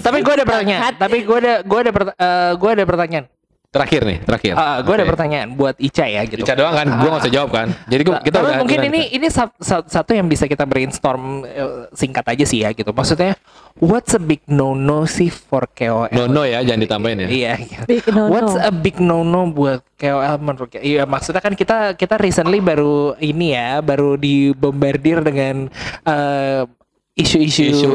tapi 0.00 0.18
gua 0.20 0.34
ada 0.34 0.44
pertanyaan 0.44 0.92
tapi 0.94 1.16
gua 1.22 1.38
ada 1.38 1.54
gua 1.62 1.78
ada 1.78 1.90
perta- 1.90 2.16
eh, 2.16 2.52
gua 2.56 2.70
ada 2.72 2.84
pertanyaan 2.84 3.24
Terakhir 3.70 4.02
nih, 4.02 4.18
terakhir. 4.26 4.58
Ah, 4.58 4.82
gua 4.82 4.98
ada 4.98 5.06
Oke. 5.06 5.14
pertanyaan 5.14 5.54
buat 5.54 5.78
Ica 5.78 6.02
ya 6.02 6.26
gitu 6.26 6.42
Ica 6.42 6.58
doang 6.58 6.74
kan, 6.74 6.90
gue 6.90 7.06
gak 7.06 7.22
usah 7.22 7.30
jawab 7.30 7.50
kan. 7.54 7.68
Jadi 7.86 8.02
gua, 8.02 8.18
kita 8.18 8.34
Tapi 8.34 8.44
udah 8.44 8.58
mungkin 8.58 8.78
udah- 8.82 8.90
ini 8.90 9.00
ini 9.14 9.26
sa- 9.30 9.54
sa- 9.56 9.86
satu 9.86 10.10
yang 10.10 10.26
bisa 10.26 10.44
kita 10.44 10.66
brainstorm 10.66 11.46
eh, 11.46 11.86
singkat 11.94 12.26
aja 12.26 12.42
sih 12.42 12.60
ya 12.60 12.74
gitu. 12.74 12.90
Maksudnya 12.90 13.38
what's 13.78 14.10
a 14.10 14.18
big 14.18 14.42
no 14.44 14.74
no 14.74 15.06
sih 15.06 15.30
for 15.30 15.70
KOL? 15.70 16.10
no 16.10 16.26
no 16.26 16.42
ya, 16.42 16.66
jangan 16.66 16.82
ditambahin 16.82 17.18
ya. 17.20 17.28
Iya. 17.30 17.54
Big 17.86 18.02
no-no. 18.10 18.26
What's 18.28 18.58
a 18.58 18.74
big 18.74 18.98
no 18.98 19.22
no 19.22 19.46
buat 19.46 19.86
KOL 19.94 20.34
menurut 20.36 20.74
Iya 20.74 21.06
maksudnya 21.06 21.38
kan 21.38 21.54
kita 21.54 21.94
kita 21.94 22.18
recently 22.18 22.58
baru 22.58 23.14
ini 23.18 23.54
ya 23.54 23.78
baru 23.78 24.18
dibombardir 24.18 25.22
dengan 25.22 25.70
eh, 26.02 26.66
isu-isu 27.20 27.88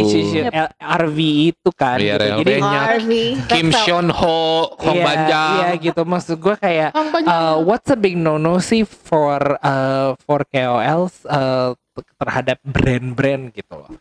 Isu-isu. 0.00 0.40
RV 0.78 1.18
itu 1.52 1.68
kan 1.72 1.96
Iya, 2.00 2.16
gitu. 2.16 2.24
RV. 2.24 2.38
Jadi 2.40 2.52
Banyak. 2.56 2.82
Harvey. 2.84 3.26
Kim 3.46 3.68
Seon 3.70 4.08
Ho, 4.08 4.72
Hong 4.76 4.98
iya, 4.98 5.04
Banjang. 5.04 5.54
Iya 5.54 5.70
gitu 5.80 6.02
maksud 6.02 6.36
gue 6.38 6.54
kayak 6.56 6.90
uh, 7.24 7.56
what's 7.60 7.88
a 7.88 7.96
big 7.96 8.16
no 8.16 8.36
no 8.36 8.58
sih 8.58 8.82
for 8.82 9.38
uh, 9.60 10.16
for 10.24 10.42
KOLs 10.48 11.24
uh, 11.24 11.76
terhadap 12.16 12.58
brand-brand 12.64 13.52
gitu 13.52 13.74
loh. 13.76 13.92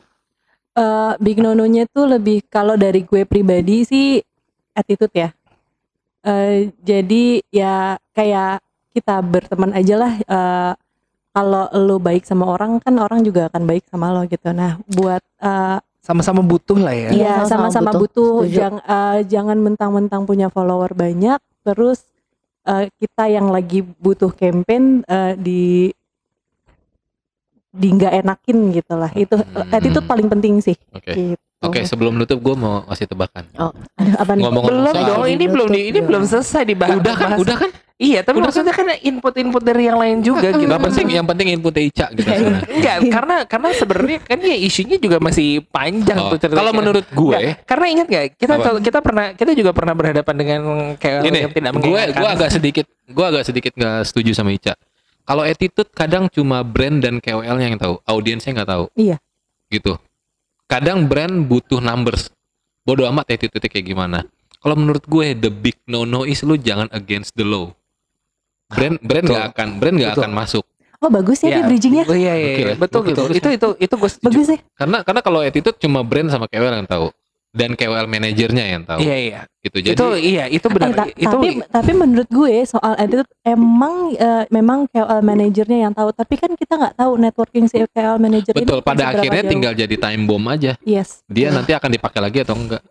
Eh, 0.74 1.14
big 1.22 1.38
no-no-nya 1.38 1.86
tuh 1.86 2.10
lebih 2.10 2.42
kalau 2.50 2.74
dari 2.74 3.06
gue 3.06 3.30
pribadi 3.30 3.86
sih 3.86 4.18
attitude 4.74 5.14
ya. 5.14 5.30
Eh, 6.26 6.74
jadi 6.82 7.46
ya 7.54 7.76
kayak 8.10 8.58
kita 8.90 9.22
berteman 9.22 9.78
aja 9.78 9.96
lah. 10.02 10.14
eh, 10.18 10.72
kalau 11.34 11.66
lo 11.76 11.98
baik 11.98 12.24
sama 12.24 12.46
orang 12.48 12.78
kan 12.78 12.94
orang 12.96 13.22
juga 13.22 13.48
akan 13.48 13.64
baik 13.64 13.84
sama 13.86 14.10
lo 14.10 14.22
gitu. 14.24 14.50
Nah 14.50 14.78
buat 14.88 15.22
eh, 15.40 15.78
Sama-sama 16.00 16.40
butuh 16.42 16.76
lah 16.78 16.92
ya. 16.92 17.10
Iya, 17.10 17.36
sama-sama 17.44 17.90
butuh. 17.90 18.44
butuh. 18.44 18.50
Jang- 18.50 18.84
eh, 18.84 19.20
jangan 19.26 19.58
mentang-mentang 19.58 20.24
punya 20.24 20.48
follower 20.48 20.94
banyak 20.94 21.38
terus 21.62 22.04
eh, 22.64 22.92
kita 22.94 23.28
yang 23.28 23.48
lagi 23.48 23.82
butuh 23.82 24.30
campaign 24.30 25.02
eh, 25.04 25.34
di 25.34 25.90
di 27.70 27.90
nggak 27.90 28.14
enakin 28.20 28.58
gitu 28.72 28.94
lah 28.94 29.10
itu 29.14 29.34
Hmm. 29.34 29.66
attitude 29.72 30.06
paling 30.06 30.30
penting 30.30 30.62
sih 30.62 30.78
Oke. 30.92 31.12
gitu. 31.34 31.42
Oke, 31.64 31.80
sebelum 31.84 32.14
nutup 32.14 32.38
gue 32.38 32.54
mau 32.54 32.84
kasih 32.86 33.08
tebakan. 33.08 33.48
Aduh, 33.50 33.72
apa 34.22 34.32
nih 34.32 34.44
Ngomong-ngomong 34.44 34.68
belum 34.70 34.94
soal- 34.94 35.08
dong 35.10 35.24
ini 35.26 35.46
belum 35.48 35.68
di, 35.72 35.82
ini 35.88 36.00
belum 36.00 36.24
selesai 36.24 36.64
dibahas 36.66 37.00
Udah 37.00 37.16
kan? 37.16 37.24
bahas. 37.26 37.40
Udah 37.40 37.56
kan? 37.58 37.72
Iya 38.04 38.20
tapi 38.20 38.44
Udah 38.44 38.52
maksudnya 38.52 38.76
kan 38.76 38.92
input-input 39.00 39.64
dari 39.64 39.88
yang 39.88 39.96
lain 39.96 40.20
juga 40.20 40.52
gitu 40.52 40.68
Gak 40.68 40.84
penting, 40.92 41.08
yang 41.10 41.24
penting 41.24 41.48
input 41.56 41.72
Ica 41.72 42.12
gitu. 42.12 42.28
sana. 42.28 42.60
Enggak, 42.68 42.98
karena 43.08 43.36
karena 43.48 43.70
sebenarnya 43.72 44.18
kan 44.20 44.38
ya 44.44 44.58
isunya 44.60 44.98
juga 45.00 45.24
masih 45.24 45.64
panjang 45.72 46.20
Oh, 46.20 46.36
tuh 46.36 46.44
cerita. 46.44 46.60
kalau 46.60 46.76
menurut 46.76 47.08
gue, 47.08 47.32
Nggak, 47.32 47.64
karena 47.64 47.86
ingat 47.88 48.08
gak 48.12 48.26
kita 48.36 48.54
Apa? 48.60 48.70
kita 48.84 49.00
pernah 49.00 49.26
kita 49.32 49.52
juga 49.56 49.72
pernah 49.72 49.94
berhadapan 49.96 50.36
dengan 50.36 50.62
kayak 51.00 51.20
Ini 51.24 51.38
yang 51.48 51.52
tidak 51.56 51.72
gue 51.80 52.02
gue 52.12 52.30
agak 52.30 52.50
sedikit 52.52 52.86
gue 53.08 53.26
agak 53.26 53.44
sedikit 53.48 53.72
nggak 53.74 53.98
setuju 54.04 54.32
sama 54.36 54.52
Ica. 54.52 54.76
Kalau 55.24 55.48
attitude 55.48 55.88
kadang 55.96 56.28
cuma 56.28 56.68
brand 56.68 57.00
dan 57.00 57.24
KOL-nya 57.24 57.72
yang 57.72 57.80
tahu, 57.80 57.96
audiensnya 58.04 58.60
nggak 58.60 58.68
tahu. 58.68 58.86
Iya. 58.92 59.16
Gitu. 59.72 59.96
Kadang 60.68 61.08
brand 61.08 61.48
butuh 61.48 61.80
numbers. 61.80 62.28
Bodoh 62.84 63.08
amat 63.08 63.32
attitude 63.32 63.64
kayak 63.64 63.88
gimana. 63.88 64.28
Kalau 64.60 64.76
menurut 64.76 65.04
gue 65.04 65.32
the 65.34 65.48
big 65.48 65.80
no 65.88 66.04
no 66.04 66.24
is 66.24 66.44
lu 66.44 66.56
jangan 66.56 66.92
against 66.92 67.36
the 67.36 67.44
law. 67.44 67.72
Brand 68.66 68.96
brand 69.00 69.24
betul. 69.24 69.34
nggak 69.34 69.48
akan 69.52 69.68
brand 69.78 69.96
nggak 69.96 70.12
Betul. 70.12 70.24
akan 70.24 70.34
masuk. 70.34 70.64
oh 70.98 71.10
bagus 71.10 71.38
ya, 71.38 71.46
Iya. 71.46 71.54
dia 71.54 71.64
bridgingnya 71.66 72.04
Oh, 72.06 72.16
iya, 72.16 72.34
iya, 72.34 72.48
Gokil 72.48 72.60
iya. 72.62 72.70
ya? 72.70 72.76
betul 72.78 73.02
betul. 73.04 73.24
bagus 73.26 73.38
Itu 73.38 73.50
itu 73.50 73.68
itu 73.78 73.94
gue 73.94 74.10
setuju. 74.10 74.28
bagus 74.30 74.48
ya 74.48 74.60
Karena 74.74 74.98
karena 75.02 75.22
kalau 75.22 75.40
attitude 75.40 75.78
cuma 75.78 76.00
brand 76.02 76.28
sama 76.28 76.46
KOL 76.48 76.74
yang 76.74 76.88
tahu 76.88 77.08
dan 77.52 77.70
KOL 77.72 78.08
manajernya 78.08 78.66
yang 78.68 78.82
tahu. 78.82 78.98
Iya 79.00 79.16
iya. 79.16 79.40
Gitu. 79.62 79.78
Jadi 79.84 79.94
itu 79.94 80.08
iya 80.18 80.44
itu 80.48 80.66
benar. 80.66 80.90
Eh, 80.90 80.96
ta- 80.96 81.12
itu 81.14 81.30
tapi 81.30 81.48
tapi 81.62 81.92
menurut 81.94 82.26
gue 82.26 82.54
soal 82.66 82.96
attitude 82.96 83.30
emang 83.44 83.94
eh, 84.12 84.44
memang 84.50 84.88
KOL 84.88 85.22
manajernya 85.22 85.80
yang 85.82 85.94
tahu 85.94 86.10
tapi 86.12 86.34
kan 86.34 86.50
kita 86.52 86.74
nggak 86.74 86.96
tahu 86.96 87.12
networking 87.16 87.68
si 87.68 87.78
KOL 87.86 88.18
manajer 88.18 88.52
ini 88.54 88.64
betul 88.64 88.80
pada 88.80 89.06
seberapa 89.06 89.20
akhirnya 89.20 89.44
jauh. 89.44 89.52
tinggal 89.52 89.74
jadi 89.76 89.96
time 90.00 90.24
bomb 90.24 90.48
aja. 90.48 90.74
yes 90.82 91.22
Dia 91.28 91.52
nanti 91.52 91.72
akan 91.72 91.92
dipakai 91.92 92.20
lagi 92.20 92.42
atau 92.42 92.56
enggak? 92.56 92.82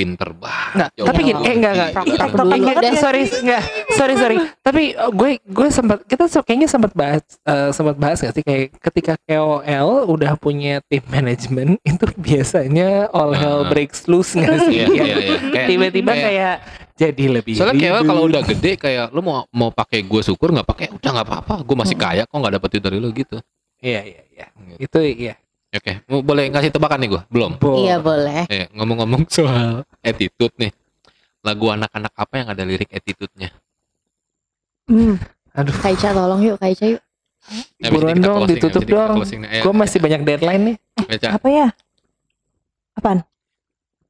Pinter 0.00 0.30
banget. 0.32 0.72
Enggak, 0.72 0.90
Ya 0.90 1.04
tapi 1.04 1.20
gini, 1.22 1.40
eh 1.42 1.54
enggak 1.54 1.72
enggak. 1.72 1.90
Tok- 1.92 2.06
Ih, 2.06 2.14
tok 2.14 2.24
tok- 2.24 2.36
dulu 2.40 2.52
enggak, 2.56 2.76
deh. 2.80 2.92
sorry, 2.96 3.22
enggak. 3.28 3.62
Sorry, 3.90 4.14
sorry. 4.16 4.36
Tapi 4.58 4.82
uh, 4.94 5.10
gue 5.10 5.30
gue 5.38 5.68
sempat 5.68 5.98
kita 6.02 6.24
kayaknya 6.40 6.66
sempat 6.66 6.92
bahas 6.92 7.20
eh, 7.42 7.68
sempat 7.70 7.94
bahas 7.94 8.16
gak 8.16 8.32
sih 8.32 8.40
kayak 8.40 8.64
ketika 8.80 9.12
KOL 9.20 9.88
udah 10.06 10.32
punya 10.34 10.80
tim 10.82 11.04
manajemen 11.06 11.76
itu 11.84 12.08
biasanya 12.16 13.10
all 13.10 13.30
hell 13.30 13.68
breaks 13.68 14.06
loose 14.06 14.32
enggak 14.34 14.56
sih? 14.64 14.74
Iya, 14.74 14.86
Ya. 14.86 15.04
iya, 15.04 15.16
iya. 15.20 15.36
Kayak- 15.50 15.68
Tiba-tiba 15.68 16.10
kayak- 16.10 16.24
kayak 16.24 16.56
jadi 16.96 17.24
lebih 17.30 17.54
Soalnya 17.54 17.76
KOL 17.76 17.92
ribet. 17.94 18.08
kalau 18.08 18.22
udah 18.24 18.42
gede 18.46 18.72
kayak 18.74 19.06
lu 19.10 19.20
mau 19.20 19.44
mau 19.50 19.68
pakai 19.68 20.00
gue 20.00 20.22
syukur 20.22 20.48
nggak 20.50 20.64
pakai 20.66 20.86
udah 20.90 21.10
nggak 21.10 21.26
apa-apa 21.26 21.54
gue 21.60 21.76
masih 21.76 21.94
kaya 21.94 22.24
kok 22.24 22.32
nggak 22.34 22.54
dapet 22.56 22.70
itu 22.70 22.82
dari 22.82 22.96
lu 22.96 23.08
gitu. 23.10 23.36
Iya, 23.78 24.00
iya, 24.02 24.22
iya. 24.30 24.46
Gitu. 24.70 24.80
Itu 24.80 24.98
iya. 25.00 25.34
Oke, 25.70 26.02
mau 26.04 26.18
boleh 26.20 26.50
ngasih 26.50 26.68
tebakan 26.68 26.98
nih 26.98 27.08
gue? 27.08 27.22
Belum. 27.30 27.52
Iya 27.78 27.96
boleh. 27.96 28.42
Eh 28.48 28.66
ngomong-ngomong 28.74 29.22
soal 29.30 29.86
attitude 29.99 30.55
nih, 30.55 30.71
lagu 31.41 31.65
anak-anak 31.67 32.13
apa 32.13 32.33
yang 32.37 32.47
ada 32.53 32.63
lirik 32.63 32.91
attitude-nya? 32.91 33.49
Hmm. 34.85 35.17
Aduh, 35.55 35.75
Kaica 35.79 36.11
tolong 36.11 36.43
yuk 36.43 36.59
Kaica 36.59 36.85
yuk. 36.85 37.01
Habis 37.45 37.77
ini 37.79 37.89
buruan 37.93 38.17
kita 38.17 38.25
dong 38.25 38.37
closing, 38.37 38.51
ditutup 38.57 38.81
habis 38.81 38.85
ini 38.85 38.91
kita 38.91 39.05
dong. 39.05 39.15
closing 39.17 39.39
nih. 39.41 39.49
Ayo, 39.49 39.61
Gue 39.61 39.73
masih 39.73 39.99
banyak 40.01 40.21
deadline 40.25 40.63
nih. 40.63 40.75
baca. 40.95 41.27
apa 41.35 41.47
ya 41.51 41.67
apaan 42.95 43.19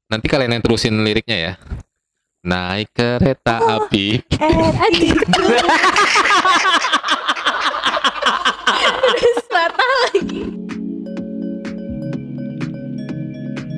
Nanti 0.05 0.25
kalian 0.29 0.51
yang 0.55 0.63
terusin 0.63 0.93
liriknya 1.01 1.37
ya. 1.37 1.53
Naik 2.45 2.93
kereta 2.93 3.57
api. 3.57 4.21
eh 4.37 4.73
anjing 4.77 5.17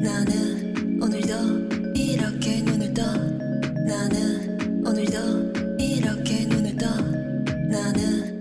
나는 0.03 1.01
오늘도 1.01 1.61
나는 3.93 4.86
오늘도 4.86 5.76
이렇게 5.78 6.47
눈을 6.47 6.74
떠. 6.76 6.86
나는 7.68 8.32